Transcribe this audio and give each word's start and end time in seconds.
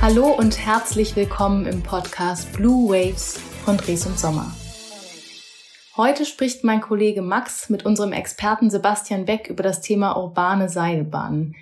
Hallo 0.00 0.28
und 0.28 0.64
herzlich 0.64 1.16
willkommen 1.16 1.66
im 1.66 1.82
Podcast 1.82 2.52
Blue 2.52 2.88
Waves 2.88 3.40
von 3.64 3.76
Dres 3.76 4.06
und 4.06 4.16
Sommer. 4.16 4.54
Heute 5.96 6.24
spricht 6.24 6.62
mein 6.62 6.80
Kollege 6.80 7.20
Max 7.20 7.68
mit 7.68 7.84
unserem 7.84 8.12
Experten 8.12 8.70
Sebastian 8.70 9.24
Beck 9.24 9.48
über 9.48 9.64
das 9.64 9.80
Thema 9.80 10.16
urbane 10.16 10.68
Seilbahnen. 10.68 11.56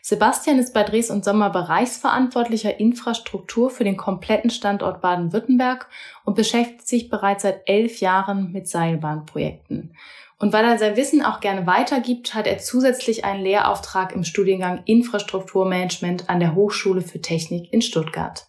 Sebastian 0.00 0.58
ist 0.58 0.72
bei 0.72 0.84
Dres 0.84 1.10
und 1.10 1.22
Sommer 1.22 1.50
Bereichsverantwortlicher 1.50 2.80
Infrastruktur 2.80 3.68
für 3.68 3.84
den 3.84 3.98
kompletten 3.98 4.48
Standort 4.48 5.02
Baden-Württemberg 5.02 5.86
und 6.24 6.34
beschäftigt 6.34 6.88
sich 6.88 7.10
bereits 7.10 7.42
seit 7.42 7.68
elf 7.68 8.00
Jahren 8.00 8.52
mit 8.52 8.68
Seilbahnprojekten. 8.68 9.94
Und 10.42 10.52
weil 10.52 10.64
er 10.64 10.76
sein 10.76 10.96
Wissen 10.96 11.22
auch 11.22 11.38
gerne 11.38 11.68
weitergibt, 11.68 12.34
hat 12.34 12.48
er 12.48 12.58
zusätzlich 12.58 13.24
einen 13.24 13.44
Lehrauftrag 13.44 14.12
im 14.12 14.24
Studiengang 14.24 14.82
Infrastrukturmanagement 14.86 16.28
an 16.28 16.40
der 16.40 16.56
Hochschule 16.56 17.00
für 17.00 17.20
Technik 17.20 17.72
in 17.72 17.80
Stuttgart. 17.80 18.48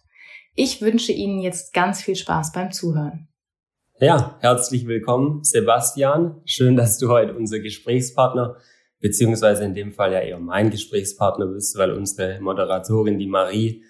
Ich 0.56 0.82
wünsche 0.82 1.12
Ihnen 1.12 1.38
jetzt 1.38 1.72
ganz 1.72 2.02
viel 2.02 2.16
Spaß 2.16 2.50
beim 2.50 2.72
Zuhören. 2.72 3.28
Ja, 4.00 4.36
herzlich 4.40 4.88
willkommen, 4.88 5.44
Sebastian. 5.44 6.42
Schön, 6.46 6.74
dass 6.74 6.98
du 6.98 7.10
heute 7.10 7.32
unser 7.36 7.60
Gesprächspartner, 7.60 8.56
beziehungsweise 8.98 9.62
in 9.62 9.74
dem 9.74 9.92
Fall 9.92 10.12
ja 10.14 10.18
eher 10.18 10.40
mein 10.40 10.70
Gesprächspartner 10.70 11.46
bist, 11.46 11.78
weil 11.78 11.92
unsere 11.92 12.40
Moderatorin, 12.40 13.20
die 13.20 13.28
Marie, 13.28 13.84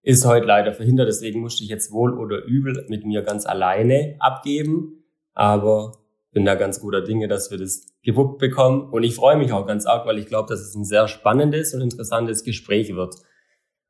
ist 0.00 0.24
heute 0.24 0.46
leider 0.46 0.72
verhindert. 0.72 1.08
Deswegen 1.08 1.40
musste 1.40 1.62
ich 1.62 1.68
jetzt 1.68 1.92
wohl 1.92 2.18
oder 2.18 2.42
übel 2.42 2.86
mit 2.88 3.04
mir 3.04 3.20
ganz 3.20 3.44
alleine 3.44 4.16
abgeben. 4.18 5.04
Aber 5.34 5.99
bin 6.32 6.44
da 6.44 6.54
ganz 6.54 6.80
guter 6.80 7.02
Dinge, 7.02 7.28
dass 7.28 7.50
wir 7.50 7.58
das 7.58 7.86
gewuppt 8.02 8.38
bekommen. 8.38 8.90
Und 8.90 9.02
ich 9.02 9.14
freue 9.14 9.36
mich 9.36 9.52
auch 9.52 9.66
ganz 9.66 9.86
arg, 9.86 10.06
weil 10.06 10.18
ich 10.18 10.26
glaube, 10.26 10.48
dass 10.48 10.60
es 10.60 10.74
ein 10.74 10.84
sehr 10.84 11.08
spannendes 11.08 11.74
und 11.74 11.80
interessantes 11.80 12.44
Gespräch 12.44 12.94
wird. 12.94 13.16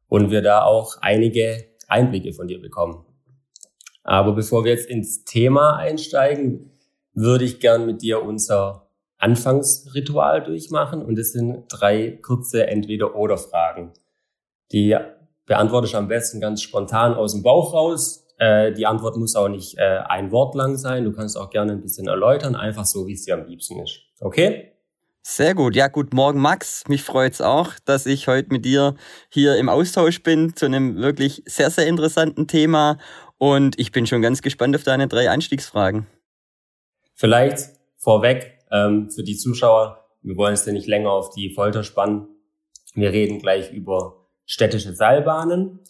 Und 0.09 0.31
wir 0.31 0.43
da 0.43 0.63
auch 0.63 0.97
einige 1.01 1.67
Einblicke 1.87 2.33
von 2.33 2.49
dir 2.49 2.61
bekommen. 2.61 3.05
Aber 4.03 4.33
bevor 4.33 4.65
wir 4.65 4.73
jetzt 4.73 4.89
ins 4.89 5.25
Thema 5.25 5.77
einsteigen, 5.77 6.73
würde 7.13 7.45
ich 7.45 7.61
gern 7.61 7.87
mit 7.87 8.03
dir 8.03 8.23
unser 8.23 8.89
Anfangsritual 9.19 10.43
durchmachen. 10.43 11.03
Und 11.03 11.19
es 11.19 11.33
sind 11.33 11.67
drei 11.69 12.19
kurze 12.23 12.67
Entweder-Oder-Fragen. 12.67 13.93
Die 14.73 14.97
beantworte 15.45 15.89
ich 15.89 15.97
am 15.97 16.09
besten 16.09 16.41
ganz 16.41 16.63
spontan 16.63 17.15
aus 17.15 17.33
dem 17.33 17.43
Bauch 17.43 17.75
raus. 17.75 18.27
Äh, 18.41 18.73
die 18.73 18.87
Antwort 18.87 19.19
muss 19.19 19.37
auch 19.37 19.49
nicht 19.49 19.77
äh, 19.77 19.99
ein 20.09 20.33
Wort 20.33 20.55
lang 20.55 20.79
sein. 20.79 21.05
Du 21.05 21.13
kannst 21.13 21.37
auch 21.37 21.51
gerne 21.51 21.73
ein 21.73 21.83
bisschen 21.83 22.09
erläutern, 22.09 22.57
einfach 22.57 22.87
so, 22.87 23.07
wie 23.07 23.13
es 23.13 23.27
dir 23.27 23.35
am 23.35 23.47
liebsten 23.47 23.79
ist. 23.81 24.01
Okay? 24.19 24.73
Sehr 25.23 25.55
gut. 25.55 25.77
Ja, 25.77 25.89
guten 25.89 26.17
Morgen, 26.17 26.41
Max. 26.41 26.89
Mich 26.89 27.03
freut 27.03 27.35
es 27.35 27.43
auch, 27.43 27.75
dass 27.85 28.07
ich 28.07 28.29
heute 28.29 28.49
mit 28.51 28.65
dir 28.65 28.95
hier 29.29 29.57
im 29.57 29.69
Austausch 29.69 30.23
bin 30.23 30.57
zu 30.57 30.65
einem 30.65 30.97
wirklich 30.97 31.43
sehr, 31.45 31.69
sehr 31.69 31.87
interessanten 31.87 32.47
Thema. 32.47 32.97
Und 33.37 33.79
ich 33.79 33.93
bin 33.93 34.07
schon 34.07 34.23
ganz 34.23 34.41
gespannt 34.41 34.75
auf 34.75 34.85
deine 34.85 35.07
drei 35.07 35.29
Einstiegsfragen. 35.29 36.07
Vielleicht 37.15 37.73
vorweg 37.99 38.59
ähm, 38.71 39.11
für 39.11 39.23
die 39.23 39.37
Zuschauer, 39.37 40.07
wir 40.23 40.37
wollen 40.39 40.55
es 40.55 40.65
ja 40.65 40.73
nicht 40.73 40.87
länger 40.87 41.11
auf 41.11 41.29
die 41.35 41.53
Folter 41.53 41.85
spannen. 41.85 42.27
Wir 42.95 43.13
reden 43.13 43.39
gleich 43.39 43.71
über 43.71 44.27
städtische 44.47 44.95
Seilbahnen, 44.95 45.81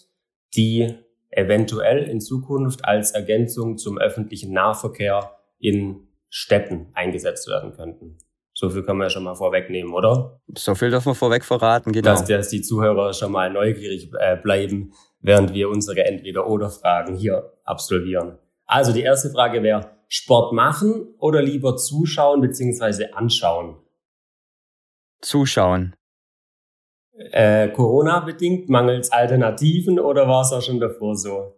die 0.57 0.99
eventuell 1.31 2.05
in 2.09 2.21
Zukunft 2.21 2.85
als 2.85 3.13
Ergänzung 3.13 3.79
zum 3.79 3.99
öffentlichen 3.99 4.53
Nahverkehr 4.53 5.37
in 5.59 6.09
Städten 6.29 6.89
eingesetzt 6.95 7.49
werden 7.49 7.73
könnten. 7.73 8.19
So 8.53 8.69
viel 8.69 8.83
können 8.83 8.99
wir 8.99 9.05
ja 9.05 9.11
schon 9.11 9.25
mal 9.25 9.35
vorwegnehmen, 9.35 9.95
oder? 9.95 10.41
So 10.57 10.75
viel 10.75 10.91
dürfen 10.91 11.11
wir 11.11 11.15
vorweg 11.15 11.45
verraten, 11.45 11.93
genau. 11.93 12.11
Dass, 12.11 12.25
dass 12.25 12.49
die 12.49 12.63
Zuhörer 12.63 13.13
schon 13.13 13.33
mal 13.33 13.51
neugierig 13.51 14.11
äh, 14.19 14.37
bleiben, 14.37 14.93
während 15.21 15.55
wir 15.55 15.69
unsere 15.69 16.05
Entweder-Oder-Fragen 16.05 17.17
hier 17.17 17.53
absolvieren. 17.65 18.39
Also 18.67 18.93
die 18.93 19.03
erste 19.03 19.31
Frage 19.31 19.63
wäre, 19.63 19.91
Sport 20.09 20.53
machen 20.53 21.15
oder 21.19 21.41
lieber 21.41 21.77
zuschauen 21.77 22.41
bzw. 22.41 23.13
anschauen? 23.13 23.77
Zuschauen 25.21 25.95
äh, 27.33 27.69
Corona-bedingt, 27.69 28.69
mangels 28.69 29.13
Alternativen 29.13 30.01
oder 30.01 30.29
war 30.29 30.43
es 30.43 30.53
auch 30.53 30.63
schon 30.63 30.81
davor 30.81 31.17
so? 31.17 31.55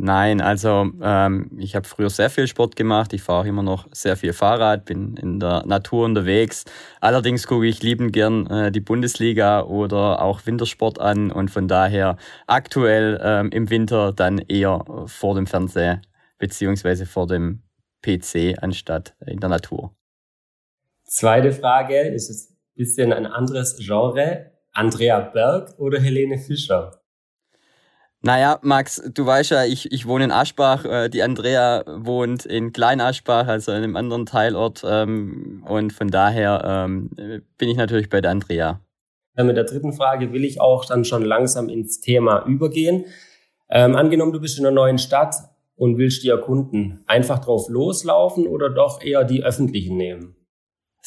Nein, 0.00 0.40
also 0.40 0.92
ähm, 1.02 1.50
ich 1.58 1.74
habe 1.74 1.88
früher 1.88 2.08
sehr 2.08 2.30
viel 2.30 2.46
Sport 2.46 2.76
gemacht. 2.76 3.12
Ich 3.12 3.22
fahre 3.22 3.48
immer 3.48 3.64
noch 3.64 3.88
sehr 3.90 4.16
viel 4.16 4.32
Fahrrad, 4.32 4.84
bin 4.84 5.16
in 5.16 5.40
der 5.40 5.64
Natur 5.66 6.04
unterwegs. 6.04 6.64
Allerdings 7.00 7.48
gucke 7.48 7.66
ich 7.66 7.82
liebend 7.82 8.12
gern 8.12 8.46
äh, 8.46 8.70
die 8.70 8.80
Bundesliga 8.80 9.62
oder 9.62 10.22
auch 10.22 10.46
Wintersport 10.46 11.00
an 11.00 11.32
und 11.32 11.50
von 11.50 11.66
daher 11.66 12.16
aktuell 12.46 13.20
ähm, 13.20 13.50
im 13.50 13.70
Winter 13.70 14.12
dann 14.12 14.38
eher 14.38 14.84
vor 15.06 15.34
dem 15.34 15.48
Fernseher 15.48 16.00
beziehungsweise 16.38 17.04
vor 17.04 17.26
dem 17.26 17.64
PC 18.02 18.62
anstatt 18.62 19.16
in 19.26 19.40
der 19.40 19.48
Natur. 19.48 19.96
Zweite 21.02 21.50
Frage 21.50 21.98
ist 22.02 22.30
es 22.30 22.50
ein 22.50 22.56
bisschen 22.76 23.12
ein 23.12 23.26
anderes 23.26 23.78
Genre. 23.84 24.52
Andrea 24.78 25.18
Berg 25.18 25.74
oder 25.78 26.00
Helene 26.00 26.38
Fischer? 26.38 27.00
Naja, 28.20 28.58
Max, 28.62 29.02
du 29.12 29.26
weißt 29.26 29.50
ja, 29.50 29.64
ich, 29.64 29.90
ich 29.92 30.06
wohne 30.06 30.24
in 30.24 30.32
Aschbach, 30.32 30.84
äh, 30.84 31.08
die 31.08 31.22
Andrea 31.22 31.84
wohnt 31.86 32.46
in 32.46 32.72
Klein 32.72 33.00
Aschbach, 33.00 33.48
also 33.48 33.72
in 33.72 33.78
einem 33.78 33.96
anderen 33.96 34.24
Teilort. 34.24 34.84
Ähm, 34.84 35.64
und 35.68 35.92
von 35.92 36.08
daher 36.08 36.62
ähm, 36.64 37.10
bin 37.58 37.68
ich 37.68 37.76
natürlich 37.76 38.08
bei 38.08 38.20
der 38.20 38.30
Andrea. 38.30 38.80
Ja, 39.36 39.44
mit 39.44 39.56
der 39.56 39.64
dritten 39.64 39.92
Frage 39.92 40.32
will 40.32 40.44
ich 40.44 40.60
auch 40.60 40.84
dann 40.84 41.04
schon 41.04 41.24
langsam 41.24 41.68
ins 41.68 42.00
Thema 42.00 42.44
übergehen. 42.46 43.04
Ähm, 43.70 43.96
angenommen, 43.96 44.32
du 44.32 44.40
bist 44.40 44.58
in 44.58 44.66
einer 44.66 44.74
neuen 44.74 44.98
Stadt 44.98 45.34
und 45.76 45.98
willst 45.98 46.22
die 46.22 46.28
erkunden. 46.28 47.04
Einfach 47.06 47.40
drauf 47.40 47.68
loslaufen 47.68 48.46
oder 48.46 48.70
doch 48.70 49.02
eher 49.02 49.24
die 49.24 49.42
öffentlichen 49.42 49.96
nehmen? 49.96 50.37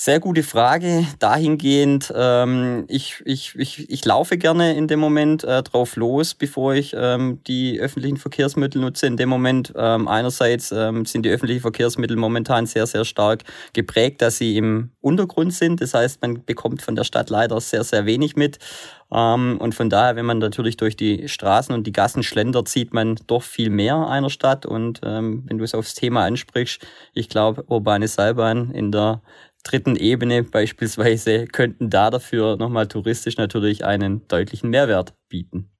Sehr 0.03 0.19
gute 0.19 0.41
Frage. 0.41 1.05
Dahingehend, 1.19 2.11
ähm, 2.15 2.85
ich, 2.87 3.21
ich, 3.23 3.53
ich, 3.55 3.87
ich 3.87 4.03
laufe 4.03 4.39
gerne 4.39 4.75
in 4.75 4.87
dem 4.87 4.99
Moment 4.99 5.43
äh, 5.43 5.61
drauf 5.61 5.95
los, 5.95 6.33
bevor 6.33 6.73
ich 6.73 6.95
ähm, 6.97 7.37
die 7.45 7.79
öffentlichen 7.79 8.17
Verkehrsmittel 8.17 8.81
nutze. 8.81 9.05
In 9.05 9.15
dem 9.15 9.29
Moment 9.29 9.71
ähm, 9.77 10.07
einerseits 10.07 10.71
ähm, 10.71 11.05
sind 11.05 11.23
die 11.23 11.29
öffentlichen 11.29 11.61
Verkehrsmittel 11.61 12.17
momentan 12.17 12.65
sehr, 12.65 12.87
sehr 12.87 13.05
stark 13.05 13.43
geprägt, 13.73 14.23
dass 14.23 14.39
sie 14.39 14.57
im 14.57 14.89
Untergrund 15.01 15.53
sind. 15.53 15.81
Das 15.81 15.93
heißt, 15.93 16.19
man 16.23 16.43
bekommt 16.45 16.81
von 16.81 16.95
der 16.95 17.03
Stadt 17.03 17.29
leider 17.29 17.61
sehr, 17.61 17.83
sehr 17.83 18.07
wenig 18.07 18.35
mit. 18.35 18.57
Ähm, 19.13 19.57
und 19.59 19.75
von 19.75 19.91
daher, 19.91 20.15
wenn 20.15 20.25
man 20.25 20.39
natürlich 20.39 20.77
durch 20.77 20.95
die 20.95 21.27
Straßen 21.27 21.75
und 21.75 21.85
die 21.85 21.91
Gassen 21.91 22.23
schlendert, 22.23 22.69
sieht 22.69 22.91
man 22.91 23.19
doch 23.27 23.43
viel 23.43 23.69
mehr 23.69 24.07
einer 24.07 24.31
Stadt. 24.31 24.65
Und 24.65 25.01
ähm, 25.03 25.43
wenn 25.45 25.59
du 25.59 25.63
es 25.63 25.75
aufs 25.75 25.93
Thema 25.93 26.25
ansprichst, 26.25 26.81
ich 27.13 27.29
glaube, 27.29 27.65
urbane 27.67 28.07
Seilbahn 28.07 28.71
in 28.71 28.91
der 28.91 29.21
dritten 29.63 29.95
Ebene 29.95 30.43
beispielsweise 30.43 31.45
könnten 31.45 31.89
da 31.89 32.09
dafür 32.09 32.57
nochmal 32.57 32.87
touristisch 32.87 33.37
natürlich 33.37 33.85
einen 33.85 34.27
deutlichen 34.27 34.69
Mehrwert 34.69 35.13
bieten. 35.29 35.71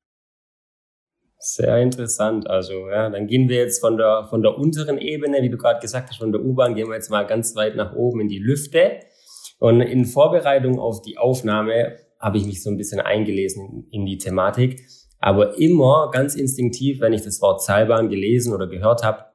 Sehr 1.44 1.78
interessant. 1.80 2.48
Also, 2.48 2.88
ja, 2.90 3.10
dann 3.10 3.26
gehen 3.26 3.50
wir 3.50 3.58
jetzt 3.58 3.80
von 3.80 3.98
der, 3.98 4.28
von 4.30 4.44
der 4.44 4.58
unteren 4.58 5.00
Ebene, 5.00 5.42
wie 5.42 5.50
du 5.50 5.58
gerade 5.58 5.80
gesagt 5.80 6.10
hast, 6.10 6.20
von 6.20 6.32
der 6.32 6.42
U-Bahn, 6.42 6.76
gehen 6.76 6.88
wir 6.88 6.96
jetzt 6.96 7.10
mal 7.10 7.26
ganz 7.26 7.56
weit 7.56 7.76
nach 7.76 7.96
oben 7.96 8.22
in 8.22 8.28
die 8.28 8.38
Lüfte. 8.38 9.00
Und 9.58 9.82
in 9.82 10.06
Vorbereitung 10.06 10.80
auf 10.80 11.02
die 11.02 11.18
Aufnahme 11.18 11.98
habe 12.20 12.38
ich 12.38 12.46
mich 12.46 12.62
so 12.62 12.70
ein 12.70 12.78
bisschen 12.78 13.02
eingelesen 13.02 13.88
in 13.92 14.06
die 14.06 14.20
Thematik. 14.20 14.82
Aber 15.20 15.58
immer 15.58 16.12
ganz 16.12 16.36
instinktiv, 16.36 17.02
wenn 17.02 17.14
ich 17.14 17.24
das 17.24 17.42
Wort 17.42 17.64
Seilbahn 17.64 18.10
gelesen 18.10 18.54
oder 18.54 18.68
gehört 18.68 19.04
habe, 19.04 19.26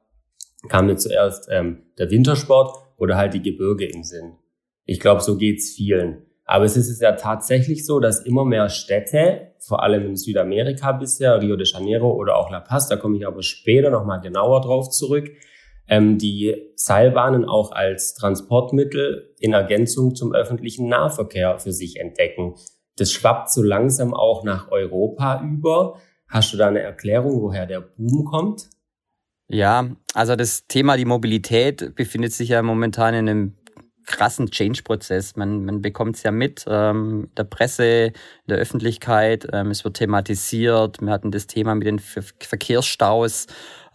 kam 0.69 0.85
mir 0.85 0.95
zuerst 0.95 1.49
ähm, 1.51 1.83
der 1.97 2.09
Wintersport 2.09 2.86
oder 2.97 3.15
halt 3.15 3.33
die 3.33 3.41
Gebirge 3.41 3.85
im 3.85 4.03
Sinn. 4.03 4.33
Ich 4.85 4.99
glaube, 4.99 5.21
so 5.21 5.37
geht's 5.37 5.73
vielen. 5.73 6.23
Aber 6.45 6.63
es 6.63 6.77
ist 6.77 7.01
ja 7.01 7.11
tatsächlich 7.11 7.85
so, 7.85 7.99
dass 7.99 8.25
immer 8.25 8.45
mehr 8.45 8.69
Städte, 8.69 9.51
vor 9.59 9.83
allem 9.83 10.05
in 10.05 10.15
Südamerika 10.15 10.93
bisher, 10.93 11.41
Rio 11.41 11.57
de 11.57 11.67
Janeiro 11.67 12.09
oder 12.09 12.37
auch 12.37 12.49
La 12.49 12.61
Paz, 12.61 12.87
da 12.87 12.95
komme 12.95 13.17
ich 13.17 13.27
aber 13.27 13.43
später 13.43 13.89
nochmal 13.89 14.21
genauer 14.21 14.61
drauf 14.61 14.89
zurück, 14.89 15.29
ähm, 15.89 16.17
die 16.17 16.71
Seilbahnen 16.75 17.43
auch 17.43 17.73
als 17.73 18.13
Transportmittel 18.13 19.35
in 19.39 19.53
Ergänzung 19.53 20.15
zum 20.15 20.33
öffentlichen 20.33 20.87
Nahverkehr 20.87 21.59
für 21.59 21.73
sich 21.73 21.99
entdecken. 21.99 22.55
Das 22.97 23.11
schwappt 23.11 23.51
so 23.51 23.61
langsam 23.61 24.13
auch 24.13 24.43
nach 24.43 24.71
Europa 24.71 25.43
über. 25.43 25.99
Hast 26.29 26.53
du 26.53 26.57
da 26.57 26.67
eine 26.67 26.79
Erklärung, 26.79 27.41
woher 27.41 27.65
der 27.65 27.81
Boom 27.81 28.25
kommt? 28.25 28.69
Ja, 29.49 29.89
also 30.13 30.35
das 30.35 30.67
Thema 30.67 30.97
die 30.97 31.05
Mobilität 31.05 31.95
befindet 31.95 32.33
sich 32.33 32.49
ja 32.49 32.61
momentan 32.61 33.13
in 33.13 33.29
einem 33.29 33.53
krassen 34.05 34.49
Change-Prozess. 34.49 35.35
Man, 35.35 35.65
man 35.65 35.81
bekommt 35.81 36.15
es 36.15 36.23
ja 36.23 36.31
mit, 36.31 36.65
ähm, 36.67 37.29
der 37.37 37.43
Presse, 37.43 38.13
der 38.47 38.57
Öffentlichkeit, 38.57 39.47
ähm, 39.53 39.69
es 39.69 39.83
wird 39.83 39.97
thematisiert. 39.97 41.01
Wir 41.01 41.11
hatten 41.11 41.31
das 41.31 41.47
Thema 41.47 41.75
mit 41.75 41.87
den 41.87 41.99
Ver 41.99 42.23
Verkehrsstaus. 42.39 43.47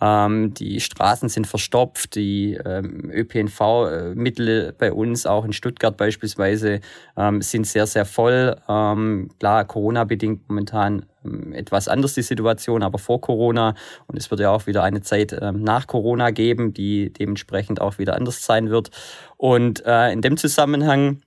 Ähm, 0.03 0.53
die 0.55 0.81
Straßen 0.81 1.29
sind 1.29 1.47
verstopft, 1.47 2.17
die 2.17 2.55
ähm, 2.55 3.09
ÖPNV-Mittel 3.09 4.75
bei 4.77 4.93
uns, 4.93 5.27
auch 5.27 5.45
in 5.45 5.53
Stuttgart 5.53 5.97
beispielsweise, 5.97 6.81
ähm, 7.17 7.41
sind 7.41 7.69
sehr, 7.69 7.87
sehr 7.87 8.05
voll. 8.05 8.57
Ähm, 8.69 9.31
klar, 9.39 9.65
Corona-bedingt 9.65 10.49
momentan 10.49 11.07
ähm, 11.25 11.53
etwas 11.53 11.87
anders 11.87 12.15
die 12.15 12.23
Situation, 12.23 12.83
aber 12.83 12.99
vor 12.99 13.21
Corona. 13.21 13.77
Und 14.09 14.19
es 14.19 14.29
wird 14.29 14.41
ja 14.41 14.51
auch 14.51 14.67
wieder 14.67 14.83
eine 14.83 15.03
Zeit 15.03 15.37
ähm, 15.41 15.63
nach 15.63 15.87
Corona 15.87 16.31
geben, 16.31 16.75
die 16.75 17.13
dementsprechend 17.13 17.81
auch 17.81 17.99
wieder 17.99 18.17
anders 18.17 18.45
sein 18.45 18.71
wird. 18.71 18.91
Und 19.37 19.87
äh, 19.87 20.11
in 20.11 20.21
dem 20.21 20.37
Zusammenhang 20.37 21.23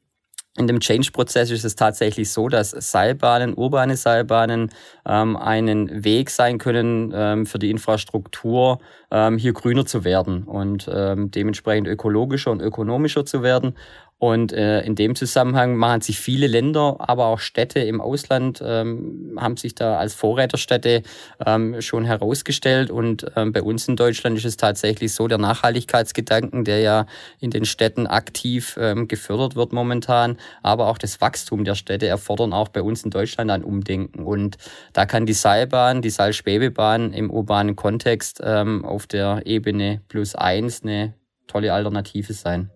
in 0.57 0.67
dem 0.67 0.79
Change-Prozess 0.79 1.51
ist 1.51 1.65
es 1.65 1.75
tatsächlich 1.75 2.31
so, 2.31 2.47
dass 2.47 2.71
Seilbahnen, 2.71 3.53
urbane 3.55 3.97
Seilbahnen 3.97 4.71
ähm, 5.05 5.35
einen 5.35 6.05
Weg 6.05 6.29
sein 6.29 6.59
können 6.59 7.11
ähm, 7.13 7.45
für 7.45 7.59
die 7.59 7.69
Infrastruktur, 7.69 8.79
ähm, 9.11 9.37
hier 9.37 9.51
grüner 9.51 9.85
zu 9.85 10.05
werden 10.05 10.43
und 10.43 10.89
ähm, 10.91 11.29
dementsprechend 11.29 11.87
ökologischer 11.87 12.51
und 12.51 12.61
ökonomischer 12.61 13.25
zu 13.25 13.43
werden. 13.43 13.75
Und 14.17 14.53
äh, 14.53 14.81
in 14.81 14.95
dem 14.95 15.13
Zusammenhang 15.15 15.75
machen 15.75 15.99
sich 15.99 16.19
viele 16.19 16.47
Länder, 16.47 16.95
aber 16.99 17.25
auch 17.25 17.39
Städte 17.39 17.79
im 17.79 17.99
Ausland, 17.99 18.63
ähm, 18.65 19.37
haben 19.37 19.57
sich 19.57 19.75
da 19.75 19.97
als 19.97 20.13
Vorreiterstädte 20.13 21.03
ähm, 21.45 21.81
schon 21.81 22.05
herausgestellt. 22.05 22.91
Und 22.91 23.25
ähm, 23.35 23.51
bei 23.51 23.61
uns 23.61 23.89
in 23.89 23.97
Deutschland 23.97 24.37
ist 24.37 24.45
es 24.45 24.55
tatsächlich 24.55 25.13
so, 25.13 25.27
der 25.27 25.37
Nachhaltigkeitsgedanken, 25.37 26.63
der 26.63 26.79
ja 26.79 27.05
in 27.41 27.51
den 27.51 27.65
Städten 27.65 28.07
aktiv 28.07 28.77
ähm, 28.79 29.09
gefördert 29.09 29.57
wird 29.57 29.73
momentan, 29.73 30.37
aber 30.63 30.87
auch 30.87 30.97
das 30.97 31.19
Wachstum 31.19 31.65
der 31.65 31.75
Städte 31.75 32.07
erfordern 32.07 32.53
auch 32.53 32.69
bei 32.69 32.81
uns 32.81 33.03
in 33.03 33.11
Deutschland 33.11 33.51
ein 33.51 33.65
Umdenken. 33.65 34.23
Und 34.23 34.57
da 34.93 35.05
kann 35.05 35.25
die 35.25 35.33
Seilbahn, 35.33 36.01
die 36.01 36.09
Seilschwebebahn 36.09 37.11
im 37.11 37.29
urbanen 37.29 37.75
Kontext 37.75 38.41
ähm, 38.41 38.85
auf 38.85 39.07
der 39.07 39.41
Ebene 39.45 40.01
plus 40.07 40.35
eins 40.35 40.83
eine 40.83 41.15
tolle 41.47 41.73
Alternative 41.73 42.33
sein. 42.33 42.71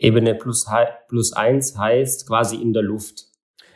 Ebene 0.00 0.34
plus, 0.34 0.66
plus 1.08 1.32
eins 1.32 1.76
heißt 1.76 2.26
quasi 2.26 2.56
in 2.56 2.72
der 2.72 2.82
Luft. 2.82 3.26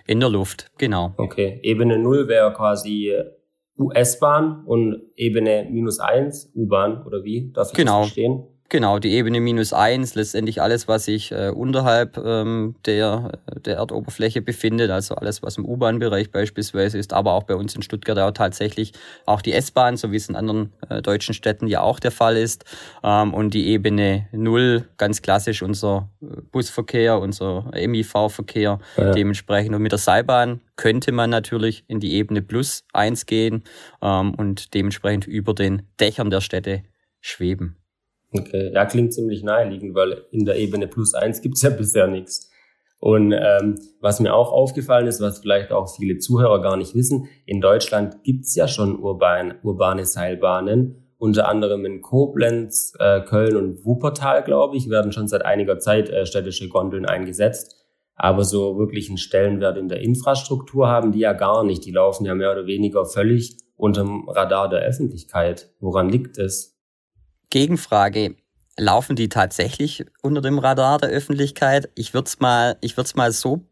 In 0.06 0.20
der 0.20 0.30
Luft, 0.30 0.70
genau. 0.78 1.14
Okay. 1.16 1.60
Ebene 1.62 1.98
null 1.98 2.28
wäre 2.28 2.52
quasi 2.52 3.14
US-Bahn 3.78 4.64
und 4.64 5.02
Ebene 5.16 5.68
minus 5.70 6.00
eins 6.00 6.50
U-Bahn 6.54 7.04
oder 7.04 7.24
wie? 7.24 7.50
Darf 7.52 7.70
ich 7.70 7.76
genau. 7.76 8.00
das 8.00 8.08
verstehen? 8.08 8.44
Genau, 8.74 8.98
die 8.98 9.12
Ebene 9.12 9.40
minus 9.40 9.72
eins, 9.72 10.16
letztendlich 10.16 10.60
alles, 10.60 10.88
was 10.88 11.04
sich 11.04 11.30
äh, 11.30 11.50
unterhalb 11.54 12.16
ähm, 12.16 12.74
der, 12.86 13.38
der 13.64 13.76
Erdoberfläche 13.76 14.42
befindet, 14.42 14.90
also 14.90 15.14
alles, 15.14 15.44
was 15.44 15.58
im 15.58 15.64
U-Bahn-Bereich 15.64 16.32
beispielsweise 16.32 16.98
ist, 16.98 17.12
aber 17.12 17.34
auch 17.34 17.44
bei 17.44 17.54
uns 17.54 17.76
in 17.76 17.82
Stuttgart 17.82 18.18
auch 18.18 18.32
tatsächlich 18.32 18.90
auch 19.26 19.42
die 19.42 19.52
S-Bahn, 19.52 19.96
so 19.96 20.10
wie 20.10 20.16
es 20.16 20.28
in 20.28 20.34
anderen 20.34 20.72
äh, 20.88 21.02
deutschen 21.02 21.34
Städten 21.34 21.68
ja 21.68 21.82
auch 21.82 22.00
der 22.00 22.10
Fall 22.10 22.36
ist. 22.36 22.64
Ähm, 23.04 23.32
und 23.32 23.54
die 23.54 23.68
Ebene 23.68 24.26
null, 24.32 24.88
ganz 24.96 25.22
klassisch 25.22 25.62
unser 25.62 26.08
äh, 26.20 26.40
Busverkehr, 26.50 27.20
unser 27.20 27.70
MIV-Verkehr 27.76 28.80
ja. 28.96 29.12
dementsprechend. 29.12 29.76
Und 29.76 29.82
mit 29.82 29.92
der 29.92 30.00
Seilbahn 30.00 30.62
könnte 30.74 31.12
man 31.12 31.30
natürlich 31.30 31.84
in 31.86 32.00
die 32.00 32.14
Ebene 32.14 32.42
plus 32.42 32.82
eins 32.92 33.26
gehen 33.26 33.62
ähm, 34.02 34.34
und 34.34 34.74
dementsprechend 34.74 35.28
über 35.28 35.54
den 35.54 35.82
Dächern 36.00 36.30
der 36.30 36.40
Städte 36.40 36.82
schweben. 37.20 37.76
Okay, 38.36 38.72
ja, 38.74 38.84
klingt 38.84 39.14
ziemlich 39.14 39.44
naheliegend, 39.44 39.94
weil 39.94 40.24
in 40.32 40.44
der 40.44 40.56
Ebene 40.56 40.88
plus 40.88 41.14
eins 41.14 41.40
gibt's 41.40 41.62
ja 41.62 41.70
bisher 41.76 42.08
nichts. 42.08 42.50
Und 42.98 43.32
ähm, 43.32 43.78
was 44.00 44.18
mir 44.18 44.34
auch 44.34 44.50
aufgefallen 44.50 45.06
ist, 45.06 45.20
was 45.20 45.40
vielleicht 45.40 45.72
auch 45.72 45.94
viele 45.94 46.18
Zuhörer 46.18 46.60
gar 46.60 46.76
nicht 46.76 46.94
wissen, 46.94 47.28
in 47.44 47.60
Deutschland 47.60 48.24
gibt's 48.24 48.54
ja 48.56 48.66
schon 48.66 48.98
urban, 48.98 49.54
urbane 49.62 50.06
Seilbahnen, 50.06 51.12
unter 51.18 51.48
anderem 51.48 51.84
in 51.84 52.00
Koblenz, 52.00 52.94
äh, 52.98 53.20
Köln 53.20 53.56
und 53.56 53.84
Wuppertal, 53.84 54.42
glaube 54.42 54.76
ich, 54.76 54.90
werden 54.90 55.12
schon 55.12 55.28
seit 55.28 55.44
einiger 55.44 55.78
Zeit 55.78 56.08
äh, 56.08 56.26
städtische 56.26 56.68
Gondeln 56.68 57.06
eingesetzt. 57.06 57.76
Aber 58.16 58.44
so 58.44 58.78
wirklich 58.78 59.08
einen 59.08 59.18
Stellenwert 59.18 59.76
in 59.76 59.88
der 59.88 60.00
Infrastruktur 60.00 60.88
haben 60.88 61.12
die 61.12 61.20
ja 61.20 61.34
gar 61.34 61.64
nicht. 61.64 61.84
Die 61.84 61.92
laufen 61.92 62.24
ja 62.24 62.34
mehr 62.34 62.52
oder 62.52 62.66
weniger 62.66 63.04
völlig 63.04 63.58
unterm 63.76 64.28
Radar 64.28 64.68
der 64.68 64.80
Öffentlichkeit. 64.80 65.72
Woran 65.80 66.08
liegt 66.08 66.38
es? 66.38 66.73
Gegenfrage. 67.50 68.36
Laufen 68.76 69.14
die 69.16 69.28
tatsächlich 69.28 70.04
unter 70.22 70.40
dem 70.40 70.58
Radar 70.58 70.98
der 70.98 71.10
Öffentlichkeit? 71.10 71.90
Ich 71.94 72.12
würde 72.14 72.26
es 72.26 72.40
mal, 72.40 72.76
ich 72.80 72.96
würde 72.96 73.10
mal 73.14 73.30
so 73.32 73.64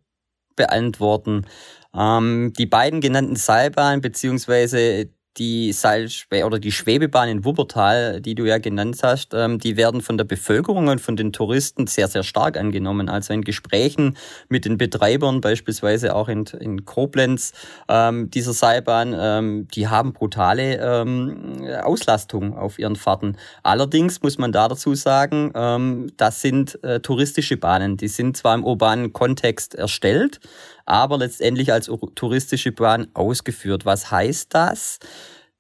beantworten. 0.55 1.47
Ähm, 1.95 2.53
die 2.57 2.67
beiden 2.67 3.01
genannten 3.01 3.37
Seilbahnen 3.37 4.01
beziehungsweise 4.01 5.11
die 5.39 5.73
Seilschwe 5.73 6.45
oder 6.45 6.59
die 6.59 6.73
Schwebebahn 6.73 7.29
in 7.29 7.45
Wuppertal, 7.45 8.21
die 8.21 8.35
du 8.35 8.45
ja 8.45 8.59
genannt 8.59 8.99
hast, 9.03 9.33
ähm, 9.35 9.59
die 9.59 9.77
werden 9.77 10.03
von 10.03 10.19
der 10.19 10.25
Bevölkerung 10.25 10.89
und 10.89 11.01
von 11.01 11.17
den 11.17 11.33
Touristen 11.33 11.87
sehr, 11.87 12.09
sehr 12.09 12.23
stark 12.23 12.59
angenommen. 12.59 13.09
Also 13.09 13.33
in 13.33 13.43
Gesprächen 13.43 14.17
mit 14.49 14.65
den 14.65 14.77
Betreibern, 14.77 15.41
beispielsweise 15.41 16.15
auch 16.15 16.29
in, 16.29 16.45
in 16.61 16.85
Koblenz, 16.85 17.53
ähm, 17.89 18.31
dieser 18.31 18.53
Seilbahn, 18.53 19.15
ähm, 19.19 19.69
die 19.69 19.89
haben 19.89 20.13
brutale 20.13 20.77
ähm, 20.77 21.67
Auslastung 21.83 22.57
auf 22.57 22.79
ihren 22.79 22.97
Fahrten. 22.97 23.37
Allerdings 23.63 24.23
muss 24.23 24.37
man 24.39 24.53
da 24.53 24.69
dazu 24.69 24.95
sagen, 24.95 25.53
ähm, 25.55 26.13
das 26.17 26.43
sind 26.43 26.83
äh, 26.85 27.01
touristische 27.01 27.57
Bahnen. 27.57 27.97
Die 27.97 28.09
sind 28.09 28.37
zwar 28.37 28.55
im 28.55 28.65
urbanen 28.65 29.13
Kontext 29.13 29.75
erstellt, 29.75 30.41
aber 30.85 31.19
letztendlich 31.19 31.73
als 31.73 31.91
touristische 32.15 32.73
Bahn 32.73 33.09
ausgeführt. 33.15 33.85
Was 33.85 34.11
heißt 34.11 34.55
das? 34.55 34.99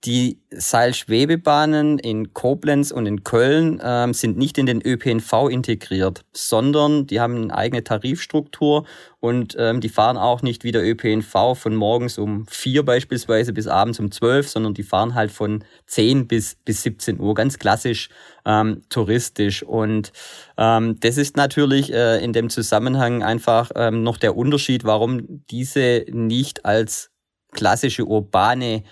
Die 0.04 0.40
Seilschwebebahnen 0.50 2.00
in 2.00 2.34
Koblenz 2.34 2.90
und 2.90 3.06
in 3.06 3.22
Köln 3.22 3.81
ähm, 3.84 4.14
sind 4.14 4.37
nicht 4.37 4.58
in 4.58 4.66
den 4.66 4.82
ÖPNV 4.84 5.49
integriert, 5.49 6.25
sondern 6.32 7.06
die 7.06 7.20
haben 7.20 7.37
eine 7.37 7.54
eigene 7.54 7.84
Tarifstruktur 7.84 8.84
und 9.20 9.54
ähm, 9.60 9.81
die 9.81 9.88
fahren 9.88 10.16
auch 10.16 10.43
nicht 10.43 10.64
wie 10.64 10.72
der 10.72 10.82
ÖPNV 10.82 11.54
von 11.54 11.76
morgens 11.76 12.19
um 12.19 12.46
vier 12.49 12.84
beispielsweise 12.84 13.52
bis 13.52 13.69
abends 13.69 14.00
um 14.00 14.10
zwölf, 14.10 14.49
sondern 14.49 14.75
die 14.75 14.82
fahren 14.82 15.14
halt 15.14 15.31
von 15.31 15.62
zehn 15.87 16.26
bis, 16.26 16.56
bis 16.64 16.82
17 16.82 17.20
Uhr, 17.20 17.34
ganz 17.34 17.60
klassisch 17.60 18.08
ähm, 18.44 18.82
touristisch. 18.88 19.62
Und 19.62 20.12
ähm, 20.58 20.99
das 20.99 21.16
ist 21.16 21.37
natürlich 21.37 21.93
äh, 21.93 22.19
in 22.25 22.32
dem 22.32 22.50
Zusammenhang 22.50 23.22
einfach 23.22 23.70
ähm, 23.76 24.02
noch 24.02 24.16
der 24.16 24.37
Unterschied, 24.37 24.82
warum 24.82 25.44
diese 25.49 26.06
nicht 26.10 26.64
als 26.64 27.12
klassische 27.52 28.04
urbane 28.06 28.82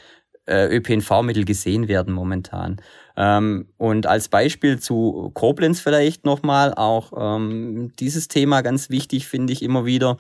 ÖPNV-Mittel 0.51 1.45
gesehen 1.45 1.89
werden 1.89 2.13
momentan. 2.13 2.81
Ähm, 3.17 3.69
und 3.77 4.07
als 4.07 4.29
Beispiel 4.29 4.79
zu 4.79 5.31
Koblenz 5.35 5.81
vielleicht 5.81 6.25
nochmal, 6.25 6.75
auch 6.75 7.13
ähm, 7.17 7.93
dieses 7.99 8.29
Thema 8.29 8.63
ganz 8.63 8.91
wichtig 8.91 9.27
finde 9.27 9.53
ich 9.53 9.63
immer 9.63 9.85
wieder. 9.85 10.17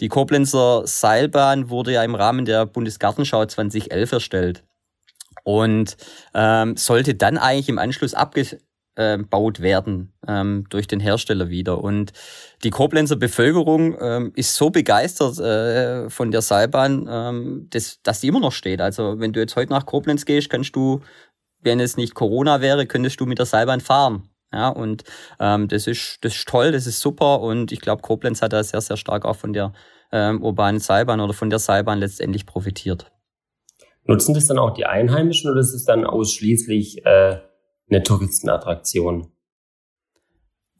Die 0.00 0.08
Koblenzer 0.08 0.86
Seilbahn 0.86 1.70
wurde 1.70 1.92
ja 1.92 2.02
im 2.02 2.14
Rahmen 2.14 2.44
der 2.44 2.66
Bundesgartenschau 2.66 3.46
2011 3.46 4.12
erstellt 4.12 4.64
und 5.44 5.96
ähm, 6.34 6.76
sollte 6.76 7.14
dann 7.14 7.38
eigentlich 7.38 7.68
im 7.68 7.78
Anschluss 7.78 8.14
abge 8.14 8.58
baut 8.96 9.60
werden 9.60 10.12
ähm, 10.28 10.66
durch 10.68 10.86
den 10.86 11.00
Hersteller 11.00 11.48
wieder. 11.48 11.82
Und 11.82 12.12
die 12.64 12.70
Koblenzer 12.70 13.16
Bevölkerung 13.16 13.96
ähm, 13.98 14.32
ist 14.34 14.56
so 14.56 14.68
begeistert 14.68 15.38
äh, 15.38 16.10
von 16.10 16.30
der 16.30 16.42
Seilbahn, 16.42 17.08
ähm, 17.10 17.66
dass, 17.70 18.02
dass 18.02 18.20
die 18.20 18.28
immer 18.28 18.40
noch 18.40 18.52
steht. 18.52 18.80
Also 18.80 19.18
wenn 19.18 19.32
du 19.32 19.40
jetzt 19.40 19.56
heute 19.56 19.72
nach 19.72 19.86
Koblenz 19.86 20.26
gehst, 20.26 20.50
kannst 20.50 20.76
du, 20.76 21.00
wenn 21.62 21.80
es 21.80 21.96
nicht 21.96 22.14
Corona 22.14 22.60
wäre, 22.60 22.86
könntest 22.86 23.20
du 23.20 23.26
mit 23.26 23.38
der 23.38 23.46
Seilbahn 23.46 23.80
fahren. 23.80 24.28
Ja, 24.52 24.68
und 24.68 25.04
ähm, 25.38 25.68
das, 25.68 25.86
ist, 25.86 26.18
das 26.22 26.34
ist 26.34 26.48
toll, 26.48 26.72
das 26.72 26.86
ist 26.86 27.00
super 27.00 27.40
und 27.40 27.70
ich 27.70 27.80
glaube, 27.80 28.02
Koblenz 28.02 28.42
hat 28.42 28.52
da 28.52 28.64
sehr, 28.64 28.80
sehr 28.80 28.96
stark 28.96 29.24
auch 29.24 29.36
von 29.36 29.52
der 29.52 29.72
ähm, 30.10 30.42
urbanen 30.42 30.80
Seilbahn 30.80 31.20
oder 31.20 31.32
von 31.32 31.50
der 31.50 31.60
Seilbahn 31.60 32.00
letztendlich 32.00 32.46
profitiert. 32.46 33.12
Nutzen 34.04 34.34
das 34.34 34.48
dann 34.48 34.58
auch 34.58 34.74
die 34.74 34.86
Einheimischen 34.86 35.50
oder 35.50 35.60
ist 35.60 35.72
es 35.72 35.84
dann 35.84 36.04
ausschließlich 36.04 37.06
äh, 37.06 37.38
eine 37.90 38.02
Touristenattraktion? 38.02 39.30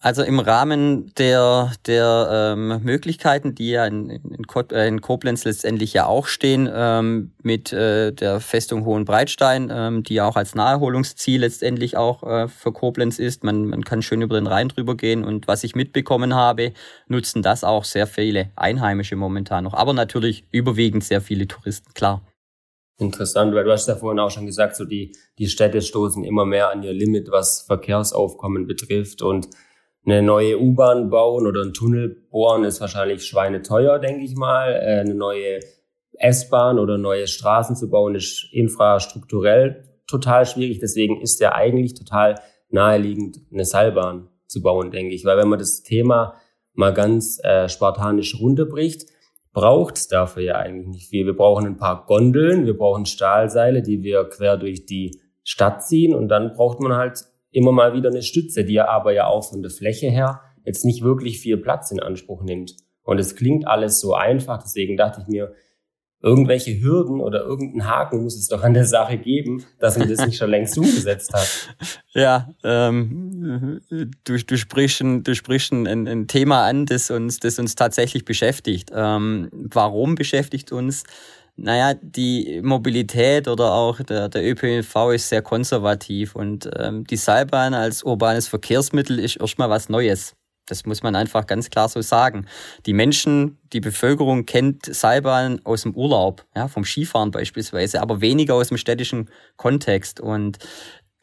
Also 0.02 0.22
im 0.22 0.38
Rahmen 0.38 1.12
der, 1.18 1.72
der 1.86 2.54
ähm, 2.56 2.82
Möglichkeiten, 2.82 3.54
die 3.54 3.68
ja 3.72 3.84
in, 3.84 4.08
in, 4.08 4.46
äh, 4.72 4.88
in 4.88 5.02
Koblenz 5.02 5.44
letztendlich 5.44 5.92
ja 5.92 6.06
auch 6.06 6.26
stehen, 6.26 6.70
ähm, 6.72 7.32
mit 7.42 7.70
äh, 7.74 8.10
der 8.10 8.40
Festung 8.40 8.86
Hohenbreitstein, 8.86 9.70
ähm, 9.70 10.02
die 10.02 10.14
ja 10.14 10.26
auch 10.26 10.36
als 10.36 10.54
Naherholungsziel 10.54 11.40
letztendlich 11.40 11.98
auch 11.98 12.22
äh, 12.22 12.48
für 12.48 12.72
Koblenz 12.72 13.18
ist. 13.18 13.44
Man, 13.44 13.66
man 13.66 13.84
kann 13.84 14.00
schön 14.00 14.22
über 14.22 14.40
den 14.40 14.46
Rhein 14.46 14.68
drüber 14.68 14.96
gehen 14.96 15.22
und 15.22 15.46
was 15.48 15.64
ich 15.64 15.74
mitbekommen 15.74 16.34
habe, 16.34 16.72
nutzen 17.06 17.42
das 17.42 17.62
auch 17.62 17.84
sehr 17.84 18.06
viele 18.06 18.48
Einheimische 18.56 19.16
momentan 19.16 19.64
noch. 19.64 19.74
Aber 19.74 19.92
natürlich 19.92 20.44
überwiegend 20.50 21.04
sehr 21.04 21.20
viele 21.20 21.46
Touristen, 21.46 21.92
klar. 21.92 22.22
Interessant, 23.00 23.54
weil 23.54 23.64
du 23.64 23.72
hast 23.72 23.88
ja 23.88 23.96
vorhin 23.96 24.18
auch 24.20 24.30
schon 24.30 24.46
gesagt, 24.46 24.76
so 24.76 24.84
die, 24.84 25.16
die 25.38 25.46
Städte 25.46 25.80
stoßen 25.80 26.22
immer 26.22 26.44
mehr 26.44 26.70
an 26.70 26.82
ihr 26.82 26.92
Limit, 26.92 27.30
was 27.30 27.62
Verkehrsaufkommen 27.62 28.66
betrifft 28.66 29.22
und 29.22 29.48
eine 30.04 30.22
neue 30.22 30.58
U-Bahn 30.58 31.10
bauen 31.10 31.46
oder 31.46 31.62
einen 31.62 31.74
Tunnel 31.74 32.26
bohren 32.30 32.64
ist 32.64 32.80
wahrscheinlich 32.80 33.24
schweineteuer, 33.24 33.98
denke 33.98 34.24
ich 34.24 34.34
mal. 34.34 34.72
Äh, 34.72 35.00
eine 35.00 35.14
neue 35.14 35.60
S-Bahn 36.14 36.78
oder 36.78 36.98
neue 36.98 37.26
Straßen 37.26 37.76
zu 37.76 37.90
bauen 37.90 38.14
ist 38.14 38.48
infrastrukturell 38.52 39.84
total 40.06 40.46
schwierig. 40.46 40.78
Deswegen 40.78 41.20
ist 41.20 41.40
ja 41.40 41.54
eigentlich 41.54 41.94
total 41.94 42.36
naheliegend, 42.70 43.38
eine 43.52 43.64
Seilbahn 43.64 44.28
zu 44.46 44.62
bauen, 44.62 44.90
denke 44.90 45.14
ich. 45.14 45.24
Weil 45.24 45.38
wenn 45.38 45.48
man 45.48 45.58
das 45.58 45.82
Thema 45.82 46.34
mal 46.74 46.94
ganz 46.94 47.38
äh, 47.44 47.68
spartanisch 47.68 48.40
runterbricht, 48.40 49.06
braucht 49.52 49.96
es 49.96 50.08
dafür 50.08 50.42
ja 50.42 50.54
eigentlich 50.56 50.86
nicht 50.86 51.08
viel. 51.08 51.26
Wir 51.26 51.36
brauchen 51.36 51.66
ein 51.66 51.76
paar 51.76 52.06
Gondeln, 52.06 52.66
wir 52.66 52.76
brauchen 52.76 53.06
Stahlseile, 53.06 53.82
die 53.82 54.02
wir 54.02 54.24
quer 54.24 54.56
durch 54.56 54.86
die 54.86 55.20
Stadt 55.42 55.84
ziehen 55.84 56.14
und 56.14 56.28
dann 56.28 56.52
braucht 56.52 56.80
man 56.80 56.94
halt 56.94 57.24
immer 57.50 57.72
mal 57.72 57.94
wieder 57.94 58.10
eine 58.10 58.22
Stütze, 58.22 58.64
die 58.64 58.80
aber 58.80 59.12
ja 59.12 59.26
auch 59.26 59.48
von 59.48 59.62
der 59.62 59.70
Fläche 59.70 60.08
her 60.08 60.40
jetzt 60.64 60.84
nicht 60.84 61.02
wirklich 61.02 61.40
viel 61.40 61.56
Platz 61.56 61.90
in 61.90 62.00
Anspruch 62.00 62.42
nimmt. 62.42 62.76
Und 63.02 63.18
es 63.18 63.34
klingt 63.34 63.66
alles 63.66 63.98
so 64.00 64.14
einfach, 64.14 64.62
deswegen 64.62 64.96
dachte 64.96 65.22
ich 65.22 65.26
mir, 65.26 65.52
irgendwelche 66.22 66.78
Hürden 66.80 67.20
oder 67.20 67.40
irgendeinen 67.40 67.88
Haken 67.88 68.22
muss 68.22 68.36
es 68.36 68.48
doch 68.48 68.62
an 68.62 68.74
der 68.74 68.84
Sache 68.84 69.16
geben, 69.16 69.64
dass 69.78 69.96
man 69.96 70.08
das 70.08 70.24
nicht 70.26 70.36
schon 70.36 70.50
längst 70.50 70.76
umgesetzt 70.76 71.32
hat. 71.32 71.48
Ja, 72.12 72.52
ähm, 72.64 73.80
du, 74.24 74.36
du 74.36 74.58
sprichst, 74.58 75.00
ein, 75.00 75.22
du 75.22 75.32
sprichst 75.36 75.70
ein, 75.70 75.86
ein 76.08 76.26
Thema 76.26 76.66
an, 76.66 76.84
das 76.84 77.08
uns, 77.08 77.38
das 77.38 77.60
uns 77.60 77.76
tatsächlich 77.76 78.24
beschäftigt. 78.24 78.90
Ähm, 78.92 79.48
warum 79.52 80.16
beschäftigt 80.16 80.72
uns? 80.72 81.04
Naja, 81.54 81.94
die 82.02 82.60
Mobilität 82.64 83.46
oder 83.46 83.72
auch 83.72 84.00
der, 84.02 84.28
der 84.28 84.42
ÖPNV 84.42 85.12
ist 85.12 85.28
sehr 85.28 85.42
konservativ 85.42 86.34
und 86.34 86.68
ähm, 86.76 87.04
die 87.04 87.16
Seilbahn 87.16 87.74
als 87.74 88.02
urbanes 88.02 88.48
Verkehrsmittel 88.48 89.20
ist 89.20 89.36
erstmal 89.36 89.70
was 89.70 89.88
Neues. 89.88 90.34
Das 90.70 90.86
muss 90.86 91.02
man 91.02 91.14
einfach 91.14 91.46
ganz 91.46 91.70
klar 91.70 91.88
so 91.88 92.00
sagen. 92.00 92.46
Die 92.86 92.92
Menschen, 92.92 93.58
die 93.72 93.80
Bevölkerung 93.80 94.46
kennt 94.46 94.86
Seilbahn 94.86 95.60
aus 95.64 95.82
dem 95.82 95.94
Urlaub, 95.94 96.44
ja, 96.54 96.68
vom 96.68 96.84
Skifahren 96.84 97.30
beispielsweise, 97.30 98.00
aber 98.00 98.20
weniger 98.20 98.54
aus 98.54 98.68
dem 98.68 98.76
städtischen 98.76 99.30
Kontext. 99.56 100.20
Und 100.20 100.58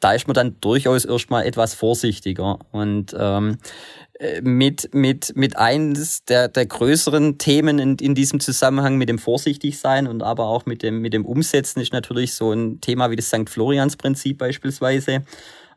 da 0.00 0.12
ist 0.12 0.28
man 0.28 0.34
dann 0.34 0.60
durchaus 0.60 1.04
erstmal 1.04 1.44
etwas 1.44 1.74
vorsichtiger. 1.74 2.58
Und 2.70 3.16
ähm, 3.18 3.58
äh, 4.18 4.40
mit, 4.42 4.94
mit, 4.94 5.32
mit 5.36 5.56
eines 5.56 6.24
der, 6.24 6.48
der 6.48 6.66
größeren 6.66 7.38
Themen 7.38 7.78
in, 7.78 7.96
in 7.96 8.14
diesem 8.14 8.40
Zusammenhang 8.40 8.96
mit 8.96 9.08
dem 9.08 9.18
Vorsichtigsein 9.18 10.06
und 10.06 10.22
aber 10.22 10.46
auch 10.46 10.66
mit 10.66 10.82
dem, 10.82 11.00
mit 11.00 11.14
dem 11.14 11.24
Umsetzen 11.24 11.80
ist 11.80 11.92
natürlich 11.92 12.34
so 12.34 12.52
ein 12.52 12.80
Thema 12.80 13.10
wie 13.10 13.16
das 13.16 13.28
St. 13.28 13.48
Florians-Prinzip 13.48 14.38
beispielsweise. 14.38 15.24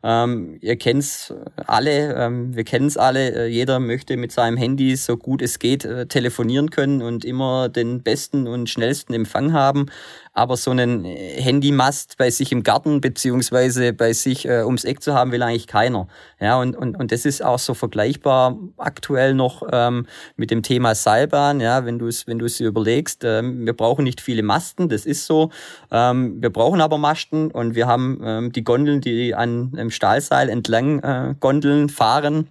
Ähm, 0.02 0.58
ihr 0.60 0.76
kennt's 0.76 1.32
alle, 1.66 2.14
ähm, 2.14 2.56
wir 2.56 2.64
kennen's 2.64 2.96
alle. 2.96 3.46
Äh, 3.46 3.46
jeder 3.46 3.80
möchte 3.80 4.16
mit 4.16 4.32
seinem 4.32 4.56
Handy 4.56 4.96
so 4.96 5.16
gut 5.16 5.42
es 5.42 5.58
geht 5.58 5.84
äh, 5.84 6.06
telefonieren 6.06 6.70
können 6.70 7.02
und 7.02 7.24
immer 7.24 7.68
den 7.68 8.02
besten 8.02 8.46
und 8.46 8.68
schnellsten 8.68 9.14
Empfang 9.14 9.52
haben 9.52 9.86
aber 10.34 10.56
so 10.56 10.70
einen 10.70 11.04
äh, 11.04 11.40
Handymast 11.40 12.16
bei 12.16 12.30
sich 12.30 12.52
im 12.52 12.62
Garten 12.62 13.00
beziehungsweise 13.00 13.92
bei 13.92 14.12
sich 14.12 14.48
äh, 14.48 14.62
ums 14.64 14.84
Eck 14.84 15.02
zu 15.02 15.14
haben, 15.14 15.30
will 15.32 15.42
eigentlich 15.42 15.66
keiner. 15.66 16.08
Ja, 16.40 16.58
und, 16.58 16.74
und, 16.74 16.96
und 16.96 17.12
das 17.12 17.24
ist 17.24 17.44
auch 17.44 17.58
so 17.58 17.74
vergleichbar 17.74 18.58
aktuell 18.78 19.34
noch 19.34 19.62
ähm, 19.70 20.06
mit 20.36 20.50
dem 20.50 20.62
Thema 20.62 20.94
Seilbahn. 20.94 21.60
Ja, 21.60 21.84
wenn 21.84 21.98
du 21.98 22.06
es 22.06 22.26
wenn 22.26 22.38
du 22.38 22.46
es 22.46 22.60
überlegst, 22.60 23.24
ähm, 23.24 23.66
wir 23.66 23.74
brauchen 23.74 24.04
nicht 24.04 24.20
viele 24.20 24.42
Masten, 24.42 24.88
das 24.88 25.04
ist 25.04 25.26
so. 25.26 25.50
Ähm, 25.90 26.40
wir 26.40 26.50
brauchen 26.50 26.80
aber 26.80 26.96
Masten 26.96 27.50
und 27.50 27.74
wir 27.74 27.86
haben 27.86 28.20
ähm, 28.24 28.52
die 28.52 28.64
Gondeln, 28.64 29.00
die 29.00 29.34
an 29.34 29.72
einem 29.74 29.90
Stahlseil 29.92 30.48
entlang 30.48 31.00
äh, 31.00 31.34
Gondeln 31.38 31.88
fahren 31.88 32.48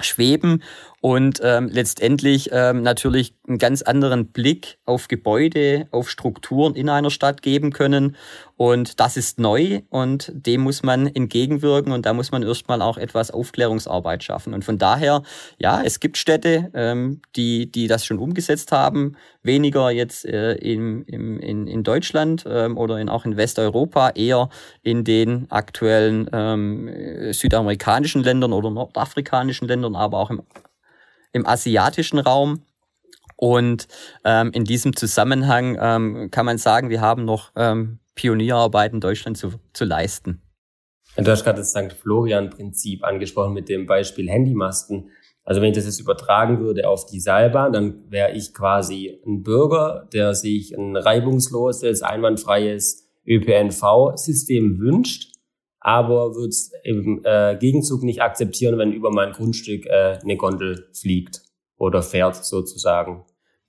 schweben 0.00 0.62
und 1.00 1.40
ähm, 1.42 1.68
letztendlich 1.70 2.50
ähm, 2.52 2.82
natürlich 2.82 3.34
einen 3.46 3.58
ganz 3.58 3.82
anderen 3.82 4.28
Blick 4.28 4.78
auf 4.86 5.08
Gebäude, 5.08 5.88
auf 5.90 6.10
Strukturen 6.10 6.74
in 6.74 6.88
einer 6.88 7.10
Stadt 7.10 7.42
geben 7.42 7.72
können. 7.72 8.16
Und 8.56 8.98
das 8.98 9.18
ist 9.18 9.38
neu 9.38 9.82
und 9.90 10.32
dem 10.34 10.62
muss 10.62 10.82
man 10.82 11.06
entgegenwirken 11.06 11.92
und 11.92 12.06
da 12.06 12.14
muss 12.14 12.32
man 12.32 12.42
erstmal 12.42 12.80
auch 12.80 12.96
etwas 12.96 13.30
Aufklärungsarbeit 13.30 14.24
schaffen. 14.24 14.54
Und 14.54 14.64
von 14.64 14.78
daher, 14.78 15.22
ja, 15.58 15.82
es 15.82 16.00
gibt 16.00 16.16
Städte, 16.16 16.70
ähm, 16.72 17.20
die, 17.36 17.70
die 17.70 17.86
das 17.86 18.06
schon 18.06 18.18
umgesetzt 18.18 18.72
haben, 18.72 19.16
weniger 19.42 19.90
jetzt 19.90 20.24
äh, 20.24 20.54
in, 20.54 21.02
in, 21.02 21.66
in, 21.66 21.82
Deutschland 21.84 22.44
ähm, 22.48 22.78
oder 22.78 22.98
in, 22.98 23.10
auch 23.10 23.26
in 23.26 23.36
Westeuropa, 23.36 24.10
eher 24.10 24.48
in 24.82 25.04
den 25.04 25.50
aktuellen 25.50 26.28
ähm, 26.32 27.32
südamerikanischen 27.32 28.22
Ländern 28.22 28.54
oder 28.54 28.70
nordafrikanischen 28.70 29.68
Ländern, 29.68 29.94
aber 29.94 30.18
auch 30.18 30.30
im 30.30 30.42
im 31.36 31.46
asiatischen 31.46 32.18
Raum. 32.18 32.62
Und 33.36 33.86
ähm, 34.24 34.50
in 34.52 34.64
diesem 34.64 34.96
Zusammenhang 34.96 35.76
ähm, 35.80 36.30
kann 36.30 36.46
man 36.46 36.58
sagen, 36.58 36.88
wir 36.88 37.00
haben 37.00 37.24
noch 37.24 37.52
ähm, 37.54 37.98
Pionierarbeit 38.14 38.92
in 38.92 39.00
Deutschland 39.00 39.36
zu, 39.36 39.52
zu 39.74 39.84
leisten. 39.84 40.40
Du 41.16 41.30
hast 41.30 41.44
gerade 41.44 41.58
das 41.58 41.70
St. 41.70 41.92
Florian-Prinzip 41.92 43.04
angesprochen 43.04 43.52
mit 43.52 43.68
dem 43.68 43.86
Beispiel 43.86 44.28
Handymasten. 44.28 45.10
Also 45.44 45.60
wenn 45.60 45.70
ich 45.70 45.76
das 45.76 45.84
jetzt 45.84 46.00
übertragen 46.00 46.60
würde 46.60 46.88
auf 46.88 47.06
die 47.06 47.20
Seilbahn, 47.20 47.72
dann 47.72 48.10
wäre 48.10 48.32
ich 48.32 48.52
quasi 48.52 49.20
ein 49.26 49.42
Bürger, 49.42 50.08
der 50.12 50.34
sich 50.34 50.76
ein 50.76 50.96
reibungsloses, 50.96 52.02
einwandfreies 52.02 53.08
ÖPNV-System 53.26 54.78
wünscht 54.80 55.35
aber 55.86 56.34
würde 56.34 56.48
es 56.48 56.72
im 56.82 57.20
äh, 57.22 57.56
Gegenzug 57.60 58.02
nicht 58.02 58.20
akzeptieren, 58.20 58.76
wenn 58.76 58.90
über 58.90 59.12
mein 59.12 59.30
Grundstück 59.30 59.86
äh, 59.86 60.18
eine 60.20 60.36
Gondel 60.36 60.88
fliegt 60.92 61.42
oder 61.76 62.02
fährt 62.02 62.44
sozusagen. 62.44 63.24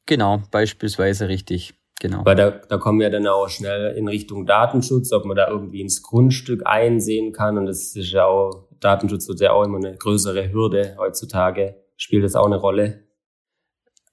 Genau, 0.08 0.42
beispielsweise 0.50 1.30
richtig. 1.30 1.76
Genau. 2.00 2.26
Weil 2.26 2.36
da, 2.36 2.50
da 2.50 2.78
kommen 2.78 3.00
wir 3.00 3.12
dann 3.12 3.28
auch 3.28 3.50
schnell 3.50 3.96
in 3.96 4.08
Richtung 4.08 4.48
Datenschutz, 4.48 5.12
ob 5.12 5.26
man 5.26 5.38
da 5.38 5.48
irgendwie 5.48 5.82
ins 5.82 6.02
Grundstück 6.02 6.66
einsehen 6.66 7.34
kann. 7.34 7.56
Und 7.56 7.68
das 7.68 7.96
ist 7.96 8.12
ja 8.12 8.26
auch, 8.26 8.68
Datenschutz 8.80 9.28
wird 9.28 9.40
ja 9.40 9.52
auch 9.52 9.64
immer 9.64 9.78
eine 9.78 9.96
größere 9.96 10.52
Hürde 10.52 10.96
heutzutage. 10.98 11.76
Spielt 11.98 12.24
das 12.24 12.36
auch 12.36 12.48
eine 12.48 12.58
Rolle? 12.58 13.04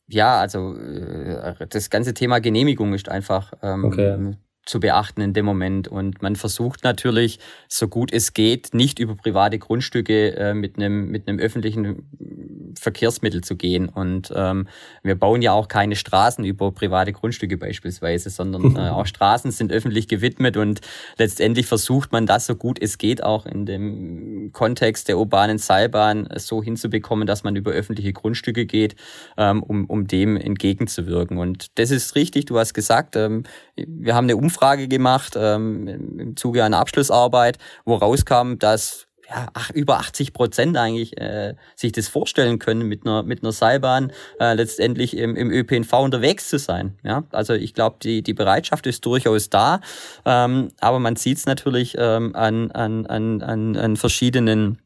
Ja, 0.09 0.41
also 0.41 0.75
äh, 0.75 1.55
das 1.71 1.89
ganze 1.89 2.13
Thema 2.13 2.41
Genehmigung 2.41 2.93
ist 2.93 3.09
einfach 3.09 3.55
ähm, 3.63 3.85
okay 3.85 4.37
zu 4.65 4.81
beachten 4.81 5.21
in 5.21 5.33
dem 5.33 5.45
Moment. 5.45 5.89
Und 5.89 6.23
man 6.23 6.37
versucht 6.37 6.85
natürlich, 6.85 7.39
so 7.69 7.89
gut 7.89 8.13
es 8.13 8.33
geht, 8.33 8.75
nicht 8.75 8.99
über 8.99 9.15
private 9.17 9.59
Grundstücke 9.59 10.37
äh, 10.37 10.55
mit 10.55 10.77
einem 10.77 11.09
mit 11.11 11.29
einem 11.29 11.39
öffentlichen 11.39 12.75
Verkehrsmittel 12.79 13.43
zu 13.43 13.57
gehen. 13.57 13.89
Und 13.89 14.33
ähm, 14.35 14.69
wir 15.03 15.15
bauen 15.17 15.43
ja 15.43 15.53
auch 15.53 15.69
keine 15.69 15.97
Straßen 15.97 16.45
über 16.45 16.73
private 16.73 17.13
Grundstücke 17.13 17.57
beispielsweise, 17.57 18.31
sondern 18.31 18.77
äh, 18.77 18.91
auch 18.91 19.07
Straßen 19.07 19.51
sind 19.51 19.73
öffentlich 19.73 20.09
gewidmet 20.09 20.57
und 20.57 20.81
letztendlich 21.19 21.67
versucht 21.67 22.13
man 22.13 22.27
das 22.27 22.47
so 22.47 22.55
gut 22.55 22.79
es 22.81 22.99
geht 22.99 23.23
auch 23.23 23.47
in 23.47 23.67
dem 23.67 24.51
Kontext 24.53 25.09
der 25.09 25.19
urbanen 25.19 25.59
Seilbahn 25.59 26.29
so 26.37 26.63
hinzubekommen, 26.63 27.27
dass 27.27 27.45
man 27.45 27.57
über 27.57 27.73
öffentliche 27.73 28.13
Grundstücke 28.13 28.67
geht, 28.67 28.95
ähm, 29.37 29.63
um, 29.63 29.87
um 29.87 30.07
dem 30.07 30.37
entgegenzuwirken. 30.37 31.39
Und 31.39 31.79
das 31.79 31.91
ist 31.91 32.15
richtig, 32.15 32.47
du 32.47 32.59
hast 32.59 32.75
gesagt, 32.75 33.17
ähm, 33.17 33.45
wir 33.77 34.15
haben 34.15 34.25
eine 34.25 34.37
Umfrage 34.37 34.54
Umfrage 34.55 34.87
gemacht 34.87 35.35
ähm, 35.37 35.89
im 36.19 36.37
Zuge 36.37 36.63
einer 36.63 36.79
Abschlussarbeit, 36.79 37.59
wo 37.85 37.97
rauskam, 37.97 38.55
dass 38.59 39.07
ja, 39.29 39.49
ach, 39.55 39.71
über 39.71 39.99
80 39.99 40.33
Prozent 40.33 40.77
eigentlich 40.77 41.19
äh, 41.19 41.55
sich 41.75 41.93
das 41.93 42.09
vorstellen 42.09 42.59
können, 42.59 42.87
mit 42.87 43.07
einer, 43.07 43.23
mit 43.23 43.43
einer 43.43 43.53
Seilbahn 43.53 44.13
äh, 44.39 44.55
letztendlich 44.55 45.17
im, 45.17 45.35
im 45.35 45.51
ÖPNV 45.51 45.93
unterwegs 45.95 46.49
zu 46.49 46.59
sein. 46.59 46.99
Ja? 47.03 47.25
Also 47.33 47.55
ich 47.55 47.75
glaube, 47.75 47.97
die, 48.03 48.23
die 48.23 48.35
Bereitschaft 48.35 48.87
ist 48.87 49.05
durchaus 49.07 49.51
da, 49.51 49.81
ähm, 50.25 50.69
aber 50.81 51.01
man 51.01 51.17
sieht 51.17 51.39
es 51.39 51.47
natürlich 51.47 51.97
ähm, 51.99 52.37
an, 52.37 52.71
an, 52.73 53.07
an, 53.07 53.43
an, 53.43 53.77
an 53.77 53.97
verschiedenen 53.97 54.79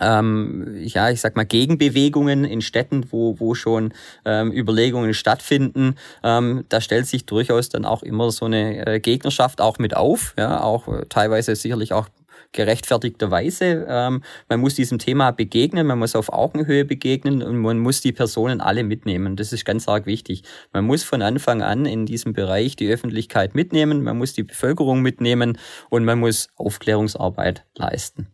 ähm, 0.00 0.76
ja, 0.82 1.10
ich 1.10 1.20
sag 1.20 1.36
mal, 1.36 1.44
Gegenbewegungen 1.44 2.44
in 2.44 2.60
Städten, 2.60 3.06
wo, 3.10 3.38
wo 3.38 3.54
schon 3.54 3.92
ähm, 4.24 4.52
Überlegungen 4.52 5.14
stattfinden. 5.14 5.96
Ähm, 6.22 6.64
da 6.68 6.80
stellt 6.80 7.06
sich 7.06 7.26
durchaus 7.26 7.68
dann 7.68 7.84
auch 7.84 8.02
immer 8.02 8.30
so 8.30 8.46
eine 8.46 8.86
äh, 8.86 9.00
Gegnerschaft 9.00 9.60
auch 9.60 9.78
mit 9.78 9.96
auf, 9.96 10.34
ja, 10.38 10.62
auch 10.62 10.88
äh, 10.88 11.06
teilweise 11.08 11.54
sicherlich 11.56 11.92
auch 11.92 12.08
gerechtfertigterweise. 12.52 13.86
Ähm, 13.88 14.22
man 14.48 14.60
muss 14.60 14.74
diesem 14.74 14.98
Thema 14.98 15.30
begegnen, 15.30 15.86
man 15.86 15.98
muss 15.98 16.14
auf 16.14 16.32
Augenhöhe 16.32 16.84
begegnen 16.84 17.42
und 17.42 17.58
man 17.58 17.78
muss 17.78 18.00
die 18.00 18.12
Personen 18.12 18.60
alle 18.60 18.84
mitnehmen. 18.84 19.36
Das 19.36 19.52
ist 19.52 19.64
ganz 19.64 19.88
arg 19.88 20.06
wichtig. 20.06 20.42
Man 20.72 20.84
muss 20.84 21.02
von 21.02 21.22
Anfang 21.22 21.62
an 21.62 21.86
in 21.86 22.06
diesem 22.06 22.32
Bereich 22.32 22.76
die 22.76 22.88
Öffentlichkeit 22.88 23.54
mitnehmen, 23.54 24.02
man 24.02 24.18
muss 24.18 24.34
die 24.34 24.42
Bevölkerung 24.42 25.00
mitnehmen 25.00 25.58
und 25.88 26.04
man 26.04 26.20
muss 26.20 26.48
Aufklärungsarbeit 26.56 27.64
leisten. 27.76 28.31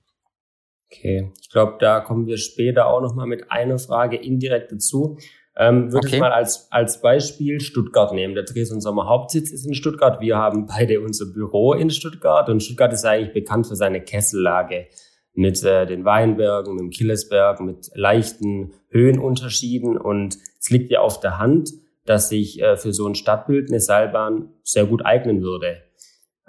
Okay, 0.91 1.33
ich 1.41 1.51
glaube, 1.51 1.77
da 1.79 2.01
kommen 2.01 2.27
wir 2.27 2.39
später 2.39 2.87
auch 2.87 3.03
noch 3.03 3.15
mal 3.15 3.27
mit 3.27 3.51
einer 3.51 3.79
Frage 3.79 4.17
indirekt 4.17 4.73
dazu. 4.73 5.19
Ähm, 5.55 5.93
würde 5.93 6.07
okay. 6.07 6.17
ich 6.17 6.21
mal 6.21 6.33
als, 6.33 6.71
als 6.71 7.01
Beispiel 7.03 7.61
Stuttgart 7.61 8.13
nehmen. 8.13 8.35
Der 8.35 8.45
Dres 8.45 8.71
und 8.71 8.81
Sommer 8.81 9.07
Hauptsitz 9.07 9.51
ist 9.51 9.67
in 9.67 9.75
Stuttgart. 9.75 10.21
Wir 10.21 10.37
haben 10.37 10.67
beide 10.67 11.01
unser 11.01 11.27
Büro 11.27 11.73
in 11.75 11.91
Stuttgart 11.91 12.49
und 12.49 12.63
Stuttgart 12.63 12.93
ist 12.93 13.05
eigentlich 13.05 13.35
bekannt 13.35 13.67
für 13.67 13.77
seine 13.77 14.01
Kessellage 14.01 14.87
mit 15.35 15.63
äh, 15.65 15.85
den 15.85 16.05
Weinbergen, 16.05 16.75
mit 16.75 16.81
dem 16.81 16.91
Killesberg, 16.91 17.61
mit 17.61 17.91
leichten 17.95 18.73
Höhenunterschieden 18.89 19.99
und 19.99 20.39
es 20.61 20.71
liegt 20.71 20.91
ja 20.91 21.01
auf 21.01 21.21
der 21.21 21.39
Hand, 21.39 21.71
dass 22.07 22.29
sich 22.29 22.63
äh, 22.63 22.77
für 22.77 22.93
so 22.93 23.07
ein 23.07 23.15
Stadtbild 23.15 23.69
eine 23.69 23.81
Seilbahn 23.81 24.51
sehr 24.63 24.87
gut 24.87 25.05
eignen 25.05 25.43
würde. 25.43 25.83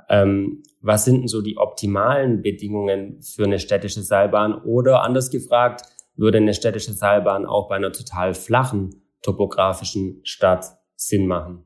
Ähm, 0.10 0.63
was 0.82 1.06
sind 1.06 1.22
denn 1.22 1.28
so 1.28 1.42
die 1.42 1.58
optimalen 1.58 2.42
Bedingungen 2.42 3.22
für 3.22 3.44
eine 3.44 3.60
städtische 3.60 4.01
Seilbahn? 4.01 4.56
Oder 4.63 5.04
anders 5.04 5.30
gefragt, 5.30 5.84
würde 6.16 6.38
eine 6.38 6.54
städtische 6.54 6.94
Seilbahn 6.94 7.46
auch 7.46 7.70
bei 7.70 7.75
einer 7.75 7.92
total 7.92 8.34
flachen 8.34 9.01
topografischen 9.22 10.22
Stadt 10.24 10.66
Sinn 10.96 11.28
machen? 11.28 11.66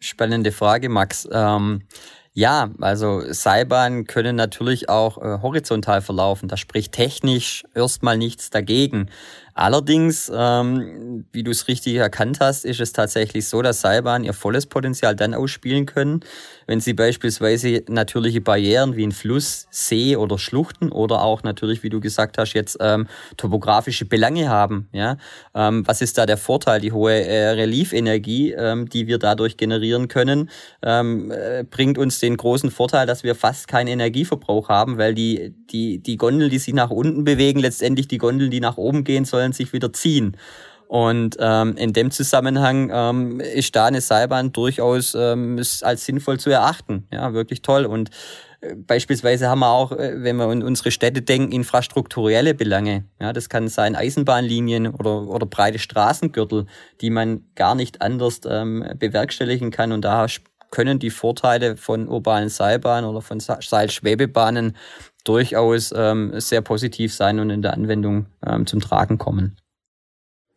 Spannende 0.00 0.52
Frage, 0.52 0.88
Max. 0.88 1.28
Ähm, 1.30 1.82
ja, 2.36 2.70
also 2.80 3.22
Seilbahnen 3.32 4.06
können 4.06 4.34
natürlich 4.34 4.88
auch 4.88 5.18
äh, 5.18 5.38
horizontal 5.40 6.02
verlaufen. 6.02 6.48
Da 6.48 6.56
spricht 6.56 6.92
technisch 6.92 7.64
erstmal 7.74 8.18
nichts 8.18 8.50
dagegen. 8.50 9.08
Allerdings, 9.54 10.30
ähm, 10.34 11.24
wie 11.32 11.44
du 11.44 11.52
es 11.52 11.68
richtig 11.68 11.94
erkannt 11.94 12.40
hast, 12.40 12.64
ist 12.64 12.80
es 12.80 12.92
tatsächlich 12.92 13.46
so, 13.46 13.62
dass 13.62 13.80
Seilbahnen 13.80 14.24
ihr 14.24 14.32
volles 14.32 14.66
Potenzial 14.66 15.14
dann 15.14 15.32
ausspielen 15.32 15.86
können, 15.86 16.20
wenn 16.66 16.80
sie 16.80 16.92
beispielsweise 16.92 17.84
natürliche 17.88 18.40
Barrieren 18.40 18.96
wie 18.96 19.06
ein 19.06 19.12
Fluss, 19.12 19.68
See 19.70 20.16
oder 20.16 20.38
Schluchten 20.38 20.90
oder 20.90 21.22
auch 21.22 21.44
natürlich, 21.44 21.84
wie 21.84 21.88
du 21.88 22.00
gesagt 22.00 22.36
hast, 22.36 22.54
jetzt 22.54 22.78
ähm, 22.80 23.06
topografische 23.36 24.06
Belange 24.06 24.48
haben. 24.48 24.88
Ja, 24.92 25.18
ähm, 25.54 25.86
was 25.86 26.00
ist 26.02 26.18
da 26.18 26.26
der 26.26 26.36
Vorteil? 26.36 26.80
Die 26.80 26.90
hohe 26.90 27.12
äh, 27.12 27.50
Reliefenergie, 27.50 28.52
ähm, 28.52 28.88
die 28.88 29.06
wir 29.06 29.18
dadurch 29.18 29.56
generieren 29.56 30.08
können, 30.08 30.50
ähm, 30.82 31.30
äh, 31.30 31.62
bringt 31.62 31.96
uns 31.98 32.18
den 32.18 32.36
großen 32.36 32.72
Vorteil, 32.72 33.06
dass 33.06 33.22
wir 33.22 33.36
fast 33.36 33.68
keinen 33.68 33.88
Energieverbrauch 33.88 34.68
haben, 34.68 34.98
weil 34.98 35.14
die 35.14 35.54
die 35.70 35.98
die 35.98 36.16
Gondeln, 36.16 36.50
die 36.50 36.58
sich 36.58 36.74
nach 36.74 36.90
unten 36.90 37.22
bewegen, 37.22 37.60
letztendlich 37.60 38.08
die 38.08 38.18
Gondeln, 38.18 38.50
die 38.50 38.60
nach 38.60 38.78
oben 38.78 39.04
gehen 39.04 39.24
sollen, 39.24 39.43
sich 39.52 39.72
wieder 39.72 39.92
ziehen. 39.92 40.36
Und 40.86 41.36
ähm, 41.40 41.76
in 41.76 41.92
dem 41.92 42.10
Zusammenhang 42.10 42.90
ähm, 42.92 43.40
ist 43.40 43.74
da 43.74 43.86
eine 43.86 44.00
Seilbahn 44.00 44.52
durchaus 44.52 45.14
ähm, 45.14 45.60
als 45.82 46.04
sinnvoll 46.04 46.38
zu 46.38 46.50
erachten. 46.50 47.08
Ja, 47.10 47.32
wirklich 47.32 47.62
toll. 47.62 47.84
Und 47.84 48.10
äh, 48.60 48.74
beispielsweise 48.76 49.48
haben 49.48 49.60
wir 49.60 49.70
auch, 49.70 49.92
äh, 49.92 50.22
wenn 50.22 50.36
wir 50.36 50.52
in 50.52 50.62
unsere 50.62 50.90
Städte 50.90 51.22
denken, 51.22 51.52
infrastrukturelle 51.52 52.54
Belange. 52.54 53.06
Ja, 53.20 53.32
das 53.32 53.48
kann 53.48 53.68
sein 53.68 53.96
Eisenbahnlinien 53.96 54.88
oder, 54.88 55.26
oder 55.26 55.46
breite 55.46 55.78
Straßengürtel, 55.78 56.66
die 57.00 57.10
man 57.10 57.46
gar 57.54 57.74
nicht 57.74 58.02
anders 58.02 58.42
ähm, 58.46 58.84
bewerkstelligen 58.98 59.70
kann. 59.70 59.90
Und 59.90 60.04
da 60.04 60.26
können 60.70 60.98
die 60.98 61.10
Vorteile 61.10 61.76
von 61.76 62.08
urbanen 62.08 62.48
Seilbahnen 62.48 63.08
oder 63.08 63.22
von 63.22 63.40
Seilschwebebahnen 63.40 64.76
durchaus 65.24 65.92
ähm, 65.96 66.32
sehr 66.40 66.60
positiv 66.60 67.14
sein 67.14 67.40
und 67.40 67.50
in 67.50 67.62
der 67.62 67.74
Anwendung 67.74 68.26
ähm, 68.46 68.66
zum 68.66 68.80
Tragen 68.80 69.18
kommen. 69.18 69.56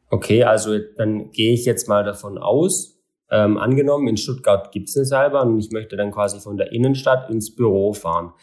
Okay, 0.09 0.43
also 0.43 0.77
dann 0.97 1.31
gehe 1.31 1.53
ich 1.53 1.65
jetzt 1.65 1.89
mal 1.89 2.03
davon 2.03 2.37
aus, 2.37 2.97
ähm, 3.29 3.57
angenommen, 3.57 4.07
in 4.07 4.17
Stuttgart 4.17 4.71
gibt 4.71 4.89
es 4.89 4.95
eine 4.95 5.05
Seilbahn 5.05 5.49
und 5.49 5.59
ich 5.59 5.71
möchte 5.71 5.97
dann 5.97 6.11
quasi 6.11 6.39
von 6.39 6.57
der 6.57 6.71
Innenstadt 6.71 7.29
ins 7.29 7.53
Büro 7.53 7.93
fahren. 7.93 8.33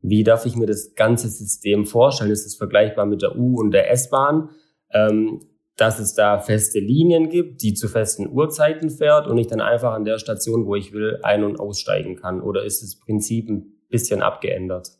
Wie 0.00 0.22
darf 0.22 0.46
ich 0.46 0.54
mir 0.54 0.66
das 0.66 0.94
ganze 0.94 1.28
System 1.28 1.86
vorstellen? 1.86 2.30
Ist 2.30 2.46
es 2.46 2.54
vergleichbar 2.54 3.04
mit 3.04 3.22
der 3.22 3.36
U- 3.36 3.58
und 3.58 3.72
der 3.72 3.90
S-Bahn, 3.90 4.50
ähm, 4.92 5.40
dass 5.76 5.98
es 5.98 6.14
da 6.14 6.38
feste 6.38 6.78
Linien 6.78 7.30
gibt, 7.30 7.62
die 7.62 7.74
zu 7.74 7.88
festen 7.88 8.28
Uhrzeiten 8.28 8.90
fährt 8.90 9.26
und 9.26 9.38
ich 9.38 9.48
dann 9.48 9.60
einfach 9.60 9.92
an 9.92 10.04
der 10.04 10.18
Station, 10.18 10.66
wo 10.66 10.76
ich 10.76 10.92
will, 10.92 11.18
ein- 11.22 11.44
und 11.44 11.58
aussteigen 11.58 12.14
kann? 12.14 12.40
Oder 12.40 12.64
ist 12.64 12.82
das 12.82 12.96
Prinzip 12.96 13.48
ein 13.48 13.80
bisschen 13.88 14.22
abgeändert? 14.22 14.97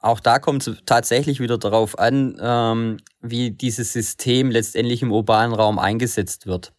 Auch 0.00 0.20
da 0.20 0.38
kommt 0.38 0.66
es 0.66 0.76
tatsächlich 0.86 1.40
wieder 1.40 1.58
darauf 1.58 1.98
an, 1.98 2.36
ähm, 2.40 2.96
wie 3.20 3.50
dieses 3.50 3.92
System 3.92 4.50
letztendlich 4.50 5.02
im 5.02 5.12
urbanen 5.12 5.54
Raum 5.54 5.78
eingesetzt 5.78 6.46
wird. 6.46 6.72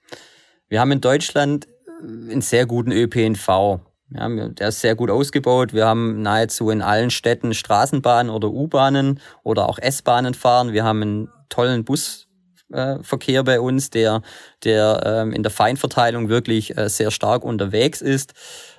Wir 0.68 0.80
haben 0.80 0.92
in 0.92 1.02
Deutschland 1.02 1.68
äh, 1.68 2.32
einen 2.32 2.42
sehr 2.42 2.66
guten 2.66 2.92
ÖPNV. 2.92 3.80
Ja, 4.14 4.28
der 4.28 4.68
ist 4.68 4.82
sehr 4.82 4.96
gut 4.96 5.10
ausgebaut. 5.10 5.74
Wir 5.74 5.86
haben 5.86 6.22
nahezu 6.22 6.70
in 6.70 6.82
allen 6.82 7.12
Städten 7.12 7.54
Straßenbahnen 7.54 8.30
oder 8.30 8.50
U-Bahnen 8.50 9.22
oder 9.44 9.70
auch 9.70 9.80
S-Bahnen 9.80 10.34
fahren. 10.34 10.74
Wir 10.74 10.84
haben 10.84 11.02
einen 11.02 11.30
tollen 11.48 11.86
Busverkehr 11.86 13.44
bei 13.44 13.62
uns, 13.62 13.90
der, 13.90 14.22
der 14.66 15.02
ähm, 15.06 15.32
in 15.32 15.44
der 15.44 15.52
Feinverteilung 15.52 16.28
wirklich 16.28 16.78
äh, 16.78 16.90
sehr 16.90 17.12
stark 17.12 17.46
unterwegs 17.46 18.02
ist. 18.02 18.34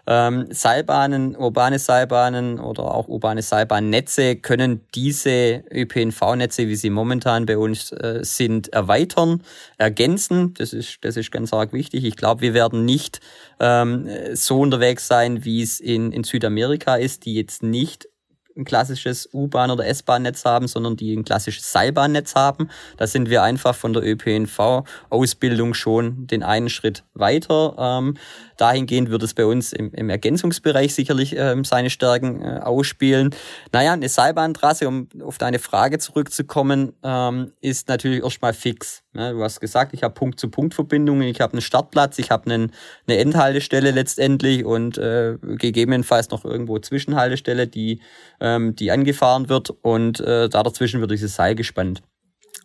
Ähm, 0.06 0.47
Seilbahnen, 0.50 1.37
urbane 1.37 1.78
Seilbahnen 1.78 2.59
oder 2.59 2.94
auch 2.94 3.06
urbane 3.06 3.42
Seilbahnnetze 3.42 4.36
können 4.36 4.80
diese 4.95 5.62
ÖPNV-Netze, 5.71 6.67
wie 6.67 6.75
sie 6.75 6.91
momentan 6.91 7.47
bei 7.47 7.56
uns 7.56 7.93
äh, 7.93 8.21
sind, 8.23 8.73
erweitern, 8.73 9.43
ergänzen. 9.78 10.54
Das 10.54 10.73
ist, 10.73 10.99
das 11.02 11.17
ist 11.17 11.30
ganz 11.30 11.52
arg 11.52 11.73
wichtig. 11.73 12.04
Ich 12.04 12.17
glaube, 12.17 12.41
wir 12.41 12.54
werden 12.54 12.84
nicht 12.84 13.21
ähm, 13.60 14.08
so 14.34 14.60
unterwegs 14.60 15.06
sein, 15.06 15.45
wie 15.45 15.62
es 15.62 15.78
in, 15.78 16.10
in 16.10 16.25
Südamerika 16.25 16.97
ist, 16.97 17.25
die 17.25 17.34
jetzt 17.34 17.62
nicht 17.62 18.08
ein 18.56 18.65
klassisches 18.65 19.28
U-Bahn- 19.32 19.71
oder 19.71 19.86
S-Bahn-Netz 19.86 20.45
haben, 20.45 20.69
sondern 20.69 20.97
die 20.97 21.15
ein 21.15 21.25
klassisches 21.25 21.73
Seilbahnnetz 21.73 22.34
haben. 22.34 22.69
Da 22.97 23.06
sind 23.06 23.30
wir 23.30 23.43
einfach 23.43 23.75
von 23.75 23.93
der 23.93 24.04
ÖPNV-Ausbildung 24.04 25.75
schon 25.75 26.26
den 26.26 26.43
einen 26.43 26.69
Schritt 26.69 27.04
weiter. 27.15 27.76
Ähm, 27.78 28.17
dahingehend 28.62 29.10
wird 29.10 29.25
es 29.25 29.34
bei 29.34 29.44
uns 29.44 29.72
im, 29.72 29.92
im 29.92 30.08
Ergänzungsbereich 30.08 30.94
sicherlich 30.94 31.34
ähm, 31.36 31.64
seine 31.64 31.90
Stärken 31.90 32.40
äh, 32.42 32.60
ausspielen. 32.62 33.34
Naja, 33.72 33.92
eine 33.94 34.08
Seilbahntrasse, 34.08 34.86
um 34.86 35.08
auf 35.20 35.36
deine 35.36 35.58
Frage 35.58 35.98
zurückzukommen, 35.98 36.92
ähm, 37.02 37.52
ist 37.60 37.88
natürlich 37.88 38.22
erstmal 38.22 38.52
fix. 38.52 39.02
Ja, 39.14 39.32
du 39.32 39.42
hast 39.42 39.60
gesagt, 39.60 39.94
ich 39.94 40.04
habe 40.04 40.14
Punkt-zu-Punkt-Verbindungen, 40.14 41.26
ich 41.26 41.40
habe 41.40 41.54
einen 41.54 41.60
Startplatz, 41.60 42.20
ich 42.20 42.30
habe 42.30 42.50
eine 42.52 42.70
Endhaltestelle 43.08 43.90
letztendlich 43.90 44.64
und 44.64 44.96
äh, 44.96 45.38
gegebenenfalls 45.42 46.30
noch 46.30 46.44
irgendwo 46.44 46.78
Zwischenhaltestelle, 46.78 47.66
die, 47.66 48.00
ähm, 48.40 48.76
die 48.76 48.92
angefahren 48.92 49.48
wird 49.48 49.70
und 49.70 50.20
äh, 50.20 50.48
da 50.48 50.62
dazwischen 50.62 51.00
wird 51.00 51.10
dieses 51.10 51.34
Seil 51.34 51.56
gespannt. 51.56 52.02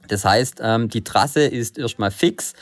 Das 0.07 0.25
heißt, 0.25 0.59
ähm, 0.61 0.89
die 0.89 1.03
Trasse 1.03 1.41
ist 1.41 1.77
erstmal 1.77 2.11
fix. 2.11 2.53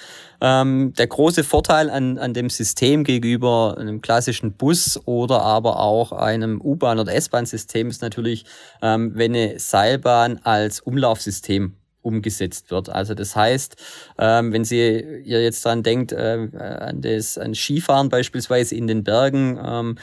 Ähm, 0.41 0.93
der 0.97 1.07
große 1.07 1.43
Vorteil 1.43 1.89
an, 1.89 2.17
an 2.17 2.33
dem 2.33 2.49
System 2.49 3.03
gegenüber 3.03 3.77
einem 3.79 4.01
klassischen 4.01 4.53
Bus 4.53 4.99
oder 5.05 5.41
aber 5.41 5.79
auch 5.79 6.11
einem 6.11 6.61
U-Bahn- 6.61 6.99
oder 6.99 7.13
S-Bahn-System 7.13 7.89
ist 7.89 8.01
natürlich, 8.01 8.45
ähm, 8.81 9.11
wenn 9.15 9.33
eine 9.33 9.59
Seilbahn 9.59 10.39
als 10.43 10.81
Umlaufsystem 10.81 11.75
umgesetzt 12.05 12.69
wird. 12.71 12.89
Also 12.89 13.15
das 13.15 13.35
heißt, 13.35 13.75
ähm, 14.19 14.53
wenn 14.53 14.63
Sie 14.63 14.77
ihr 14.77 15.43
jetzt 15.43 15.65
dran 15.65 15.81
denkt, 15.81 16.11
äh, 16.11 16.47
an 16.53 17.01
das 17.01 17.37
an 17.37 17.55
Skifahren 17.55 18.09
beispielsweise 18.09 18.75
in 18.75 18.87
den 18.87 19.03
Bergen, 19.03 19.59
ähm, 19.61 19.97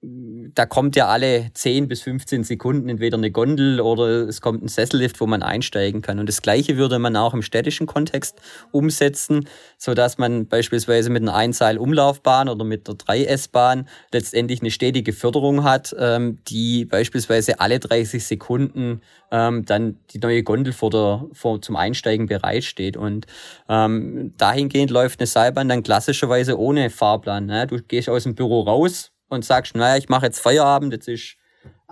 da 0.00 0.64
kommt 0.64 0.94
ja 0.94 1.08
alle 1.08 1.50
10 1.52 1.88
bis 1.88 2.02
15 2.02 2.44
Sekunden 2.44 2.88
entweder 2.88 3.16
eine 3.16 3.32
Gondel 3.32 3.80
oder 3.80 4.28
es 4.28 4.40
kommt 4.40 4.62
ein 4.62 4.68
Sessellift, 4.68 5.20
wo 5.20 5.26
man 5.26 5.42
einsteigen 5.42 6.02
kann. 6.02 6.20
Und 6.20 6.28
das 6.28 6.40
Gleiche 6.40 6.76
würde 6.76 7.00
man 7.00 7.16
auch 7.16 7.34
im 7.34 7.42
städtischen 7.42 7.88
Kontext 7.88 8.40
umsetzen, 8.70 9.48
so 9.76 9.94
dass 9.94 10.16
man 10.16 10.46
beispielsweise 10.46 11.10
mit 11.10 11.22
einer 11.22 11.34
Einseil-Umlaufbahn 11.34 12.48
oder 12.48 12.64
mit 12.64 12.86
der 12.86 12.94
3S-Bahn 12.94 13.88
letztendlich 14.12 14.60
eine 14.60 14.70
stetige 14.70 15.12
Förderung 15.12 15.64
hat, 15.64 15.94
ähm, 15.98 16.38
die 16.46 16.84
beispielsweise 16.84 17.58
alle 17.58 17.80
30 17.80 18.24
Sekunden 18.24 19.00
ähm, 19.32 19.64
dann 19.64 19.98
die 20.10 20.18
neue 20.18 20.44
Gondel 20.44 20.72
vor 20.72 20.90
der, 20.90 21.26
vor, 21.32 21.60
zum 21.60 21.74
Einsteigen 21.74 22.26
bereitsteht. 22.26 22.96
Und 22.96 23.26
ähm, 23.68 24.32
dahingehend 24.36 24.92
läuft 24.92 25.18
eine 25.18 25.26
Seilbahn 25.26 25.68
dann 25.68 25.82
klassischerweise 25.82 26.56
ohne 26.56 26.88
Fahrplan. 26.88 27.46
Ne? 27.46 27.66
Du 27.66 27.82
gehst 27.82 28.08
aus 28.08 28.22
dem 28.22 28.36
Büro 28.36 28.60
raus, 28.60 29.10
und 29.28 29.44
sagst, 29.44 29.74
naja, 29.74 29.96
ich 29.96 30.08
mache 30.08 30.26
jetzt 30.26 30.40
Feierabend, 30.40 30.92
jetzt 30.92 31.08
ist 31.08 31.36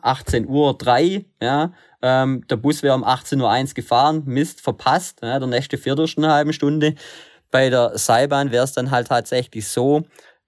18 0.03 0.47
Uhr 0.47 0.77
3, 0.77 1.25
ja, 1.41 1.73
ähm, 2.03 2.47
der 2.49 2.57
Bus 2.57 2.83
wäre 2.83 2.95
um 2.95 3.05
18 3.05 3.41
Uhr 3.41 3.51
1 3.51 3.75
gefahren, 3.75 4.23
Mist, 4.27 4.61
verpasst, 4.61 5.21
ja, 5.23 5.39
der 5.39 5.49
nächste 5.49 5.79
Viertel 5.79 6.05
ist 6.05 6.19
eine 6.19 6.33
halbe 6.33 6.53
Stunde. 6.53 6.95
Bei 7.51 7.71
der 7.71 7.97
Seilbahn 7.97 8.51
wäre 8.51 8.65
es 8.65 8.73
dann 8.73 8.91
halt 8.91 9.09
tatsächlich 9.09 9.69
so, 9.69 10.03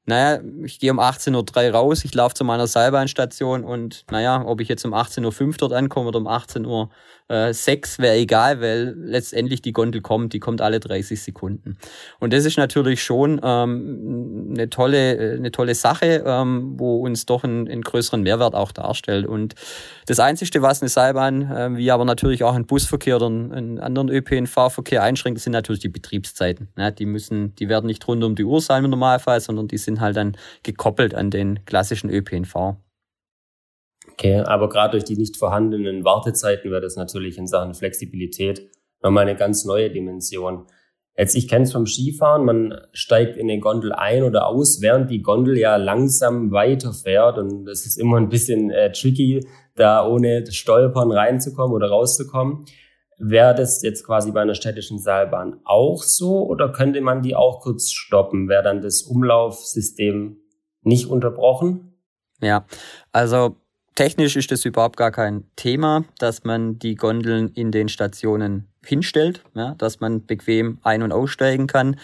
naja, 0.09 0.41
ich 0.65 0.79
gehe 0.79 0.91
um 0.91 1.01
18.03 1.01 1.69
Uhr 1.69 1.75
raus, 1.75 2.05
ich 2.05 2.15
laufe 2.15 2.35
zu 2.35 2.45
meiner 2.45 2.67
Seilbahnstation 2.67 3.65
und 3.65 4.05
naja, 4.11 4.43
ob 4.45 4.61
ich 4.61 4.69
jetzt 4.69 4.85
um 4.85 4.95
18.05 4.95 5.47
Uhr 5.47 5.55
dort 5.59 5.73
ankomme 5.73 6.09
oder 6.09 6.19
um 6.19 6.27
18 6.27 6.65
Uhr 6.65 6.91
äh, 7.29 7.53
sechs 7.53 7.99
wäre 7.99 8.17
egal, 8.17 8.61
weil 8.61 8.95
letztendlich 8.97 9.63
die 9.63 9.73
Gondel 9.73 10.01
kommt, 10.01 10.33
die 10.33 10.41
kommt 10.41 10.61
alle 10.61 10.81
30 10.81 11.23
Sekunden. 11.23 11.77
Und 12.19 12.33
das 12.33 12.45
ist 12.45 12.57
natürlich 12.57 13.03
schon 13.03 13.41
ähm, 13.43 14.55
eine 14.55 14.71
tolle, 14.71 15.37
eine 15.37 15.51
tolle 15.53 15.75
Sache, 15.75 16.25
ähm, 16.27 16.75
wo 16.79 17.05
uns 17.05 17.27
doch 17.27 17.45
einen, 17.45 17.69
einen 17.69 17.83
größeren 17.83 18.23
Mehrwert 18.23 18.55
auch 18.55 18.73
darstellt. 18.73 19.27
Und 19.27 19.55
das 20.07 20.21
Einzige, 20.21 20.63
was 20.63 20.81
eine 20.81 20.89
Seilbahn, 20.89 21.51
äh, 21.51 21.77
wie 21.77 21.91
aber 21.91 22.05
natürlich 22.05 22.45
auch 22.45 22.55
ein 22.55 22.67
Busverkehr 22.67 23.17
oder 23.17 23.27
einen 23.27 23.79
anderen 23.79 24.09
ÖPNV-Verkehr 24.09 25.03
einschränkt, 25.03 25.41
sind 25.41 25.53
natürlich 25.53 25.81
die 25.81 25.89
Betriebszeiten. 25.89 26.69
Ja, 26.77 26.91
die 26.91 27.07
müssen, 27.07 27.55
die 27.57 27.69
werden 27.69 27.87
nicht 27.87 28.07
rund 28.09 28.25
um 28.25 28.35
die 28.35 28.45
Uhr 28.45 28.61
sein 28.61 28.85
im 28.85 28.91
Normalfall, 28.91 29.41
sondern 29.41 29.69
die 29.69 29.79
sind 29.79 30.01
halt 30.01 30.17
dann 30.17 30.37
gekoppelt 30.63 31.15
an 31.15 31.31
den 31.31 31.65
klassischen 31.67 32.11
ÖPNV. 32.11 32.77
Okay, 34.19 34.41
aber 34.41 34.69
gerade 34.69 34.93
durch 34.93 35.05
die 35.05 35.17
nicht 35.17 35.37
vorhandenen 35.37 36.05
Wartezeiten 36.05 36.73
wäre 36.73 36.81
das 36.81 36.97
natürlich 36.97 37.39
in 37.39 37.47
Sachen 37.47 37.75
Flexibilität 37.75 38.69
nochmal 39.01 39.29
eine 39.29 39.37
ganz 39.37 39.65
neue 39.65 39.91
Dimension. 39.91 40.67
Jetzt, 41.17 41.37
ich 41.37 41.47
kenne 41.47 41.67
es 41.67 41.73
vom 41.73 41.87
Skifahren, 41.87 42.45
man 42.45 42.81
steigt 42.93 43.37
in 43.37 43.49
eine 43.49 43.61
Gondel 43.61 43.93
ein 43.93 44.25
oder 44.25 44.49
aus, 44.49 44.81
während 44.83 45.09
die 45.13 45.23
Gondel 45.23 45.57
ja 45.57 45.77
langsam 45.77 46.51
weiterfährt 46.51 47.39
und 47.39 47.69
es 47.69 47.87
ist 47.87 47.97
immer 47.97 48.17
ein 48.17 48.29
bisschen 48.29 48.73
äh, 48.73 48.91
tricky, 48.91 49.47
da 49.77 50.05
ohne 50.05 50.45
Stolpern 50.51 51.13
reinzukommen 51.13 51.73
oder 51.73 51.89
rauszukommen. 51.89 52.65
Wäre 53.19 53.55
das 53.55 53.83
jetzt 53.83 54.05
quasi 54.05 54.33
bei 54.33 54.41
einer 54.41 54.57
städtischen 54.57 54.99
Seilbahn 54.99 55.61
auch 55.65 56.03
so 56.03 56.45
oder 56.45 56.73
könnte 56.73 57.01
man 57.03 57.23
die 57.23 57.37
auch 57.37 57.61
kurz 57.61 57.93
stoppen? 57.93 58.49
Wäre 58.49 58.65
dann 58.65 58.81
das 58.81 59.03
Umlaufsystem 59.03 60.39
nicht 60.83 61.07
unterbrochen? 61.07 61.95
Ja, 62.41 62.67
also 63.13 63.57
technisch 63.99 64.37
ist 64.37 64.53
das 64.53 64.65
überhaupt 64.65 64.97
gar 64.97 65.11
kein 65.11 65.43
Thema, 65.57 66.05
dass 66.21 66.45
man 66.45 66.79
die 66.79 66.95
Gondeln 66.95 67.49
in 67.49 67.73
den 67.73 67.89
Stationen 67.89 68.69
hinstellt, 68.87 69.43
ja, 69.55 69.75
dass 69.75 69.99
man 69.99 70.25
bequem 70.25 70.79
ein- 70.85 71.03
und 71.03 71.11
aussteigen 71.11 71.67
kann. 71.67 71.97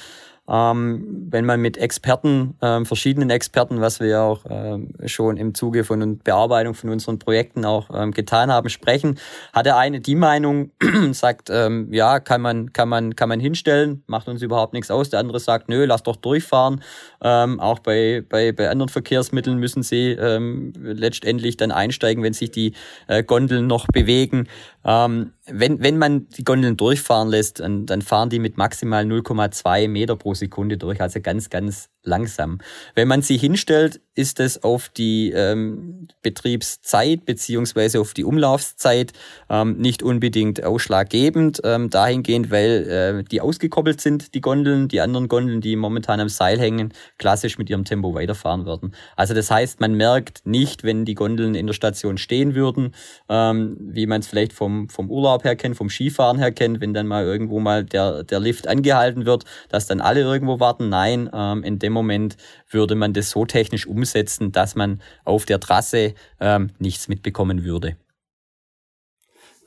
Ähm, 0.46 1.26
wenn 1.30 1.46
man 1.46 1.60
mit 1.60 1.78
Experten, 1.78 2.56
ähm, 2.60 2.84
verschiedenen 2.84 3.30
Experten, 3.30 3.80
was 3.80 4.00
wir 4.00 4.20
auch 4.20 4.44
ähm, 4.48 4.90
schon 5.06 5.38
im 5.38 5.54
Zuge 5.54 5.84
von 5.84 6.18
Bearbeitung 6.18 6.74
von 6.74 6.90
unseren 6.90 7.18
Projekten 7.18 7.64
auch 7.64 7.88
ähm, 7.94 8.12
getan 8.12 8.52
haben, 8.52 8.68
sprechen, 8.68 9.18
hat 9.52 9.64
der 9.64 9.78
eine 9.78 10.00
die 10.00 10.14
Meinung, 10.14 10.70
sagt, 11.12 11.48
ähm, 11.50 11.92
ja, 11.92 12.20
kann 12.20 12.42
man, 12.42 12.72
kann 12.72 12.88
man, 12.88 13.16
kann 13.16 13.28
man 13.28 13.40
hinstellen, 13.40 14.02
macht 14.06 14.28
uns 14.28 14.42
überhaupt 14.42 14.74
nichts 14.74 14.90
aus. 14.90 15.08
Der 15.08 15.20
andere 15.20 15.40
sagt, 15.40 15.68
nö, 15.68 15.86
lass 15.86 16.02
doch 16.02 16.16
durchfahren. 16.16 16.82
Ähm, 17.22 17.58
auch 17.58 17.78
bei, 17.78 18.22
bei, 18.28 18.52
bei 18.52 18.68
anderen 18.68 18.90
Verkehrsmitteln 18.90 19.58
müssen 19.58 19.82
sie 19.82 20.14
letztendlich 20.14 21.56
dann 21.56 21.72
einsteigen, 21.72 22.22
wenn 22.22 22.32
sich 22.32 22.50
die 22.50 22.74
äh, 23.06 23.22
Gondeln 23.22 23.66
noch 23.66 23.86
bewegen. 23.86 24.48
Ähm, 24.84 25.32
wenn, 25.46 25.82
wenn 25.82 25.98
man 25.98 26.28
die 26.28 26.44
Gondeln 26.44 26.76
durchfahren 26.76 27.28
lässt, 27.28 27.60
dann, 27.60 27.86
dann 27.86 28.02
fahren 28.02 28.30
die 28.30 28.38
mit 28.38 28.56
maximal 28.58 29.04
0,2 29.04 29.88
Meter 29.88 30.16
pro 30.16 30.34
Sekunde 30.34 30.76
durch, 30.76 31.00
also 31.00 31.20
ganz, 31.20 31.48
ganz 31.50 31.88
langsam. 32.04 32.58
Wenn 32.94 33.08
man 33.08 33.22
sie 33.22 33.36
hinstellt, 33.36 34.00
ist 34.14 34.38
es 34.38 34.62
auf 34.62 34.88
die 34.88 35.32
ähm, 35.32 36.06
Betriebszeit 36.22 37.24
beziehungsweise 37.24 38.00
auf 38.00 38.14
die 38.14 38.24
Umlaufszeit 38.24 39.12
ähm, 39.50 39.76
nicht 39.78 40.02
unbedingt 40.02 40.62
ausschlaggebend, 40.62 41.60
ähm, 41.64 41.90
dahingehend, 41.90 42.50
weil 42.50 42.88
äh, 42.88 43.24
die 43.24 43.40
ausgekoppelt 43.40 44.00
sind, 44.00 44.34
die 44.34 44.40
Gondeln, 44.40 44.86
die 44.86 45.00
anderen 45.00 45.26
Gondeln, 45.26 45.60
die 45.60 45.74
momentan 45.74 46.20
am 46.20 46.28
Seil 46.28 46.60
hängen, 46.60 46.92
klassisch 47.18 47.58
mit 47.58 47.68
ihrem 47.70 47.84
Tempo 47.84 48.14
weiterfahren 48.14 48.66
würden. 48.66 48.94
Also 49.16 49.34
das 49.34 49.50
heißt, 49.50 49.80
man 49.80 49.94
merkt 49.94 50.46
nicht, 50.46 50.84
wenn 50.84 51.04
die 51.04 51.14
Gondeln 51.14 51.56
in 51.56 51.66
der 51.66 51.74
Station 51.74 52.16
stehen 52.16 52.54
würden, 52.54 52.94
ähm, 53.28 53.76
wie 53.80 54.06
man 54.06 54.20
es 54.20 54.28
vielleicht 54.28 54.52
vom, 54.52 54.88
vom 54.90 55.10
Urlaub 55.10 55.42
her 55.42 55.56
kennt, 55.56 55.76
vom 55.76 55.90
Skifahren 55.90 56.38
her 56.38 56.52
kennt, 56.52 56.80
wenn 56.80 56.94
dann 56.94 57.08
mal 57.08 57.24
irgendwo 57.24 57.58
mal 57.58 57.84
der, 57.84 58.22
der 58.22 58.38
Lift 58.38 58.68
angehalten 58.68 59.26
wird, 59.26 59.44
dass 59.70 59.86
dann 59.86 60.00
alle 60.00 60.20
irgendwo 60.20 60.60
warten. 60.60 60.88
Nein, 60.88 61.28
ähm, 61.32 61.64
in 61.64 61.80
dem 61.80 61.93
Moment 61.94 62.36
würde 62.68 62.94
man 62.94 63.12
das 63.12 63.30
so 63.30 63.46
technisch 63.46 63.86
umsetzen, 63.86 64.52
dass 64.52 64.74
man 64.74 65.00
auf 65.24 65.46
der 65.46 65.60
Trasse 65.60 66.14
ähm, 66.40 66.70
nichts 66.78 67.08
mitbekommen 67.08 67.64
würde. 67.64 67.96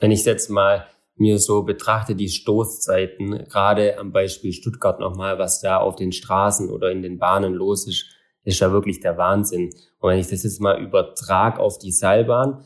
Wenn 0.00 0.12
ich 0.12 0.24
jetzt 0.24 0.48
mal 0.48 0.86
mir 1.16 1.38
so 1.38 1.64
betrachte, 1.64 2.14
die 2.14 2.28
Stoßzeiten, 2.28 3.48
gerade 3.48 3.98
am 3.98 4.12
Beispiel 4.12 4.52
Stuttgart 4.52 5.00
nochmal, 5.00 5.38
was 5.38 5.60
da 5.60 5.78
auf 5.78 5.96
den 5.96 6.12
Straßen 6.12 6.70
oder 6.70 6.92
in 6.92 7.02
den 7.02 7.18
Bahnen 7.18 7.54
los 7.54 7.88
ist, 7.88 8.06
ist 8.44 8.60
ja 8.60 8.72
wirklich 8.72 9.00
der 9.00 9.18
Wahnsinn. 9.18 9.70
Und 9.98 10.10
wenn 10.10 10.20
ich 10.20 10.28
das 10.28 10.44
jetzt 10.44 10.60
mal 10.60 10.80
übertrage 10.80 11.58
auf 11.58 11.78
die 11.78 11.90
Seilbahn, 11.90 12.64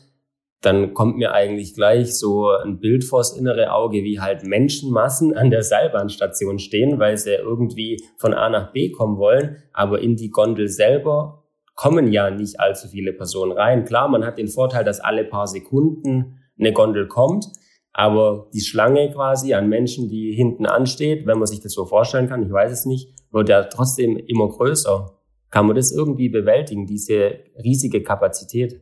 dann 0.63 0.95
kommt 0.95 1.17
mir 1.17 1.33
eigentlich 1.33 1.75
gleich 1.75 2.17
so 2.17 2.49
ein 2.49 2.79
Bild 2.79 3.05
vors 3.05 3.37
innere 3.37 3.73
Auge, 3.73 4.05
wie 4.05 4.21
halt 4.21 4.45
Menschenmassen 4.45 5.37
an 5.37 5.51
der 5.51 5.63
Seilbahnstation 5.65 6.61
stehen, 6.61 7.01
weil 7.01 7.19
sie 7.19 7.35
irgendwie 7.35 8.01
von 8.17 8.33
A 8.33 8.49
nach 8.49 8.73
B 8.73 8.91
kommen 8.91 9.19
wollen, 9.19 9.57
aber 9.73 10.01
in 10.01 10.17
die 10.17 10.31
Gondel 10.31 10.69
selber 10.69 11.43
kommen 11.75 12.13
ja 12.13 12.31
nicht 12.31 12.61
allzu 12.61 12.89
viele 12.89 13.13
Personen 13.13 13.53
rein. 13.53 13.85
Klar, 13.85 14.09
man 14.09 14.25
hat 14.25 14.39
den 14.39 14.49
Vorteil, 14.49 14.85
dass 14.85 15.01
alle 15.01 15.25
paar 15.25 15.49
Sekunden 15.49 16.39
eine 16.59 16.73
Gondel 16.73 17.09
kommt, 17.09 17.47
aber 17.93 18.49
die 18.55 18.61
Schlange 18.61 19.11
quasi 19.11 19.55
an 19.55 19.69
Menschen, 19.69 20.09
die 20.09 20.33
hinten 20.33 20.67
ansteht, 20.67 21.27
wenn 21.27 21.39
man 21.39 21.47
sich 21.47 21.61
das 21.61 21.73
so 21.73 21.87
vorstellen 21.87 22.29
kann, 22.29 22.45
ich 22.45 22.53
weiß 22.53 22.71
es 22.71 22.87
nicht, 22.87 23.11
wird 23.33 23.49
ja 23.49 23.65
trotzdem 23.65 24.17
immer 24.17 24.49
größer. 24.49 25.19
Kann 25.51 25.67
man 25.67 25.75
das 25.75 25.93
irgendwie 25.93 26.29
bewältigen, 26.29 26.87
diese 26.87 27.41
riesige 27.63 28.03
Kapazität? 28.03 28.81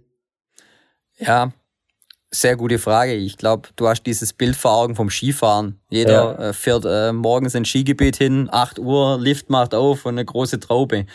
Ja, 1.18 1.52
sehr 2.32 2.56
gute 2.56 2.78
Frage. 2.78 3.14
Ich 3.14 3.36
glaube, 3.36 3.68
du 3.76 3.88
hast 3.88 4.04
dieses 4.04 4.32
Bild 4.32 4.54
vor 4.54 4.72
Augen 4.72 4.94
vom 4.94 5.10
Skifahren. 5.10 5.80
Jeder 5.90 6.12
ja. 6.38 6.48
äh, 6.48 6.52
fährt 6.52 6.84
äh, 6.86 7.12
morgens 7.12 7.54
ins 7.54 7.68
Skigebiet 7.68 8.16
hin, 8.16 8.48
8 8.50 8.78
Uhr, 8.78 9.18
Lift 9.20 9.50
macht 9.50 9.74
auf 9.74 10.06
und 10.06 10.14
eine 10.14 10.24
große 10.24 10.60
Traube. 10.60 11.06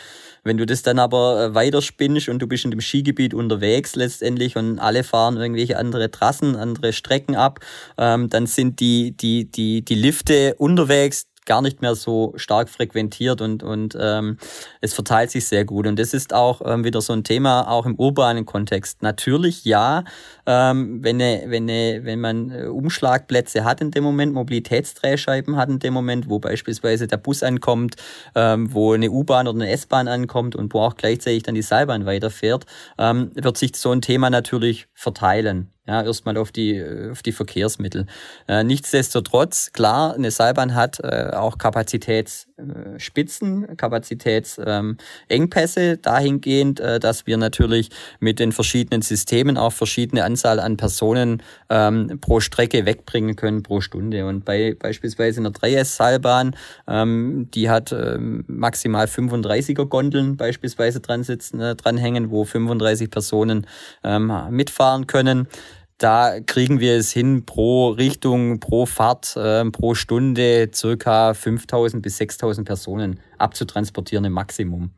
Wenn 0.44 0.58
du 0.58 0.66
das 0.66 0.82
dann 0.82 0.98
aber 0.98 1.42
äh, 1.42 1.54
weiterspinnst 1.54 2.28
und 2.28 2.40
du 2.40 2.46
bist 2.46 2.66
in 2.66 2.70
dem 2.70 2.80
Skigebiet 2.80 3.32
unterwegs 3.32 3.96
letztendlich 3.96 4.56
und 4.56 4.78
alle 4.78 5.04
fahren 5.04 5.38
irgendwelche 5.38 5.78
andere 5.78 6.10
Trassen, 6.10 6.54
andere 6.54 6.92
Strecken 6.92 7.34
ab, 7.34 7.60
ähm, 7.96 8.28
dann 8.28 8.46
sind 8.46 8.78
die, 8.80 9.16
die, 9.16 9.50
die, 9.50 9.82
die 9.82 9.94
Lifte 9.94 10.54
unterwegs 10.58 11.26
gar 11.46 11.62
nicht 11.62 11.80
mehr 11.80 11.94
so 11.94 12.32
stark 12.36 12.68
frequentiert 12.68 13.40
und, 13.40 13.62
und 13.62 13.96
ähm, 13.98 14.38
es 14.80 14.92
verteilt 14.92 15.30
sich 15.30 15.46
sehr 15.46 15.64
gut. 15.64 15.86
Und 15.86 15.98
das 15.98 16.12
ist 16.12 16.34
auch 16.34 16.60
ähm, 16.64 16.84
wieder 16.84 17.00
so 17.00 17.12
ein 17.12 17.24
Thema, 17.24 17.68
auch 17.68 17.86
im 17.86 17.94
urbanen 17.94 18.44
Kontext. 18.44 19.02
Natürlich 19.02 19.64
ja, 19.64 20.04
ähm, 20.44 21.02
wenn, 21.02 21.16
ne, 21.16 21.44
wenn, 21.46 21.64
ne, 21.64 22.00
wenn 22.02 22.20
man 22.20 22.50
äh, 22.50 22.64
Umschlagplätze 22.64 23.64
hat 23.64 23.80
in 23.80 23.90
dem 23.90 24.04
Moment, 24.04 24.34
Mobilitätsdrehscheiben 24.34 25.56
hat 25.56 25.68
in 25.68 25.78
dem 25.78 25.94
Moment, 25.94 26.28
wo 26.28 26.38
beispielsweise 26.38 27.06
der 27.06 27.16
Bus 27.16 27.42
ankommt, 27.42 27.96
ähm, 28.34 28.72
wo 28.74 28.92
eine 28.92 29.10
U-Bahn 29.10 29.48
oder 29.48 29.60
eine 29.60 29.70
S-Bahn 29.70 30.08
ankommt 30.08 30.56
und 30.56 30.74
wo 30.74 30.80
auch 30.80 30.96
gleichzeitig 30.96 31.44
dann 31.44 31.54
die 31.54 31.62
Seilbahn 31.62 32.06
weiterfährt, 32.06 32.66
ähm, 32.98 33.30
wird 33.34 33.56
sich 33.56 33.76
so 33.76 33.92
ein 33.92 34.02
Thema 34.02 34.30
natürlich 34.30 34.88
verteilen. 34.94 35.72
Ja, 35.86 36.02
erstmal 36.02 36.36
auf 36.36 36.50
die, 36.50 36.84
auf 37.12 37.22
die 37.22 37.32
Verkehrsmittel. 37.32 38.06
Äh, 38.48 38.64
nichtsdestotrotz, 38.64 39.70
klar, 39.72 40.14
eine 40.14 40.32
Seilbahn 40.32 40.74
hat 40.74 40.98
äh, 41.00 41.30
auch 41.32 41.58
Kapazitätsspitzen, 42.56 43.76
Kapazitätsengpässe 43.76 45.80
ähm, 45.80 46.02
dahingehend, 46.02 46.80
äh, 46.80 46.98
dass 46.98 47.26
wir 47.26 47.36
natürlich 47.36 47.90
mit 48.18 48.38
den 48.38 48.52
verschiedenen 48.52 49.02
Systemen 49.02 49.58
auch 49.58 49.72
verschiedene 49.72 50.24
Anzahl 50.24 50.58
an 50.58 50.78
Personen 50.78 51.42
ähm, 51.68 52.18
pro 52.20 52.40
Strecke 52.40 52.86
wegbringen 52.86 53.36
können 53.36 53.62
pro 53.62 53.82
Stunde. 53.82 54.26
Und 54.26 54.46
bei 54.46 54.74
beispielsweise 54.74 55.40
einer 55.40 55.50
3S-Seilbahn, 55.50 56.56
ähm, 56.88 57.50
die 57.52 57.68
hat 57.68 57.92
ähm, 57.92 58.44
maximal 58.46 59.04
35er 59.06 59.84
Gondeln 59.86 60.38
beispielsweise 60.38 61.00
dran 61.00 61.24
sitzen, 61.24 61.60
äh, 61.60 61.76
dranhängen, 61.76 62.30
wo 62.30 62.44
35 62.44 63.10
Personen 63.10 63.66
ähm, 64.02 64.32
mitfahren 64.50 65.06
können 65.06 65.46
da 65.98 66.40
kriegen 66.40 66.80
wir 66.80 66.96
es 66.96 67.10
hin, 67.12 67.46
pro 67.46 67.88
Richtung, 67.88 68.60
pro 68.60 68.86
Fahrt, 68.86 69.36
äh, 69.36 69.64
pro 69.70 69.94
Stunde 69.94 70.70
circa 70.74 71.34
5000 71.34 72.02
bis 72.02 72.18
6000 72.18 72.66
Personen 72.66 73.20
abzutransportieren 73.38 74.24
im 74.24 74.32
Maximum. 74.32 74.90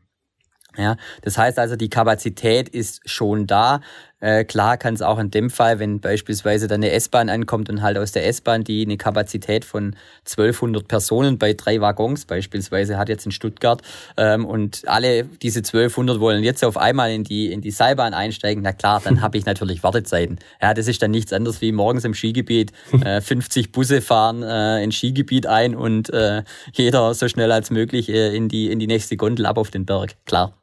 Ja, 0.77 0.97
das 1.23 1.37
heißt 1.37 1.57
also, 1.57 1.75
die 1.75 1.89
Kapazität 1.89 2.69
ist 2.69 3.01
schon 3.09 3.47
da. 3.47 3.81
Äh, 4.21 4.43
klar 4.43 4.77
kann 4.77 4.93
es 4.93 5.01
auch 5.01 5.19
in 5.19 5.31
dem 5.31 5.49
Fall, 5.49 5.79
wenn 5.79 5.99
beispielsweise 5.99 6.67
dann 6.67 6.83
eine 6.83 6.91
S-Bahn 6.91 7.29
ankommt 7.29 7.69
und 7.69 7.81
halt 7.81 7.97
aus 7.97 8.11
der 8.11 8.27
S-Bahn, 8.27 8.63
die 8.63 8.83
eine 8.83 8.97
Kapazität 8.97 9.65
von 9.65 9.95
1200 10.25 10.87
Personen 10.87 11.37
bei 11.37 11.53
drei 11.53 11.79
Waggons 11.79 12.25
beispielsweise 12.25 12.97
hat 12.97 13.09
jetzt 13.09 13.25
in 13.25 13.31
Stuttgart 13.31 13.81
ähm, 14.17 14.45
und 14.45 14.83
alle 14.87 15.23
diese 15.23 15.59
1200 15.59 16.19
wollen 16.19 16.43
jetzt 16.43 16.63
auf 16.63 16.77
einmal 16.77 17.11
in 17.11 17.23
die 17.23 17.51
in 17.51 17.61
die 17.61 17.71
Seilbahn 17.71 18.13
einsteigen, 18.13 18.63
na 18.63 18.73
klar, 18.73 19.01
dann 19.03 19.21
habe 19.21 19.37
ich 19.37 19.45
natürlich 19.45 19.83
Wartezeiten. 19.83 20.39
Ja, 20.61 20.73
das 20.73 20.87
ist 20.87 21.01
dann 21.01 21.11
nichts 21.11 21.31
anderes 21.31 21.61
wie 21.61 21.71
morgens 21.71 22.03
im 22.03 22.13
Skigebiet 22.13 22.71
äh, 23.03 23.21
50 23.21 23.71
Busse 23.71 24.01
fahren 24.01 24.43
äh, 24.43 24.83
ins 24.83 24.95
Skigebiet 24.95 25.47
ein 25.47 25.75
und 25.75 26.09
äh, 26.09 26.43
jeder 26.73 27.13
so 27.13 27.27
schnell 27.27 27.51
als 27.51 27.71
möglich 27.71 28.09
äh, 28.09 28.35
in 28.35 28.49
die 28.49 28.69
in 28.71 28.79
die 28.79 28.87
nächste 28.87 29.15
Gondel 29.17 29.45
ab 29.45 29.57
auf 29.57 29.71
den 29.71 29.85
Berg. 29.85 30.15
Klar. 30.25 30.53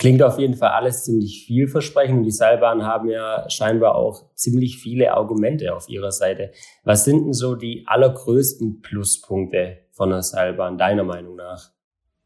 Klingt 0.00 0.22
auf 0.22 0.38
jeden 0.38 0.54
Fall 0.54 0.70
alles 0.70 1.04
ziemlich 1.04 1.44
vielversprechend 1.46 2.16
und 2.16 2.22
die 2.22 2.30
Seilbahnen 2.30 2.86
haben 2.86 3.10
ja 3.10 3.44
scheinbar 3.50 3.96
auch 3.96 4.34
ziemlich 4.34 4.78
viele 4.78 5.12
Argumente 5.12 5.74
auf 5.74 5.90
ihrer 5.90 6.10
Seite. 6.10 6.52
Was 6.84 7.04
sind 7.04 7.22
denn 7.26 7.32
so 7.34 7.54
die 7.54 7.84
allergrößten 7.86 8.80
Pluspunkte 8.80 9.76
von 9.92 10.08
der 10.08 10.22
Seilbahn 10.22 10.78
deiner 10.78 11.04
Meinung 11.04 11.36
nach? 11.36 11.72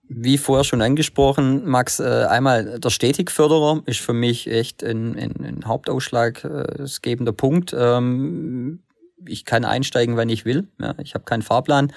Wie 0.05 0.39
vorher 0.39 0.63
schon 0.63 0.83
angesprochen, 0.83 1.67
Max, 1.67 1.99
äh, 1.99 2.27
einmal 2.29 2.79
der 2.79 2.91
Stetigförderer 2.91 3.83
ist 3.87 3.99
für 3.99 4.13
mich 4.13 4.49
echt 4.49 4.85
ein, 4.85 5.19
ein, 5.19 5.45
ein 5.45 5.65
hauptausschlaggebender 5.67 7.33
Punkt. 7.33 7.75
Ähm, 7.77 8.85
ich 9.27 9.45
kann 9.45 9.65
einsteigen, 9.65 10.17
wann 10.17 10.29
ich 10.29 10.45
will. 10.45 10.69
Ich 11.03 11.15
habe 11.15 11.25
keinen 11.25 11.43
Fahrplan. 11.43 11.93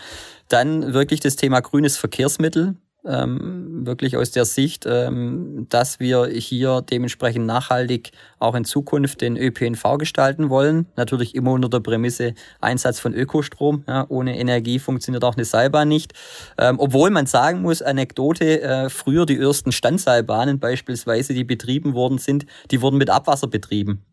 Dann 0.49 0.95
wirklich 0.95 1.19
das 1.19 1.35
Thema 1.35 1.59
grünes 1.59 1.97
Verkehrsmittel 1.97 2.77
ähm, 3.07 3.85
wirklich 3.85 4.17
aus 4.17 4.31
der 4.31 4.45
Sicht, 4.45 4.85
ähm, 4.85 5.67
dass 5.69 5.99
wir 5.99 6.27
hier 6.27 6.81
dementsprechend 6.81 7.45
nachhaltig 7.45 8.11
auch 8.39 8.55
in 8.55 8.65
Zukunft 8.65 9.21
den 9.21 9.37
ÖPNV 9.37 9.97
gestalten 9.97 10.49
wollen. 10.49 10.87
Natürlich 10.95 11.35
immer 11.35 11.51
unter 11.51 11.69
der 11.69 11.79
Prämisse 11.79 12.33
Einsatz 12.59 12.99
von 12.99 13.13
Ökostrom. 13.13 13.83
Ja, 13.87 14.05
ohne 14.09 14.37
Energie 14.37 14.79
funktioniert 14.79 15.23
auch 15.23 15.35
eine 15.35 15.45
Seilbahn 15.45 15.87
nicht. 15.87 16.13
Ähm, 16.57 16.79
obwohl 16.79 17.09
man 17.09 17.25
sagen 17.25 17.61
muss, 17.61 17.81
Anekdote, 17.81 18.61
äh, 18.61 18.89
früher 18.89 19.25
die 19.25 19.37
ersten 19.37 19.71
Standseilbahnen 19.71 20.59
beispielsweise, 20.59 21.33
die 21.33 21.43
betrieben 21.43 21.93
worden 21.93 22.17
sind, 22.17 22.45
die 22.71 22.81
wurden 22.81 22.97
mit 22.97 23.09
Abwasser 23.09 23.47
betrieben. 23.47 24.03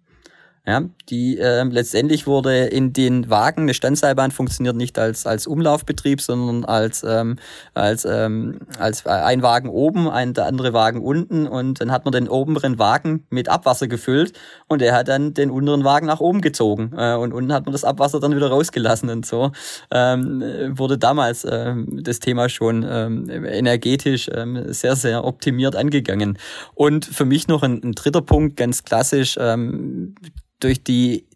Ja, 0.67 0.83
die 1.11 1.39
äh, 1.39 1.63
letztendlich 1.65 2.27
wurde 2.27 2.65
in 2.65 2.95
den 2.95 3.29
Wagen, 3.29 3.63
eine 3.63 3.75
Standseilbahn 3.75 4.31
funktioniert 4.31 4.77
nicht 4.77 4.99
als, 4.99 5.27
als 5.27 5.47
Umlaufbetrieb, 5.47 6.23
sondern 6.23 6.65
als, 6.65 7.05
ähm, 7.07 7.37
als, 7.75 8.07
ähm, 8.07 8.61
als 8.79 9.05
ein 9.05 9.43
Wagen 9.43 9.69
oben, 9.69 10.09
ein, 10.09 10.33
der 10.33 10.47
andere 10.47 10.73
Wagen 10.73 11.03
unten. 11.03 11.47
Und 11.47 11.83
dann 11.83 11.93
hat 11.93 12.07
man 12.07 12.13
den 12.13 12.31
oberen 12.31 12.79
Wagen 12.79 13.27
mit 13.29 13.51
Abwasser 13.51 13.89
gefüllt 13.89 14.33
und 14.67 14.81
er 14.81 14.95
hat 14.95 15.09
dann 15.09 15.35
den 15.35 15.51
unteren 15.51 15.85
Wagen 15.85 16.07
nach 16.07 16.21
oben 16.21 16.41
gezogen. 16.41 16.93
Äh, 16.97 17.15
und 17.15 17.35
unten 17.35 17.53
hat 17.53 17.67
man 17.67 17.73
das 17.73 17.85
Abwasser 17.85 18.19
dann 18.19 18.35
wieder 18.35 18.49
rausgelassen 18.49 19.11
und 19.11 19.27
so. 19.27 19.53
Ähm, 19.91 20.43
wurde 20.79 20.97
damals 20.97 21.47
ähm, 21.47 22.01
das 22.03 22.21
Thema 22.21 22.49
schon 22.49 22.87
ähm, 22.89 23.29
energetisch 23.29 24.31
ähm, 24.35 24.73
sehr, 24.73 24.97
sehr 24.97 25.25
optimiert 25.25 25.77
angegangen. 25.77 26.39
Und 26.75 27.05
für 27.05 27.27
mich 27.27 27.49
noch 27.49 27.63
ein, 27.63 27.83
ein 27.85 27.93
dritter 27.93 28.23
Punkt, 28.23 28.57
ganz 28.57 28.83
klassisch, 28.83 29.37
ähm, 29.39 30.15
durch 30.61 30.83
die 30.83 31.27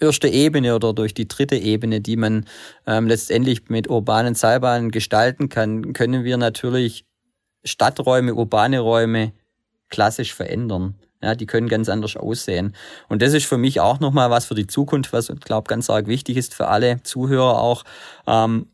erste 0.00 0.28
Ebene 0.28 0.74
oder 0.74 0.92
durch 0.92 1.14
die 1.14 1.28
dritte 1.28 1.56
Ebene, 1.56 2.00
die 2.00 2.16
man 2.16 2.46
ähm, 2.86 3.06
letztendlich 3.06 3.68
mit 3.68 3.88
urbanen 3.88 4.34
Seilbahnen 4.34 4.90
gestalten 4.90 5.48
kann, 5.48 5.92
können 5.92 6.24
wir 6.24 6.36
natürlich 6.36 7.04
Stadträume, 7.64 8.34
urbane 8.34 8.80
Räume 8.80 9.32
klassisch 9.90 10.34
verändern. 10.34 10.94
Ja, 11.22 11.34
die 11.34 11.44
können 11.44 11.68
ganz 11.68 11.90
anders 11.90 12.16
aussehen. 12.16 12.74
Und 13.08 13.20
das 13.20 13.34
ist 13.34 13.44
für 13.44 13.58
mich 13.58 13.80
auch 13.80 14.00
nochmal 14.00 14.30
was 14.30 14.46
für 14.46 14.54
die 14.54 14.66
Zukunft, 14.66 15.12
was 15.12 15.28
ich 15.28 15.40
glaube 15.40 15.68
ganz 15.68 15.90
arg 15.90 16.06
wichtig 16.06 16.38
ist 16.38 16.54
für 16.54 16.68
alle 16.68 17.02
Zuhörer 17.02 17.60
auch. 17.60 17.84
Ähm, 18.26 18.68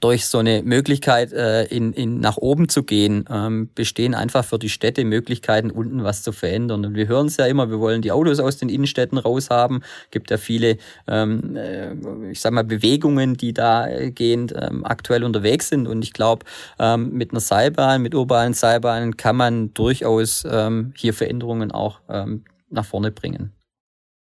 durch 0.00 0.26
so 0.26 0.38
eine 0.38 0.62
Möglichkeit, 0.62 1.32
äh, 1.32 1.64
in, 1.64 1.92
in, 1.92 2.20
nach 2.20 2.36
oben 2.36 2.68
zu 2.68 2.82
gehen, 2.82 3.24
ähm, 3.30 3.70
bestehen 3.74 4.14
einfach 4.14 4.44
für 4.44 4.58
die 4.58 4.68
Städte 4.68 5.04
Möglichkeiten, 5.04 5.70
unten 5.70 6.04
was 6.04 6.22
zu 6.22 6.32
verändern. 6.32 6.84
Und 6.84 6.94
wir 6.94 7.08
hören 7.08 7.26
es 7.26 7.36
ja 7.36 7.46
immer, 7.46 7.70
wir 7.70 7.80
wollen 7.80 8.02
die 8.02 8.12
Autos 8.12 8.40
aus 8.40 8.58
den 8.58 8.68
Innenstädten 8.68 9.18
raushaben. 9.18 9.82
Gibt 10.10 10.30
ja 10.30 10.36
viele, 10.36 10.78
ähm, 11.06 11.56
äh, 11.56 12.30
ich 12.30 12.40
sag 12.40 12.52
mal, 12.52 12.64
Bewegungen, 12.64 13.36
die 13.36 13.52
da 13.52 13.88
äh, 13.88 14.10
gehend 14.10 14.54
ähm, 14.56 14.84
aktuell 14.84 15.24
unterwegs 15.24 15.68
sind. 15.68 15.86
Und 15.86 16.02
ich 16.02 16.12
glaube, 16.12 16.44
ähm, 16.78 17.12
mit 17.12 17.32
einer 17.32 17.40
Seilbahn, 17.40 18.02
mit 18.02 18.14
urbanen 18.14 18.54
Seilbahnen 18.54 19.16
kann 19.16 19.36
man 19.36 19.74
durchaus 19.74 20.46
ähm, 20.50 20.92
hier 20.96 21.14
Veränderungen 21.14 21.70
auch 21.70 22.00
ähm, 22.08 22.44
nach 22.70 22.84
vorne 22.84 23.12
bringen. 23.12 23.52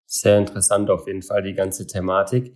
Sehr 0.05 0.37
interessant 0.37 0.89
auf 0.89 1.07
jeden 1.07 1.23
Fall 1.23 1.41
die 1.41 1.53
ganze 1.53 1.87
Thematik. 1.87 2.53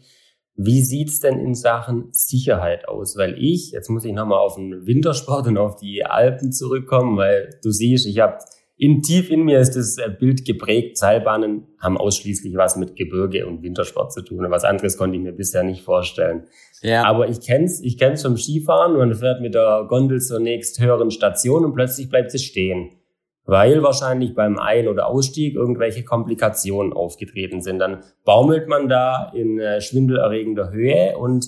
Wie 0.59 0.81
sieht's 0.81 1.19
denn 1.19 1.39
in 1.39 1.53
Sachen 1.53 2.07
Sicherheit 2.11 2.87
aus? 2.87 3.15
Weil 3.15 3.35
ich, 3.37 3.71
jetzt 3.71 3.89
muss 3.89 4.03
ich 4.05 4.11
nochmal 4.11 4.39
auf 4.39 4.55
den 4.55 4.87
Wintersport 4.87 5.45
und 5.45 5.57
auf 5.57 5.75
die 5.75 6.03
Alpen 6.03 6.51
zurückkommen, 6.51 7.15
weil 7.15 7.59
du 7.63 7.69
siehst, 7.69 8.07
ich 8.07 8.19
habe 8.19 8.39
in 8.75 9.03
tief 9.03 9.29
in 9.29 9.43
mir 9.43 9.59
ist 9.59 9.75
das 9.75 9.97
äh, 9.97 10.09
Bild 10.09 10.45
geprägt. 10.45 10.97
Seilbahnen 10.97 11.67
haben 11.79 11.97
ausschließlich 11.97 12.55
was 12.55 12.75
mit 12.75 12.95
Gebirge 12.95 13.45
und 13.45 13.61
Wintersport 13.63 14.11
zu 14.13 14.23
tun. 14.23 14.45
Und 14.45 14.51
was 14.51 14.63
anderes 14.63 14.97
konnte 14.97 15.15
ich 15.17 15.23
mir 15.23 15.31
bisher 15.31 15.63
nicht 15.63 15.83
vorstellen. 15.83 16.43
Ja. 16.81 17.03
Aber 17.03 17.27
ich 17.27 17.41
kenn's, 17.41 17.79
ich 17.81 17.97
kenn's 17.97 18.21
vom 18.23 18.37
Skifahren. 18.37 18.97
Man 18.97 19.13
fährt 19.15 19.41
mit 19.41 19.55
der 19.55 19.85
Gondel 19.87 20.21
zur 20.21 20.39
nächst 20.39 20.79
höheren 20.79 21.11
Station 21.11 21.65
und 21.65 21.73
plötzlich 21.73 22.09
bleibt 22.09 22.31
sie 22.31 22.39
stehen 22.39 22.91
weil 23.47 23.81
wahrscheinlich 23.81 24.35
beim 24.35 24.59
Ein- 24.59 24.89
oder 24.89 25.07
Ausstieg 25.07 25.55
irgendwelche 25.55 26.03
Komplikationen 26.03 26.93
aufgetreten 26.93 27.61
sind. 27.61 27.79
Dann 27.79 28.03
baumelt 28.25 28.67
man 28.67 28.89
da 28.89 29.31
in 29.33 29.57
äh, 29.57 29.81
schwindelerregender 29.81 30.71
Höhe 30.71 31.17
und 31.17 31.47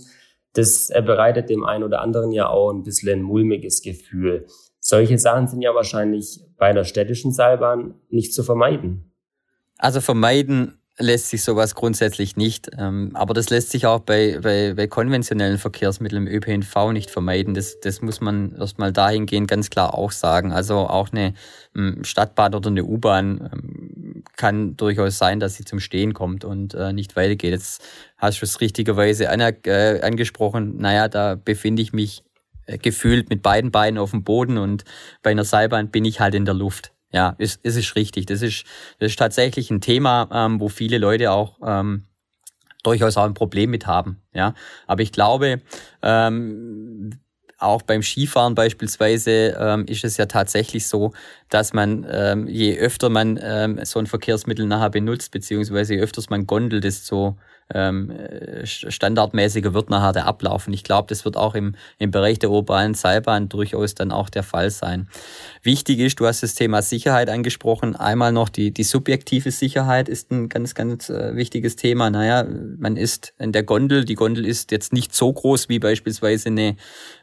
das 0.54 0.90
äh, 0.90 1.04
bereitet 1.06 1.50
dem 1.50 1.64
einen 1.66 1.84
oder 1.84 2.02
anderen 2.02 2.32
ja 2.32 2.48
auch 2.48 2.72
ein 2.72 2.84
bisschen 2.84 3.20
ein 3.20 3.22
mulmiges 3.22 3.82
Gefühl. 3.82 4.48
Solche 4.80 5.18
Sachen 5.20 5.48
sind 5.48 5.62
ja 5.62 5.76
wahrscheinlich 5.76 6.42
bei 6.58 6.72
der 6.72 6.86
städtischen 6.86 7.34
Seilbahn 7.34 7.96
nicht 8.10 8.34
zu 8.34 8.44
vermeiden. 8.44 9.12
Also 9.78 10.00
vermeiden 10.00 10.79
lässt 11.00 11.30
sich 11.30 11.44
sowas 11.44 11.76
grundsätzlich 11.76 12.36
nicht. 12.36 12.70
Ähm, 12.78 13.12
aber 13.14 13.34
das 13.34 13.50
lässt 13.50 13.72
sich 13.72 13.86
auch 13.86 14.02
bei, 14.02 14.40
bei, 14.42 14.74
bei 14.76 14.88
konventionellen 14.88 15.58
Verkehrsmitteln 15.58 16.28
im 16.28 16.34
ÖPNV 16.34 16.92
nicht 16.92 17.10
vermeiden. 17.10 17.54
Das, 17.54 17.80
das 17.80 18.02
muss 18.02 18.20
man 18.20 18.56
erstmal 18.58 18.92
dahingehend 18.92 19.48
ganz 19.48 19.70
klar 19.70 19.94
auch 19.94 20.12
sagen. 20.12 20.52
Also 20.52 20.76
auch 20.76 21.12
eine 21.12 21.34
ähm, 21.76 22.04
Stadtbahn 22.04 22.54
oder 22.54 22.70
eine 22.70 22.84
U-Bahn 22.84 23.50
ähm, 23.54 24.24
kann 24.36 24.76
durchaus 24.76 25.18
sein, 25.18 25.40
dass 25.40 25.56
sie 25.56 25.66
zum 25.66 25.80
Stehen 25.80 26.14
kommt 26.14 26.44
und 26.44 26.74
äh, 26.74 26.92
nicht 26.92 27.16
weitergeht. 27.16 27.52
Jetzt 27.52 27.82
hast 28.18 28.42
du 28.42 28.46
es 28.46 28.60
richtigerweise 28.60 29.26
äh, 29.26 30.02
angesprochen. 30.02 30.78
Naja, 30.78 31.08
da 31.08 31.36
befinde 31.36 31.82
ich 31.82 31.94
mich 31.94 32.24
äh, 32.66 32.78
gefühlt 32.78 33.30
mit 33.30 33.42
beiden 33.42 33.72
Beinen 33.72 33.98
auf 33.98 34.12
dem 34.12 34.24
Boden 34.24 34.58
und 34.58 34.84
bei 35.24 35.32
einer 35.32 35.46
Seilbahn 35.46 35.90
bin 35.90 36.04
ich 36.04 36.20
halt 36.20 36.36
in 36.36 36.46
der 36.46 36.54
Luft. 36.54 36.92
Ja, 37.12 37.36
es, 37.40 37.60
es 37.64 37.76
ist 37.76 37.96
richtig. 37.96 38.28
Das 38.28 38.42
ist, 38.42 38.66
das 39.00 39.12
ist 39.12 39.20
tatsächlich 39.20 39.72
ein 39.72 39.82
Thema, 39.82 40.30
ähm, 40.32 40.60
wo 40.60 40.70
viele 40.70 40.98
Leute 40.98 41.32
auch 41.32 41.60
ähm, 41.66 42.06
durchaus 42.84 43.18
auch 43.18 43.24
ein 43.26 43.34
Problem 43.34 43.72
mit 43.72 43.88
haben. 43.88 44.22
Ja, 44.34 44.54
aber 44.88 45.02
ich 45.02 45.12
glaube, 45.12 45.62
ähm, 46.02 47.12
auch 47.58 47.82
beim 47.82 48.02
Skifahren 48.02 48.56
beispielsweise 48.56 49.58
ähm, 49.60 49.86
ist 49.86 50.06
es 50.06 50.18
ja 50.18 50.28
tatsächlich 50.28 50.88
so, 50.88 51.14
dass 51.50 51.74
man, 51.74 52.06
ähm, 52.10 52.48
je 52.48 52.78
öfter 52.78 53.10
man 53.10 53.38
ähm, 53.42 53.80
so 53.84 54.00
ein 54.00 54.08
Verkehrsmittel 54.08 54.66
nachher 54.66 54.90
benutzt, 54.90 55.32
beziehungsweise 55.32 55.96
je 55.96 56.02
öfters 56.02 56.30
man 56.30 56.48
gondelt, 56.48 56.86
desto 56.86 57.38
ähm, 57.74 58.12
standardmäßiger 58.64 59.74
wird 59.74 59.90
nachher 59.90 60.14
der 60.14 60.26
Ablauf. 60.26 60.68
Und 60.68 60.74
ich 60.74 60.84
glaube, 60.84 61.08
das 61.10 61.24
wird 61.26 61.38
auch 61.38 61.54
im, 61.54 61.76
im 62.00 62.12
Bereich 62.12 62.40
der 62.40 62.50
urbanen 62.50 62.96
Seilbahn 62.96 63.48
durchaus 63.48 63.94
dann 63.96 64.12
auch 64.12 64.30
der 64.30 64.44
Fall 64.44 64.72
sein. 64.72 65.08
Wichtig 65.62 66.00
ist, 66.00 66.20
du 66.20 66.26
hast 66.26 66.42
das 66.42 66.56
Thema 66.56 66.82
Sicherheit 66.82 67.30
angesprochen. 67.30 67.96
Einmal 67.96 68.32
noch 68.32 68.50
die, 68.50 68.72
die 68.72 68.84
subjektive 68.84 69.52
Sicherheit 69.52 70.10
ist 70.10 70.32
ein 70.32 70.50
ganz, 70.50 70.74
ganz 70.74 71.10
äh, 71.10 71.36
wichtiges 71.36 71.76
Thema. 71.76 72.10
Naja, 72.10 72.46
man 72.78 72.98
ist 72.98 73.34
in 73.38 73.52
der 73.52 73.64
Gondel. 73.64 74.04
Die 74.04 74.16
Gondel 74.16 74.46
ist 74.46 74.72
jetzt 74.72 74.92
nicht 74.92 75.14
so 75.14 75.32
groß 75.32 75.70
wie 75.70 75.80
beispielsweise 75.80 76.50
eine, 76.50 76.76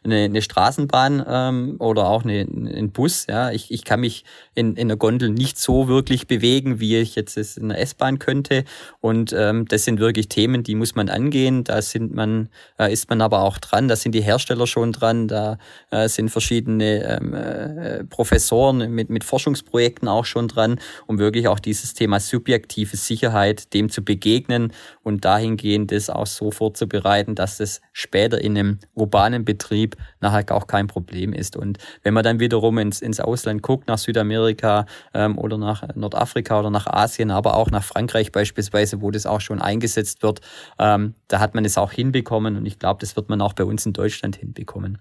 eine, 0.04 0.24
eine 0.24 0.42
Straßenbahn 0.42 1.24
ähm, 1.26 1.76
oder 1.80 2.08
auch 2.08 2.24
eine, 2.24 2.40
ein 2.40 2.92
Bus. 2.92 3.26
Ja, 3.28 3.50
ich, 3.50 3.72
ich 3.72 3.84
kann 3.84 4.00
mich 4.00 4.24
in, 4.54 4.76
in 4.76 4.88
der 4.88 4.96
Gondel 4.96 5.30
nicht 5.30 5.58
so 5.58 5.88
wirklich 5.88 6.28
bewegen, 6.28 6.78
wie 6.78 6.96
ich 6.98 7.16
jetzt 7.16 7.36
es 7.36 7.56
in 7.56 7.70
der 7.70 7.80
S-Bahn 7.80 8.20
könnte. 8.20 8.64
Und 9.00 9.34
ähm, 9.36 9.66
das 9.66 9.84
sind 9.84 9.98
wirklich 9.98 10.28
Themen, 10.36 10.62
die 10.62 10.74
muss 10.74 10.94
man 10.94 11.08
angehen. 11.08 11.64
Da 11.64 11.80
sind 11.80 12.14
man, 12.14 12.50
äh, 12.78 12.92
ist 12.92 13.08
man 13.08 13.22
aber 13.22 13.40
auch 13.40 13.56
dran. 13.56 13.88
Da 13.88 13.96
sind 13.96 14.14
die 14.14 14.20
Hersteller 14.20 14.66
schon 14.66 14.92
dran. 14.92 15.28
Da 15.28 15.56
äh, 15.90 16.10
sind 16.10 16.28
verschiedene 16.28 17.04
ähm, 17.04 17.32
äh, 17.32 18.04
Professoren 18.04 18.90
mit, 18.90 19.08
mit 19.08 19.24
Forschungsprojekten 19.24 20.08
auch 20.08 20.26
schon 20.26 20.46
dran, 20.48 20.78
um 21.06 21.18
wirklich 21.18 21.48
auch 21.48 21.58
dieses 21.58 21.94
Thema 21.94 22.20
subjektive 22.20 22.98
Sicherheit 22.98 23.72
dem 23.72 23.88
zu 23.88 24.04
begegnen 24.04 24.74
und 25.02 25.24
dahingehend 25.24 25.90
das 25.90 26.10
auch 26.10 26.26
so 26.26 26.50
vorzubereiten, 26.50 27.34
dass 27.34 27.58
es 27.58 27.80
später 27.94 28.38
in 28.38 28.58
einem 28.58 28.78
urbanen 28.92 29.42
Betrieb 29.46 29.96
nachher 30.20 30.54
auch 30.54 30.66
kein 30.66 30.86
Problem 30.86 31.32
ist. 31.32 31.56
Und 31.56 31.78
wenn 32.02 32.12
man 32.12 32.24
dann 32.24 32.40
wiederum 32.40 32.76
ins, 32.76 33.00
ins 33.00 33.20
Ausland 33.20 33.62
guckt, 33.62 33.88
nach 33.88 33.96
Südamerika 33.96 34.84
ähm, 35.14 35.38
oder 35.38 35.56
nach 35.56 35.82
Nordafrika 35.94 36.60
oder 36.60 36.68
nach 36.68 36.86
Asien, 36.86 37.30
aber 37.30 37.56
auch 37.56 37.70
nach 37.70 37.84
Frankreich 37.84 38.32
beispielsweise, 38.32 39.00
wo 39.00 39.10
das 39.10 39.24
auch 39.24 39.40
schon 39.40 39.62
eingesetzt 39.62 40.22
wird, 40.22 40.25
wird, 40.26 40.40
ähm, 40.78 41.14
da 41.28 41.40
hat 41.40 41.54
man 41.54 41.64
es 41.64 41.78
auch 41.78 41.92
hinbekommen 41.92 42.56
und 42.56 42.66
ich 42.66 42.78
glaube, 42.78 43.00
das 43.00 43.16
wird 43.16 43.28
man 43.28 43.40
auch 43.40 43.52
bei 43.52 43.64
uns 43.64 43.86
in 43.86 43.92
Deutschland 43.92 44.36
hinbekommen. 44.36 44.98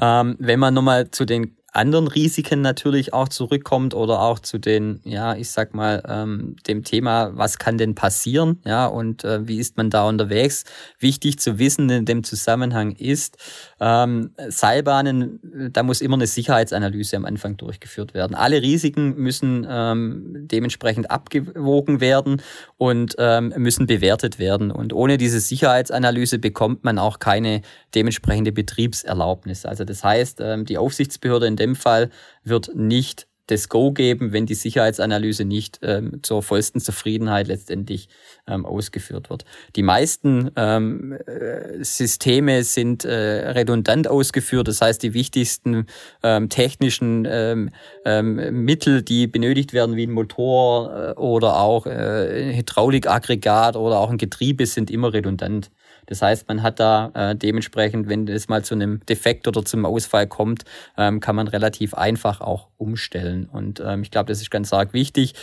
Ähm, 0.00 0.36
wenn 0.38 0.60
man 0.60 0.74
nochmal 0.74 1.10
zu 1.10 1.24
den 1.24 1.56
anderen 1.72 2.08
Risiken 2.08 2.60
natürlich 2.60 3.12
auch 3.12 3.28
zurückkommt 3.28 3.94
oder 3.94 4.20
auch 4.20 4.38
zu 4.38 4.58
den, 4.58 5.00
ja, 5.04 5.36
ich 5.36 5.50
sag 5.50 5.74
mal, 5.74 6.02
ähm, 6.08 6.56
dem 6.66 6.84
Thema, 6.84 7.30
was 7.34 7.58
kann 7.58 7.78
denn 7.78 7.94
passieren, 7.94 8.60
ja, 8.64 8.86
und 8.86 9.24
äh, 9.24 9.46
wie 9.46 9.58
ist 9.58 9.76
man 9.76 9.90
da 9.90 10.08
unterwegs. 10.08 10.64
Wichtig 10.98 11.38
zu 11.38 11.58
wissen 11.58 11.88
in 11.90 12.04
dem 12.04 12.24
Zusammenhang 12.24 12.92
ist, 12.92 13.36
ähm, 13.80 14.30
Seilbahnen, 14.48 15.70
da 15.72 15.82
muss 15.82 16.00
immer 16.00 16.16
eine 16.16 16.26
Sicherheitsanalyse 16.26 17.16
am 17.16 17.24
Anfang 17.24 17.56
durchgeführt 17.56 18.14
werden. 18.14 18.34
Alle 18.34 18.62
Risiken 18.62 19.16
müssen 19.16 19.66
ähm, 19.68 20.48
dementsprechend 20.50 21.10
abgewogen 21.10 22.00
werden 22.00 22.42
und 22.78 23.14
ähm, 23.18 23.52
müssen 23.56 23.86
bewertet 23.86 24.38
werden. 24.38 24.70
Und 24.70 24.92
ohne 24.92 25.18
diese 25.18 25.40
Sicherheitsanalyse 25.40 26.38
bekommt 26.38 26.84
man 26.84 26.98
auch 26.98 27.18
keine 27.18 27.62
dementsprechende 27.94 28.52
Betriebserlaubnis. 28.52 29.64
Also 29.64 29.84
das 29.84 30.02
heißt, 30.02 30.40
ähm, 30.40 30.64
die 30.64 30.78
Aufsichtsbehörde 30.78 31.46
in 31.46 31.56
dem 31.60 31.76
Fall 31.76 32.10
wird 32.42 32.74
nicht 32.74 33.28
das 33.50 33.68
Go 33.68 33.92
geben, 33.92 34.32
wenn 34.32 34.46
die 34.46 34.54
Sicherheitsanalyse 34.54 35.44
nicht 35.44 35.80
ähm, 35.82 36.20
zur 36.22 36.42
vollsten 36.42 36.80
Zufriedenheit 36.80 37.48
letztendlich 37.48 38.08
ähm, 38.46 38.64
ausgeführt 38.64 39.30
wird. 39.30 39.44
Die 39.76 39.82
meisten 39.82 40.50
ähm, 40.56 41.12
äh, 41.12 41.82
Systeme 41.82 42.62
sind 42.64 43.04
äh, 43.04 43.50
redundant 43.50 44.08
ausgeführt, 44.08 44.68
das 44.68 44.80
heißt 44.80 45.02
die 45.02 45.14
wichtigsten 45.14 45.86
ähm, 46.22 46.48
technischen 46.48 47.26
ähm, 47.28 47.70
ähm, 48.04 48.64
Mittel, 48.64 49.02
die 49.02 49.26
benötigt 49.26 49.72
werden, 49.72 49.96
wie 49.96 50.06
ein 50.06 50.12
Motor 50.12 51.14
äh, 51.16 51.20
oder 51.20 51.60
auch 51.60 51.86
äh, 51.86 52.54
Hydraulikaggregat 52.56 53.76
oder 53.76 53.98
auch 53.98 54.10
ein 54.10 54.18
Getriebe, 54.18 54.66
sind 54.66 54.90
immer 54.90 55.12
redundant. 55.12 55.70
Das 56.10 56.20
heißt, 56.22 56.48
man 56.48 56.62
hat 56.62 56.80
da 56.80 57.12
äh, 57.14 57.36
dementsprechend, 57.36 58.08
wenn 58.08 58.28
es 58.28 58.48
mal 58.48 58.62
zu 58.64 58.74
einem 58.74 59.00
Defekt 59.06 59.48
oder 59.48 59.64
zum 59.64 59.86
Ausfall 59.86 60.26
kommt, 60.26 60.64
ähm, 60.98 61.20
kann 61.20 61.36
man 61.36 61.48
relativ 61.48 61.94
einfach 61.94 62.40
auch 62.40 62.68
umstellen. 62.76 63.48
Und 63.50 63.80
ähm, 63.80 64.02
ich 64.02 64.10
glaube, 64.10 64.26
das 64.26 64.42
ist 64.42 64.50
ganz 64.50 64.72
arg 64.72 64.92
wichtig. 64.92 65.34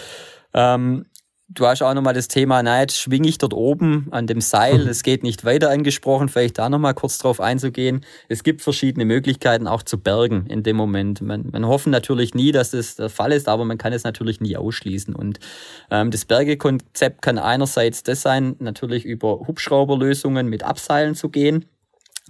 Ähm, 0.53 1.05
Du 1.49 1.65
hast 1.65 1.81
auch 1.81 1.93
nochmal 1.93 2.13
das 2.13 2.27
Thema, 2.27 2.61
na, 2.61 2.81
jetzt 2.81 2.99
schwinge 2.99 3.29
ich 3.29 3.37
dort 3.37 3.53
oben 3.53 4.07
an 4.11 4.27
dem 4.27 4.41
Seil, 4.41 4.85
es 4.89 5.01
geht 5.01 5.23
nicht 5.23 5.45
weiter 5.45 5.69
angesprochen, 5.69 6.27
vielleicht 6.27 6.57
da 6.57 6.67
nochmal 6.67 6.93
kurz 6.93 7.19
drauf 7.19 7.39
einzugehen. 7.39 8.03
Es 8.27 8.43
gibt 8.43 8.61
verschiedene 8.61 9.05
Möglichkeiten 9.05 9.65
auch 9.65 9.81
zu 9.81 9.97
bergen 9.97 10.47
in 10.47 10.63
dem 10.63 10.75
Moment. 10.75 11.21
Man, 11.21 11.47
man 11.49 11.65
hoffen 11.65 11.89
natürlich 11.89 12.33
nie, 12.33 12.51
dass 12.51 12.71
das 12.71 12.97
der 12.97 13.09
Fall 13.09 13.31
ist, 13.31 13.47
aber 13.47 13.63
man 13.63 13.77
kann 13.77 13.93
es 13.93 14.03
natürlich 14.03 14.41
nie 14.41 14.57
ausschließen. 14.57 15.15
Und 15.15 15.39
ähm, 15.89 16.11
das 16.11 16.25
Bergekonzept 16.25 17.21
kann 17.21 17.37
einerseits 17.37 18.03
das 18.03 18.21
sein, 18.21 18.57
natürlich 18.59 19.05
über 19.05 19.39
Hubschrauberlösungen 19.47 20.49
mit 20.49 20.63
Abseilen 20.63 21.15
zu 21.15 21.29
gehen. 21.29 21.63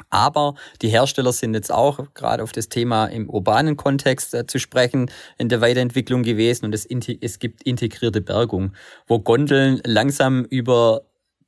Aber 0.09 0.55
die 0.81 0.89
Hersteller 0.89 1.33
sind 1.33 1.53
jetzt 1.53 1.71
auch 1.71 2.13
gerade 2.13 2.43
auf 2.43 2.51
das 2.51 2.69
Thema 2.69 3.05
im 3.07 3.29
urbanen 3.29 3.77
Kontext 3.77 4.33
äh, 4.33 4.45
zu 4.45 4.59
sprechen 4.59 5.11
in 5.37 5.49
der 5.49 5.61
Weiterentwicklung 5.61 6.23
gewesen. 6.23 6.65
Und 6.65 6.73
es, 6.73 6.85
es 6.85 7.39
gibt 7.39 7.63
integrierte 7.63 8.21
Bergung, 8.21 8.73
wo 9.07 9.19
Gondeln 9.19 9.81
langsam 9.85 10.45
über 10.45 11.01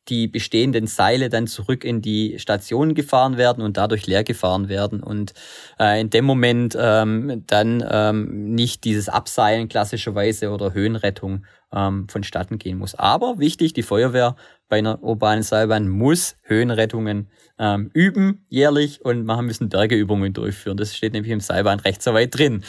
die 0.10 0.28
bestehenden 0.28 0.88
Seile 0.88 1.30
dann 1.30 1.48
zurück 1.48 1.84
in 1.84 2.02
die 2.02 2.40
Station 2.40 2.96
gefahren 2.96 3.38
werden 3.38 3.64
und 3.64 3.78
dadurch 3.78 4.08
leer 4.08 4.24
gefahren 4.24 4.70
werden. 4.70 5.02
Und 5.04 5.34
äh, 5.80 6.02
in 6.02 6.10
dem 6.10 6.26
Moment 6.26 6.76
ähm, 6.80 7.44
dann 7.46 7.86
ähm, 7.90 8.56
nicht 8.56 8.84
dieses 8.84 9.10
Abseilen 9.10 9.70
klassischerweise 9.70 10.50
oder 10.50 10.74
Höhenrettung 10.74 11.46
ähm, 11.74 12.08
vonstatten 12.10 12.58
gehen 12.58 12.78
muss. 12.78 12.96
Aber 12.96 13.40
wichtig, 13.40 13.74
die 13.74 13.84
Feuerwehr 13.84 14.36
bei 14.68 14.78
einer 14.78 15.04
urbanen 15.04 15.44
Seilbahn 15.44 15.90
muss 15.90 16.36
Höhenrettungen 16.44 17.30
ähm, 17.58 17.90
üben 17.94 18.46
jährlich 18.50 19.04
und 19.04 19.26
machen 19.26 19.46
müssen 19.46 19.70
Bergeübungen 19.70 20.34
durchführen. 20.34 20.78
Das 20.78 20.96
steht 20.96 21.14
nämlich 21.14 21.32
im 21.32 21.40
Seilbahnrecht 21.40 22.02
so 22.02 22.14
weit 22.14 22.38
drin. 22.38 22.64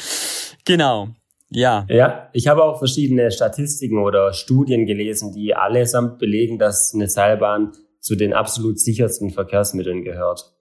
Genau. 0.64 1.08
Ja. 1.50 1.84
Ja, 1.88 2.28
ich 2.32 2.46
habe 2.46 2.64
auch 2.64 2.78
verschiedene 2.78 3.30
Statistiken 3.30 3.98
oder 3.98 4.32
Studien 4.32 4.86
gelesen, 4.86 5.32
die 5.32 5.54
allesamt 5.54 6.18
belegen, 6.18 6.58
dass 6.58 6.94
eine 6.94 7.08
Seilbahn 7.08 7.72
zu 7.98 8.16
den 8.16 8.32
absolut 8.32 8.78
sichersten 8.78 9.30
Verkehrsmitteln 9.30 10.04
gehört. 10.04 10.54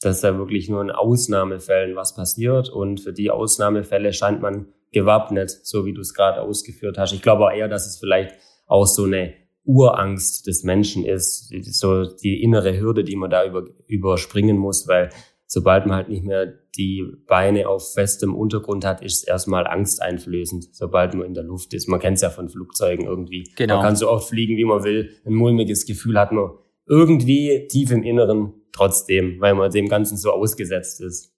Dass 0.00 0.20
da 0.20 0.36
wirklich 0.36 0.68
nur 0.68 0.82
in 0.82 0.90
Ausnahmefällen 0.90 1.96
was 1.96 2.14
passiert 2.14 2.68
und 2.68 3.00
für 3.00 3.12
die 3.12 3.30
Ausnahmefälle 3.30 4.12
scheint 4.12 4.42
man 4.42 4.66
gewappnet, 4.94 5.50
so 5.50 5.84
wie 5.84 5.92
du 5.92 6.00
es 6.00 6.14
gerade 6.14 6.40
ausgeführt 6.40 6.96
hast. 6.96 7.12
Ich 7.12 7.20
glaube 7.20 7.44
auch 7.44 7.52
eher, 7.52 7.68
dass 7.68 7.86
es 7.86 7.98
vielleicht 7.98 8.34
auch 8.66 8.86
so 8.86 9.04
eine 9.04 9.34
Urangst 9.64 10.46
des 10.46 10.62
Menschen 10.62 11.04
ist, 11.04 11.52
so 11.72 12.04
die 12.04 12.42
innere 12.42 12.78
Hürde, 12.78 13.04
die 13.04 13.16
man 13.16 13.30
da 13.30 13.44
über, 13.44 13.64
überspringen 13.86 14.56
muss, 14.56 14.88
weil 14.88 15.10
sobald 15.46 15.86
man 15.86 15.96
halt 15.96 16.08
nicht 16.08 16.24
mehr 16.24 16.52
die 16.76 17.04
Beine 17.26 17.68
auf 17.68 17.94
festem 17.94 18.34
Untergrund 18.34 18.84
hat, 18.84 19.02
ist 19.02 19.18
es 19.18 19.24
erstmal 19.24 19.66
angsteinflößend, 19.66 20.74
sobald 20.74 21.14
man 21.14 21.26
in 21.26 21.34
der 21.34 21.44
Luft 21.44 21.72
ist. 21.72 21.88
Man 21.88 22.00
kennt 22.00 22.16
es 22.16 22.22
ja 22.22 22.30
von 22.30 22.48
Flugzeugen 22.48 23.06
irgendwie. 23.06 23.50
Genau. 23.56 23.76
Man 23.76 23.84
kann 23.84 23.96
so 23.96 24.10
oft 24.10 24.28
fliegen, 24.28 24.56
wie 24.56 24.64
man 24.64 24.84
will. 24.84 25.10
Ein 25.24 25.34
mulmiges 25.34 25.86
Gefühl 25.86 26.18
hat 26.18 26.32
man 26.32 26.50
irgendwie 26.86 27.66
tief 27.70 27.90
im 27.90 28.02
Inneren 28.02 28.52
trotzdem, 28.72 29.40
weil 29.40 29.54
man 29.54 29.70
dem 29.70 29.88
Ganzen 29.88 30.16
so 30.16 30.30
ausgesetzt 30.32 31.00
ist. 31.00 31.33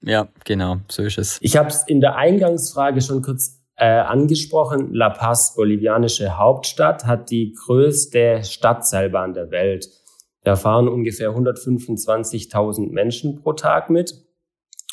Ja, 0.00 0.28
genau, 0.44 0.78
so 0.88 1.02
ist 1.02 1.18
es. 1.18 1.38
Ich 1.40 1.56
habe 1.56 1.68
es 1.68 1.82
in 1.86 2.00
der 2.00 2.16
Eingangsfrage 2.16 3.00
schon 3.00 3.22
kurz 3.22 3.60
äh, 3.76 3.86
angesprochen. 3.86 4.92
La 4.92 5.10
Paz, 5.10 5.54
bolivianische 5.54 6.36
Hauptstadt, 6.36 7.04
hat 7.06 7.30
die 7.30 7.52
größte 7.52 8.42
Stadtseilbahn 8.44 9.34
der 9.34 9.50
Welt. 9.50 9.88
Da 10.44 10.56
fahren 10.56 10.88
ungefähr 10.88 11.30
125.000 11.30 12.90
Menschen 12.90 13.42
pro 13.42 13.52
Tag 13.52 13.90
mit. 13.90 14.14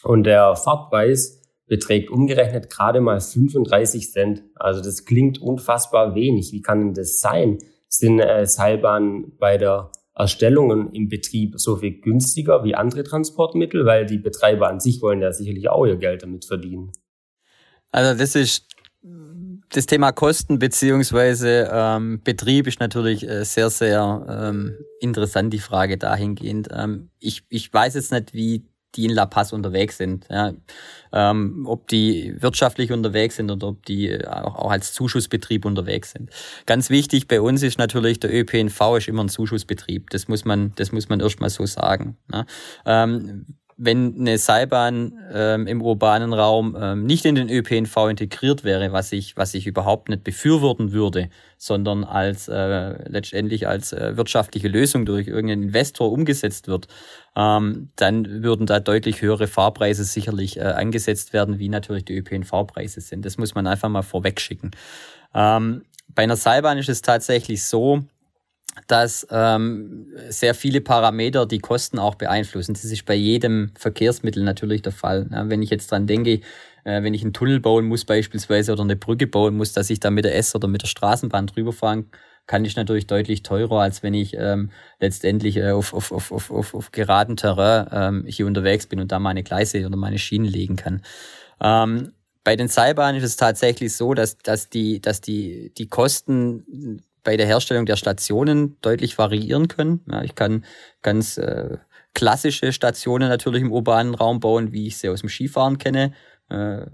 Und 0.04 0.24
der 0.24 0.56
Fahrpreis 0.56 1.42
beträgt 1.68 2.12
umgerechnet 2.12 2.70
gerade 2.70 3.02
mal 3.02 3.20
35 3.20 4.12
Cent. 4.12 4.44
Also 4.56 4.82
das 4.82 5.06
klingt 5.06 5.42
unfassbar 5.42 6.14
wenig. 6.16 6.52
Wie 6.52 6.62
kann 6.62 6.80
denn 6.80 6.94
das 6.94 7.20
sein? 7.20 7.58
Sind 7.88 8.20
äh, 8.20 8.46
Seilbahnen 8.46 9.38
bei 9.38 9.58
der 9.58 9.92
Erstellung 10.16 10.92
im 10.92 11.10
Betrieb 11.10 11.56
so 11.58 11.76
viel 11.76 12.00
günstiger 12.00 12.64
wie 12.64 12.76
andere 12.76 13.04
Transportmittel? 13.04 13.86
Weil 13.86 14.06
die 14.06 14.18
Betreiber 14.18 14.70
an 14.70 14.80
sich 14.80 15.02
wollen 15.02 15.22
ja 15.22 15.34
sicherlich 15.34 15.70
auch 15.70 15.86
ihr 15.86 15.98
Geld 15.98 16.24
damit 16.24 16.46
verdienen. 16.46 16.92
Also 17.92 18.18
das 18.18 18.36
ist 18.36 18.68
das 19.70 19.86
Thema 19.86 20.12
Kosten 20.12 20.60
beziehungsweise 20.60 21.70
ähm, 21.72 22.22
Betrieb 22.24 22.68
ist 22.68 22.80
natürlich 22.80 23.28
äh, 23.28 23.44
sehr, 23.44 23.70
sehr 23.70 24.26
ähm, 24.30 24.78
interessant, 25.00 25.54
die 25.54 25.60
Frage 25.60 25.98
dahingehend. 25.98 26.70
Ähm, 26.72 27.10
ich, 27.20 27.44
ich 27.50 27.72
weiß 27.72 27.96
jetzt 27.96 28.12
nicht, 28.12 28.34
wie 28.34 28.66
die 28.96 29.06
in 29.06 29.12
La 29.12 29.26
Paz 29.26 29.54
unterwegs 29.54 29.98
sind. 29.98 30.28
Ja. 30.30 30.54
Ähm, 31.14 31.66
ob 31.68 31.88
die 31.88 32.36
wirtschaftlich 32.40 32.92
unterwegs 32.92 33.38
sind 33.38 33.50
oder 33.50 33.68
ob 33.68 33.86
die 33.86 34.10
äh, 34.10 34.28
auch, 34.28 34.56
auch 34.56 34.72
als 34.72 34.94
Zuschussbetrieb 34.94 35.66
unterwegs 35.66 36.12
sind. 36.12 36.30
Ganz 36.66 36.90
wichtig 36.90 37.28
bei 37.28 37.40
uns 37.40 37.64
ist 37.64 37.78
natürlich, 37.78 38.20
der 38.20 38.34
ÖPNV 38.34 38.98
ist 38.98 39.08
immer 39.08 39.24
ein 39.24 39.30
Zuschussbetrieb. 39.30 40.10
Das 40.10 40.28
muss 40.28 40.46
man, 40.46 40.74
das 40.76 40.92
muss 40.92 41.08
man 41.10 41.20
erstmal 41.20 41.50
so 41.50 41.66
sagen. 41.66 42.18
Ne? 42.28 42.46
Ähm, 42.86 43.46
wenn 43.78 44.16
eine 44.18 44.38
Seilbahn 44.38 45.14
ähm, 45.34 45.68
im 45.68 45.82
urbanen 45.82 46.32
Raum 46.32 46.78
ähm, 46.80 47.06
nicht 47.06 47.26
in 47.26 47.36
den 47.36 47.50
ÖPNV 47.50 48.08
integriert 48.10 48.64
wäre, 48.64 48.94
was 48.94 49.12
ich, 49.12 49.36
was 49.36 49.54
ich 49.54 49.68
überhaupt 49.68 50.08
nicht 50.08 50.24
befürworten 50.24 50.94
würde, 50.94 51.30
sondern 51.58 52.06
als 52.06 52.48
äh, 52.48 53.10
letztendlich 53.10 53.68
als 53.68 53.92
äh, 53.92 54.16
wirtschaftliche 54.16 54.70
Lösung 54.70 55.06
durch 55.06 55.28
irgendeinen 55.28 55.64
Investor 55.64 56.10
umgesetzt 56.10 56.70
wird, 56.70 56.88
ähm, 57.36 57.90
dann 57.98 58.44
würden 58.44 58.66
da 58.66 58.80
deutlich 58.80 59.22
höhere 59.22 59.48
Fahrpreise 59.48 60.06
sicherlich 60.06 60.58
äh, 60.58 60.62
angesetzt 60.62 61.34
werden, 61.34 61.60
wie 61.60 61.68
natürlich 61.68 62.06
die 62.06 62.18
ÖPNV-Preise 62.18 63.02
sind. 63.02 63.26
Das 63.26 63.38
muss 63.38 63.56
man 63.56 63.68
einfach 63.68 63.90
mal 63.90 64.04
vorwegschicken. 64.04 64.72
Ähm, 65.34 65.84
bei 66.08 66.24
einer 66.24 66.38
Seilbahn 66.38 66.78
ist 66.78 66.88
es 66.88 67.02
tatsächlich 67.02 67.66
so, 67.66 68.06
dass 68.88 69.26
ähm, 69.32 70.08
sehr 70.30 70.54
viele 70.54 70.82
Parameter 70.82 71.46
die 71.46 71.60
Kosten 71.60 72.00
auch 72.00 72.16
beeinflussen. 72.16 72.74
Das 72.74 72.84
ist 72.84 73.06
bei 73.06 73.16
jedem 73.16 73.72
Verkehrsmittel 73.78 74.44
natürlich 74.44 74.82
der 74.82 74.92
Fall. 74.92 75.28
Ja, 75.32 75.50
wenn 75.50 75.62
ich 75.62 75.70
jetzt 75.70 75.92
dran 75.92 76.08
denke, 76.08 76.42
äh, 76.84 77.04
wenn 77.04 77.14
ich 77.14 77.24
einen 77.24 77.34
Tunnel 77.34 77.60
bauen 77.60 77.86
muss 77.86 78.06
beispielsweise 78.06 78.74
oder 78.74 78.84
eine 78.84 78.96
Brücke 78.96 79.28
bauen 79.28 79.58
muss, 79.58 79.74
dass 79.74 79.90
ich 79.90 80.00
da 80.00 80.12
mit 80.12 80.26
der 80.26 80.36
S- 80.36 80.56
oder 80.56 80.68
mit 80.68 80.82
der 80.82 80.88
Straßenbahn 80.88 81.48
drüber 81.48 81.74
fahren 81.74 82.10
kann 82.48 82.66
ich 82.66 82.76
natürlich 82.76 83.08
deutlich 83.08 83.44
teurer, 83.44 83.82
als 83.82 84.04
wenn 84.04 84.14
ich 84.14 84.36
ähm, 84.38 84.70
letztendlich 85.00 85.58
äh, 85.58 85.72
auf, 85.72 85.94
auf, 85.94 86.12
auf, 86.12 86.32
auf, 86.32 86.52
auf, 86.52 86.76
auf 86.76 86.92
geraden 86.92 87.38
Terrain 87.38 87.88
ähm, 87.92 88.26
hier 88.28 88.46
unterwegs 88.46 88.86
bin 88.86 89.00
und 89.00 89.12
da 89.12 89.20
meine 89.20 89.44
Gleise 89.44 89.86
oder 89.86 89.98
meine 89.98 90.20
Schienen 90.20 90.46
legen 90.46 90.76
kann. 90.76 91.02
Ähm, 91.62 92.12
bei 92.44 92.56
den 92.56 92.68
Seilbahnen 92.68 93.18
ist 93.18 93.24
es 93.28 93.38
tatsächlich 93.38 93.96
so, 93.96 94.14
dass, 94.14 94.38
dass, 94.38 94.70
die, 94.70 95.02
dass 95.02 95.22
die, 95.22 95.74
die 95.76 95.88
Kosten 95.88 97.02
bei 97.26 97.36
der 97.36 97.48
Herstellung 97.48 97.86
der 97.86 97.98
Stationen 97.98 98.78
deutlich 98.82 99.18
variieren 99.18 99.68
können. 99.68 100.00
Ja, 100.10 100.24
ich 100.24 100.36
kann 100.36 100.64
ganz 101.02 101.38
äh, 101.38 101.78
klassische 102.14 102.72
Stationen 102.72 103.28
natürlich 103.28 103.62
im 103.62 103.74
urbanen 103.74 104.16
Raum 104.16 104.40
bauen, 104.40 104.72
wie 104.72 104.88
ich 104.88 104.98
sie 104.98 105.10
aus 105.10 105.20
dem 105.20 105.30
Skifahren 105.30 105.78
kenne. 105.78 106.14
Äh, 106.50 106.86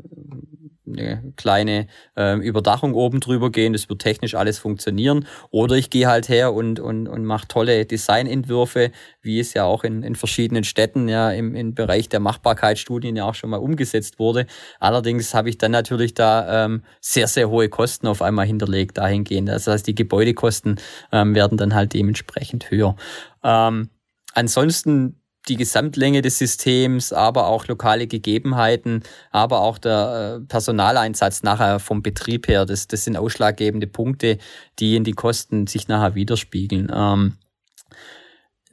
eine 0.87 1.33
kleine 1.35 1.87
äh, 2.17 2.35
Überdachung 2.37 2.93
oben 2.93 3.19
drüber 3.19 3.51
gehen, 3.51 3.73
das 3.73 3.89
wird 3.89 4.01
technisch 4.01 4.35
alles 4.35 4.59
funktionieren. 4.59 5.27
Oder 5.49 5.75
ich 5.75 5.89
gehe 5.89 6.07
halt 6.07 6.29
her 6.29 6.53
und, 6.53 6.79
und, 6.79 7.07
und 7.07 7.25
mache 7.25 7.47
tolle 7.47 7.85
Designentwürfe, 7.85 8.91
wie 9.21 9.39
es 9.39 9.53
ja 9.53 9.63
auch 9.65 9.83
in, 9.83 10.03
in 10.03 10.15
verschiedenen 10.15 10.63
Städten 10.63 11.07
ja 11.07 11.31
im, 11.31 11.55
im 11.55 11.73
Bereich 11.73 12.09
der 12.09 12.19
Machbarkeitsstudien 12.19 13.15
ja 13.15 13.25
auch 13.25 13.35
schon 13.35 13.49
mal 13.49 13.57
umgesetzt 13.57 14.19
wurde. 14.19 14.47
Allerdings 14.79 15.33
habe 15.33 15.49
ich 15.49 15.57
dann 15.57 15.71
natürlich 15.71 16.13
da 16.13 16.65
ähm, 16.65 16.83
sehr, 16.99 17.27
sehr 17.27 17.49
hohe 17.49 17.69
Kosten 17.69 18.07
auf 18.07 18.21
einmal 18.21 18.45
hinterlegt 18.45 18.97
dahingehend. 18.97 19.49
Das 19.49 19.67
heißt, 19.67 19.87
die 19.87 19.95
Gebäudekosten 19.95 20.79
ähm, 21.11 21.35
werden 21.35 21.57
dann 21.57 21.75
halt 21.75 21.93
dementsprechend 21.93 22.69
höher. 22.71 22.95
Ähm, 23.43 23.89
ansonsten 24.33 25.20
die 25.47 25.55
Gesamtlänge 25.55 26.21
des 26.21 26.37
Systems, 26.37 27.13
aber 27.13 27.47
auch 27.47 27.67
lokale 27.67 28.07
Gegebenheiten, 28.07 29.03
aber 29.31 29.61
auch 29.61 29.77
der 29.77 30.39
äh, 30.41 30.45
Personaleinsatz 30.47 31.43
nachher 31.43 31.79
vom 31.79 32.03
Betrieb 32.03 32.47
her. 32.47 32.65
Das, 32.65 32.87
das 32.87 33.05
sind 33.05 33.17
ausschlaggebende 33.17 33.87
Punkte, 33.87 34.37
die 34.79 34.95
in 34.95 35.03
die 35.03 35.13
Kosten 35.13 35.67
sich 35.67 35.87
nachher 35.87 36.15
widerspiegeln. 36.15 36.91
Ähm, 36.93 37.37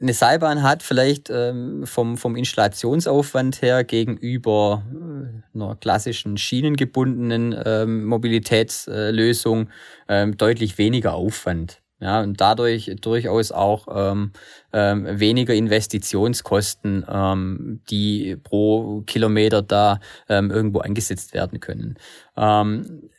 eine 0.01 0.13
Seilbahn 0.13 0.63
hat 0.63 0.81
vielleicht 0.81 1.29
ähm, 1.29 1.85
vom, 1.85 2.17
vom 2.17 2.37
Installationsaufwand 2.37 3.61
her 3.61 3.83
gegenüber 3.83 4.83
äh, 4.93 5.57
einer 5.57 5.75
klassischen 5.75 6.37
schienengebundenen 6.37 7.53
ähm, 7.65 8.05
Mobilitätslösung 8.05 9.69
ähm, 10.07 10.37
deutlich 10.37 10.77
weniger 10.77 11.15
Aufwand. 11.15 11.81
Ja, 12.01 12.21
und 12.21 12.39
dadurch 12.39 12.95
durchaus 13.01 13.51
auch 13.51 13.87
ähm, 13.93 14.31
ähm, 14.71 15.19
weniger 15.19 15.53
Investitionskosten, 15.53 17.05
ähm, 17.09 17.81
die 17.89 18.37
pro 18.37 19.01
Kilometer 19.01 19.61
da 19.61 19.99
ähm, 20.29 20.49
irgendwo 20.49 20.79
angesetzt 20.79 21.33
werden 21.33 21.59
können. 21.59 21.97
Ähm, 22.37 23.09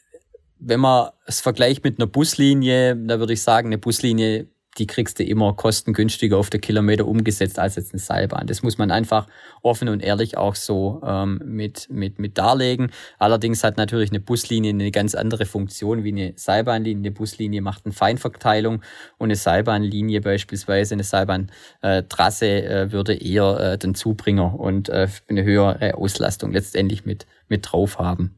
wenn 0.59 0.81
man 0.81 1.11
es 1.27 1.41
vergleicht 1.41 1.85
mit 1.85 1.99
einer 1.99 2.07
Buslinie, 2.07 2.97
da 2.97 3.19
würde 3.19 3.35
ich 3.35 3.43
sagen, 3.43 3.69
eine 3.69 3.79
Buslinie 3.79 4.49
die 4.79 4.87
kriegst 4.87 5.19
du 5.19 5.25
immer 5.25 5.55
kostengünstiger 5.55 6.39
auf 6.39 6.51
der 6.51 6.61
Kilometer 6.61 7.07
umgesetzt 7.07 7.59
als 7.59 7.77
jetzt 7.77 7.93
eine 7.93 8.01
Seilbahn. 8.01 8.47
Das 8.47 8.63
muss 8.63 8.79
man 8.79 8.91
einfach 8.91 9.27
offen 9.63 9.89
und 9.89 10.03
ehrlich 10.03 10.37
auch 10.37 10.55
so 10.55 11.01
ähm, 11.05 11.41
mit, 11.45 11.89
mit, 11.91 12.19
mit 12.19 12.39
darlegen. 12.39 12.93
Allerdings 13.19 13.65
hat 13.65 13.77
natürlich 13.77 14.11
eine 14.11 14.21
Buslinie 14.21 14.71
eine 14.71 14.91
ganz 14.91 15.15
andere 15.15 15.45
Funktion 15.45 16.05
wie 16.05 16.13
eine 16.13 16.33
Seilbahnlinie. 16.37 17.01
Eine 17.01 17.11
Buslinie 17.11 17.63
macht 17.63 17.85
eine 17.85 17.93
Feinverteilung 17.93 18.83
und 19.19 19.27
eine 19.27 19.37
Seilbahnlinie 19.37 20.21
beispielsweise, 20.21 20.95
eine 20.95 21.05
Seilbahntrasse 21.05 22.47
äh, 22.47 22.93
würde 22.93 23.15
eher 23.15 23.59
äh, 23.61 23.79
den 23.79 23.95
Zubringer 23.95 24.59
und 24.59 24.89
äh, 24.89 25.09
eine 25.29 25.45
höhere 25.45 25.97
Auslastung 25.97 26.53
letztendlich 26.53 27.05
mit, 27.05 27.27
mit 27.49 27.71
drauf 27.71 27.99
haben. 27.99 28.37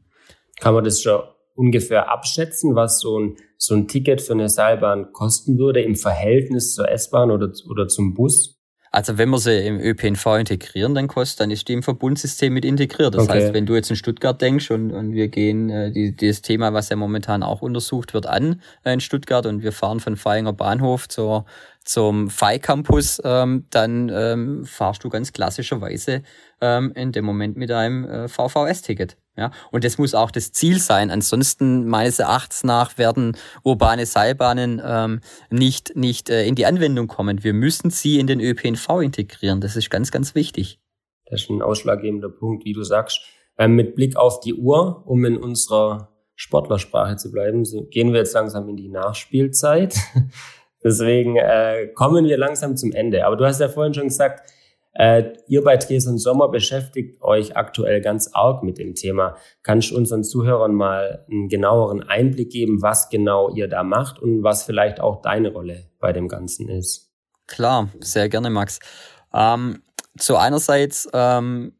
Kann 0.59 0.73
man 0.73 0.83
das 0.83 1.01
schon 1.01 1.21
ungefähr 1.55 2.11
abschätzen, 2.11 2.75
was 2.75 2.99
so 2.99 3.19
ein, 3.19 3.35
so 3.57 3.75
ein 3.75 3.87
Ticket 3.87 4.21
für 4.21 4.33
eine 4.33 4.49
Seilbahn 4.49 5.11
kosten 5.11 5.57
würde 5.57 5.81
im 5.81 5.95
Verhältnis 5.95 6.73
zur 6.73 6.89
S-Bahn 6.89 7.31
oder, 7.31 7.51
oder 7.69 7.87
zum 7.87 8.13
Bus? 8.13 8.59
Also 8.93 9.17
wenn 9.17 9.29
wir 9.29 9.39
sie 9.39 9.65
im 9.65 9.79
ÖPNV 9.79 10.37
integrieren, 10.37 10.93
dann 10.93 11.07
kostet, 11.07 11.39
dann 11.39 11.49
ist 11.49 11.67
die 11.67 11.73
im 11.73 11.81
Verbundsystem 11.81 12.53
mit 12.53 12.63
integriert. 12.63 13.15
Das 13.15 13.23
okay. 13.23 13.39
heißt, 13.39 13.53
wenn 13.53 13.65
du 13.65 13.73
jetzt 13.73 13.89
in 13.89 13.95
Stuttgart 13.95 14.39
denkst 14.39 14.69
und, 14.69 14.91
und 14.91 15.13
wir 15.13 15.29
gehen 15.29 15.71
äh, 15.71 15.91
die, 15.91 16.15
das 16.15 16.43
Thema, 16.43 16.73
was 16.73 16.89
ja 16.89 16.95
momentan 16.95 17.41
auch 17.41 17.63
untersucht 17.63 18.13
wird, 18.13 18.27
an 18.27 18.61
äh, 18.83 18.93
in 18.93 18.99
Stuttgart 18.99 19.47
und 19.47 19.63
wir 19.63 19.71
fahren 19.71 19.99
von 19.99 20.15
Feinger 20.15 20.53
Bahnhof 20.53 21.09
zur 21.09 21.45
zum 21.83 22.29
FI 22.29 22.59
Campus, 22.59 23.21
ähm, 23.23 23.65
dann 23.69 24.09
ähm, 24.09 24.65
fahrst 24.65 25.03
du 25.03 25.09
ganz 25.09 25.33
klassischerweise 25.33 26.23
ähm, 26.61 26.91
in 26.95 27.11
dem 27.11 27.25
Moment 27.25 27.57
mit 27.57 27.71
einem 27.71 28.05
äh, 28.05 28.27
VVS-Ticket. 28.27 29.17
Ja, 29.35 29.51
und 29.71 29.83
das 29.83 29.97
muss 29.97 30.13
auch 30.13 30.29
das 30.29 30.51
Ziel 30.51 30.79
sein. 30.79 31.09
Ansonsten 31.09 31.87
meines 31.87 32.19
Erachtens 32.19 32.63
nach 32.63 32.99
werden 32.99 33.35
urbane 33.63 34.05
Seilbahnen 34.05 34.79
ähm, 34.85 35.21
nicht, 35.49 35.95
nicht 35.95 36.29
äh, 36.29 36.45
in 36.45 36.53
die 36.53 36.67
Anwendung 36.67 37.07
kommen. 37.07 37.43
Wir 37.43 37.53
müssen 37.53 37.89
sie 37.89 38.19
in 38.19 38.27
den 38.27 38.39
ÖPNV 38.39 39.01
integrieren. 39.01 39.59
Das 39.59 39.75
ist 39.75 39.89
ganz, 39.89 40.11
ganz 40.11 40.35
wichtig. 40.35 40.79
Das 41.25 41.41
ist 41.41 41.49
ein 41.49 41.63
ausschlaggebender 41.63 42.29
Punkt, 42.29 42.63
wie 42.65 42.73
du 42.73 42.83
sagst. 42.83 43.21
Ähm, 43.57 43.73
mit 43.73 43.95
Blick 43.95 44.17
auf 44.17 44.39
die 44.39 44.53
Uhr, 44.53 45.03
um 45.07 45.25
in 45.25 45.37
unserer 45.37 46.09
Sportlersprache 46.35 47.15
zu 47.17 47.31
bleiben, 47.31 47.63
gehen 47.89 48.11
wir 48.11 48.19
jetzt 48.19 48.33
langsam 48.33 48.69
in 48.69 48.75
die 48.75 48.89
Nachspielzeit. 48.89 49.95
Deswegen 50.83 51.37
äh, 51.37 51.87
kommen 51.93 52.25
wir 52.25 52.37
langsam 52.37 52.75
zum 52.77 52.91
Ende. 52.91 53.25
Aber 53.25 53.35
du 53.35 53.45
hast 53.45 53.59
ja 53.59 53.69
vorhin 53.69 53.93
schon 53.93 54.07
gesagt, 54.07 54.41
äh, 54.93 55.33
ihr 55.47 55.63
bei 55.63 55.77
Dresden 55.77 56.17
Sommer 56.17 56.49
beschäftigt 56.49 57.21
euch 57.21 57.57
aktuell 57.57 58.01
ganz 58.01 58.29
arg 58.33 58.63
mit 58.63 58.77
dem 58.77 58.93
Thema. 58.93 59.35
Kannst 59.63 59.91
du 59.91 59.97
unseren 59.97 60.23
Zuhörern 60.23 60.75
mal 60.75 61.25
einen 61.29 61.47
genaueren 61.47 62.03
Einblick 62.03 62.51
geben, 62.51 62.81
was 62.81 63.09
genau 63.09 63.49
ihr 63.55 63.67
da 63.67 63.83
macht 63.83 64.19
und 64.19 64.43
was 64.43 64.63
vielleicht 64.63 64.99
auch 64.99 65.21
deine 65.21 65.51
Rolle 65.51 65.89
bei 65.99 66.13
dem 66.13 66.27
Ganzen 66.27 66.69
ist? 66.69 67.11
Klar, 67.47 67.89
sehr 67.99 68.29
gerne, 68.29 68.49
Max. 68.51 68.79
Ähm, 69.33 69.81
zu 70.17 70.37
einerseits 70.37 71.09
ähm, 71.11 71.73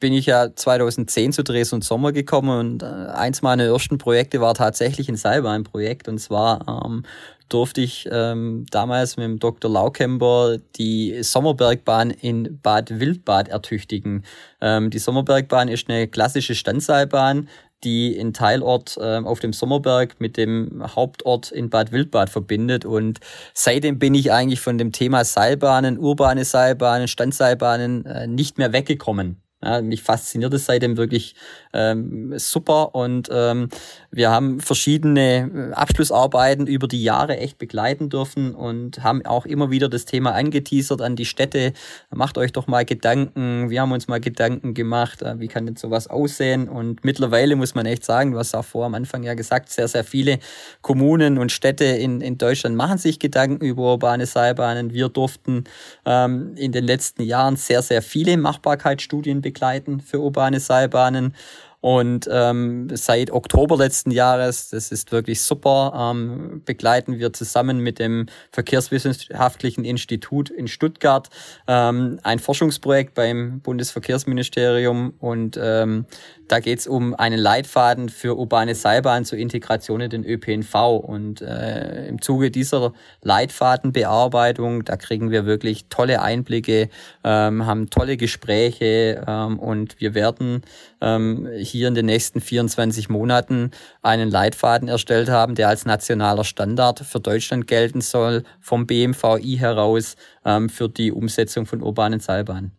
bin 0.00 0.14
ich 0.14 0.26
ja 0.26 0.54
2010 0.54 1.32
zu 1.32 1.44
Dresden 1.44 1.82
Sommer 1.82 2.12
gekommen 2.12 2.58
und 2.58 2.82
äh, 2.82 2.86
eins 2.86 3.42
meiner 3.42 3.64
ersten 3.64 3.98
Projekte 3.98 4.40
war 4.40 4.54
tatsächlich 4.54 5.08
ein 5.08 5.16
Seilbahnprojekt 5.16 6.08
und 6.08 6.18
zwar 6.18 6.84
ähm, 6.84 7.04
durfte 7.50 7.80
ich 7.82 8.08
ähm, 8.10 8.64
damals 8.70 9.16
mit 9.16 9.24
dem 9.24 9.38
Dr. 9.38 9.70
Laukemper 9.70 10.58
die 10.76 11.22
Sommerbergbahn 11.22 12.10
in 12.10 12.60
Bad 12.62 12.98
Wildbad 12.98 13.48
ertüchtigen. 13.48 14.24
Ähm, 14.60 14.90
die 14.90 14.98
Sommerbergbahn 14.98 15.68
ist 15.68 15.90
eine 15.90 16.08
klassische 16.08 16.54
Standseilbahn, 16.54 17.48
die 17.82 18.14
in 18.16 18.32
Teilort 18.32 18.96
äh, 18.98 19.18
auf 19.18 19.40
dem 19.40 19.52
Sommerberg 19.52 20.20
mit 20.20 20.36
dem 20.36 20.82
Hauptort 20.94 21.50
in 21.50 21.70
Bad 21.70 21.92
Wildbad 21.92 22.30
verbindet. 22.30 22.84
Und 22.84 23.20
seitdem 23.54 23.98
bin 23.98 24.14
ich 24.14 24.32
eigentlich 24.32 24.60
von 24.60 24.78
dem 24.78 24.92
Thema 24.92 25.24
Seilbahnen, 25.24 25.98
urbane 25.98 26.44
Seilbahnen, 26.44 27.08
Standseilbahnen 27.08 28.06
äh, 28.06 28.26
nicht 28.26 28.58
mehr 28.58 28.72
weggekommen. 28.72 29.42
Ja, 29.62 29.82
mich 29.82 30.02
fasziniert 30.02 30.54
es 30.54 30.64
seitdem 30.66 30.96
wirklich 30.96 31.34
ähm, 31.72 32.38
super 32.38 32.94
und 32.94 33.28
ähm, 33.32 33.68
wir 34.10 34.30
haben 34.30 34.60
verschiedene 34.60 35.70
äh, 35.70 35.74
Abschlussarbeiten 35.74 36.66
über 36.66 36.88
die 36.88 37.02
Jahre 37.02 37.36
echt 37.38 37.58
begleiten 37.58 38.08
dürfen 38.08 38.54
und 38.54 39.02
haben 39.02 39.24
auch 39.24 39.46
immer 39.46 39.70
wieder 39.70 39.88
das 39.88 40.04
Thema 40.04 40.32
angeteasert 40.32 41.00
an 41.00 41.16
die 41.16 41.24
Städte. 41.24 41.72
Macht 42.10 42.38
euch 42.38 42.52
doch 42.52 42.66
mal 42.66 42.84
Gedanken. 42.84 43.70
Wir 43.70 43.82
haben 43.82 43.92
uns 43.92 44.08
mal 44.08 44.20
Gedanken 44.20 44.74
gemacht, 44.74 45.22
äh, 45.22 45.38
wie 45.38 45.48
kann 45.48 45.66
denn 45.66 45.76
sowas 45.76 46.08
aussehen? 46.08 46.68
Und 46.68 47.04
mittlerweile 47.04 47.56
muss 47.56 47.74
man 47.74 47.86
echt 47.86 48.04
sagen, 48.04 48.32
du 48.32 48.38
hast 48.38 48.54
auch 48.54 48.64
vor 48.64 48.86
am 48.86 48.94
Anfang 48.94 49.22
ja 49.22 49.34
gesagt, 49.34 49.70
sehr, 49.70 49.88
sehr 49.88 50.04
viele 50.04 50.38
Kommunen 50.82 51.38
und 51.38 51.52
Städte 51.52 51.84
in, 51.84 52.20
in 52.20 52.38
Deutschland 52.38 52.76
machen 52.76 52.98
sich 52.98 53.18
Gedanken 53.18 53.64
über 53.64 53.92
urbane 53.92 54.26
Seilbahnen. 54.26 54.92
Wir 54.92 55.08
durften 55.08 55.64
ähm, 56.04 56.54
in 56.56 56.72
den 56.72 56.84
letzten 56.84 57.22
Jahren 57.22 57.56
sehr, 57.56 57.82
sehr 57.82 58.02
viele 58.02 58.36
Machbarkeitsstudien 58.36 59.40
begleiten 59.40 60.00
für 60.00 60.20
urbane 60.20 60.58
Seilbahnen. 60.58 61.34
Und 61.80 62.28
ähm, 62.30 62.88
seit 62.94 63.30
Oktober 63.30 63.76
letzten 63.76 64.10
Jahres, 64.10 64.68
das 64.68 64.92
ist 64.92 65.12
wirklich 65.12 65.40
super, 65.40 66.12
ähm, 66.12 66.62
begleiten 66.64 67.18
wir 67.18 67.32
zusammen 67.32 67.78
mit 67.80 67.98
dem 67.98 68.26
Verkehrswissenschaftlichen 68.52 69.84
Institut 69.84 70.50
in 70.50 70.68
Stuttgart 70.68 71.28
ähm, 71.66 72.20
ein 72.22 72.38
Forschungsprojekt 72.38 73.14
beim 73.14 73.60
Bundesverkehrsministerium 73.60 75.14
und 75.18 75.58
ähm, 75.60 76.04
da 76.50 76.58
geht 76.58 76.80
es 76.80 76.88
um 76.88 77.14
einen 77.14 77.38
Leitfaden 77.38 78.08
für 78.08 78.36
urbane 78.36 78.74
Seilbahn 78.74 79.24
zur 79.24 79.38
Integration 79.38 80.00
in 80.00 80.10
den 80.10 80.24
ÖPNV. 80.24 80.74
Und 81.00 81.42
äh, 81.42 82.08
im 82.08 82.20
Zuge 82.20 82.50
dieser 82.50 82.92
Leitfadenbearbeitung, 83.22 84.84
da 84.84 84.96
kriegen 84.96 85.30
wir 85.30 85.46
wirklich 85.46 85.84
tolle 85.90 86.22
Einblicke, 86.22 86.88
ähm, 87.22 87.66
haben 87.66 87.88
tolle 87.88 88.16
Gespräche 88.16 89.24
ähm, 89.28 89.60
und 89.60 90.00
wir 90.00 90.14
werden 90.14 90.62
ähm, 91.00 91.48
hier 91.70 91.88
in 91.88 91.94
den 91.94 92.06
nächsten 92.06 92.40
24 92.40 93.08
Monaten 93.08 93.70
einen 94.02 94.30
Leitfaden 94.30 94.88
erstellt 94.88 95.28
haben, 95.28 95.54
der 95.54 95.68
als 95.68 95.86
nationaler 95.86 96.44
Standard 96.44 97.00
für 97.00 97.20
Deutschland 97.20 97.66
gelten 97.66 98.00
soll, 98.00 98.42
vom 98.60 98.86
BMVI 98.86 99.56
heraus 99.58 100.16
ähm, 100.44 100.68
für 100.68 100.88
die 100.88 101.12
Umsetzung 101.12 101.66
von 101.66 101.82
urbanen 101.82 102.20
Seilbahnen. 102.20 102.72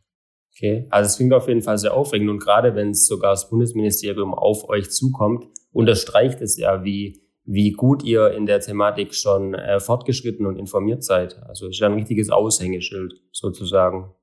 Okay, 0.56 0.86
also 0.90 1.08
es 1.08 1.18
klingt 1.18 1.34
auf 1.34 1.48
jeden 1.48 1.62
Fall 1.62 1.78
sehr 1.78 1.94
aufregend 1.94 2.30
und 2.30 2.40
gerade 2.40 2.76
wenn 2.76 2.92
es 2.92 3.08
sogar 3.08 3.32
das 3.32 3.50
Bundesministerium 3.50 4.34
auf 4.34 4.68
euch 4.70 4.92
zukommt, 4.92 5.46
unterstreicht 5.72 6.42
es 6.42 6.58
ja, 6.58 6.84
wie, 6.84 7.24
wie 7.46 7.72
gut 7.72 8.04
ihr 8.04 8.32
in 8.32 8.46
der 8.46 8.60
Thematik 8.60 9.16
schon 9.16 9.54
äh, 9.54 9.80
fortgeschritten 9.80 10.46
und 10.46 10.58
informiert 10.58 11.04
seid. 11.04 11.42
Also 11.48 11.68
es 11.68 11.78
ist 11.78 11.80
ja 11.80 11.88
ein 11.88 11.96
richtiges 11.96 12.30
Aushängeschild 12.30 13.14
sozusagen. 13.32 14.14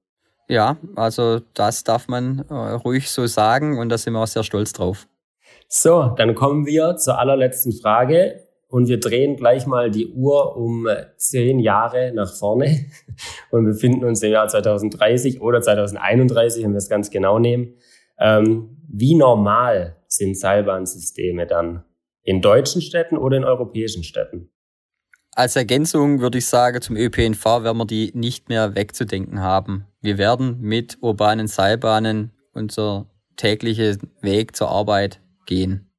Ja, 0.48 0.78
also 0.96 1.40
das 1.52 1.84
darf 1.84 2.08
man 2.08 2.44
äh, 2.48 2.54
ruhig 2.54 3.10
so 3.10 3.26
sagen 3.26 3.78
und 3.78 3.90
da 3.90 3.98
sind 3.98 4.14
wir 4.14 4.20
auch 4.20 4.26
sehr 4.26 4.44
stolz 4.44 4.72
drauf. 4.72 5.06
So, 5.68 6.14
dann 6.16 6.34
kommen 6.34 6.64
wir 6.64 6.96
zur 6.96 7.18
allerletzten 7.18 7.72
Frage 7.72 8.46
und 8.68 8.88
wir 8.88 8.98
drehen 8.98 9.36
gleich 9.36 9.66
mal 9.66 9.90
die 9.90 10.08
Uhr 10.08 10.56
um 10.56 10.86
äh, 10.86 11.06
zehn 11.18 11.58
Jahre 11.58 12.12
nach 12.14 12.32
vorne 12.34 12.86
und 13.50 13.64
befinden 13.64 14.04
uns 14.04 14.22
im 14.22 14.32
Jahr 14.32 14.48
2030 14.48 15.42
oder 15.42 15.60
2031, 15.60 16.64
wenn 16.64 16.72
wir 16.72 16.78
es 16.78 16.88
ganz 16.88 17.10
genau 17.10 17.38
nehmen. 17.38 17.74
Ähm, 18.18 18.78
wie 18.88 19.14
normal 19.14 19.96
sind 20.06 20.38
Seilbahnsysteme 20.38 21.46
dann 21.46 21.84
in 22.22 22.40
deutschen 22.40 22.80
Städten 22.80 23.18
oder 23.18 23.36
in 23.36 23.44
europäischen 23.44 24.02
Städten? 24.02 24.50
Als 25.38 25.54
Ergänzung 25.54 26.18
würde 26.18 26.38
ich 26.38 26.46
sagen, 26.46 26.82
zum 26.82 26.96
ÖPNV 26.96 27.44
werden 27.62 27.78
wir 27.78 27.86
die 27.86 28.10
nicht 28.12 28.48
mehr 28.48 28.74
wegzudenken 28.74 29.40
haben. 29.40 29.86
Wir 30.00 30.18
werden 30.18 30.60
mit 30.60 30.98
urbanen 31.00 31.46
Seilbahnen 31.46 32.32
unser 32.54 33.06
täglicher 33.36 33.98
Weg 34.20 34.56
zur 34.56 34.68
Arbeit 34.68 35.20
gehen. 35.46 35.92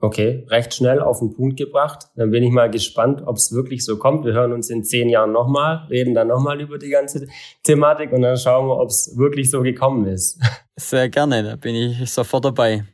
Okay, 0.00 0.44
recht 0.48 0.74
schnell 0.74 0.98
auf 0.98 1.20
den 1.20 1.32
Punkt 1.34 1.56
gebracht. 1.56 2.08
Dann 2.16 2.32
bin 2.32 2.42
ich 2.42 2.50
mal 2.50 2.68
gespannt, 2.68 3.22
ob 3.24 3.36
es 3.36 3.52
wirklich 3.52 3.84
so 3.84 3.96
kommt. 3.96 4.24
Wir 4.24 4.32
hören 4.32 4.52
uns 4.52 4.70
in 4.70 4.82
zehn 4.82 5.08
Jahren 5.08 5.30
nochmal, 5.30 5.86
reden 5.88 6.14
dann 6.14 6.26
nochmal 6.26 6.60
über 6.60 6.78
die 6.78 6.90
ganze 6.90 7.28
Thematik 7.62 8.10
und 8.10 8.22
dann 8.22 8.36
schauen 8.36 8.66
wir, 8.66 8.80
ob 8.80 8.88
es 8.88 9.14
wirklich 9.16 9.52
so 9.52 9.62
gekommen 9.62 10.04
ist. 10.06 10.42
Sehr 10.74 11.08
gerne, 11.08 11.44
da 11.44 11.54
bin 11.54 11.76
ich 11.76 12.10
sofort 12.10 12.44
dabei. 12.44 12.84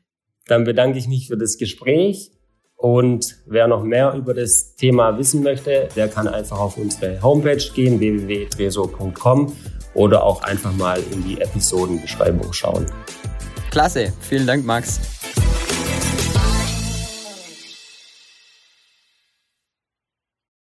Dann 0.46 0.64
bedanke 0.64 0.98
ich 0.98 1.08
mich 1.08 1.28
für 1.28 1.38
das 1.38 1.56
Gespräch 1.56 2.32
Und 2.84 3.38
wer 3.46 3.66
noch 3.66 3.82
mehr 3.82 4.12
über 4.12 4.34
das 4.34 4.74
Thema 4.76 5.16
wissen 5.16 5.42
möchte, 5.42 5.88
der 5.96 6.06
kann 6.06 6.28
einfach 6.28 6.60
auf 6.60 6.76
unsere 6.76 7.18
Homepage 7.22 7.56
gehen, 7.74 7.98
www.treso.com 7.98 9.50
oder 9.94 10.22
auch 10.22 10.42
einfach 10.42 10.70
mal 10.74 11.00
in 11.10 11.24
die 11.24 11.40
Episodenbeschreibung 11.40 12.52
schauen. 12.52 12.84
Klasse, 13.70 14.12
vielen 14.20 14.46
Dank, 14.46 14.66
Max. 14.66 15.00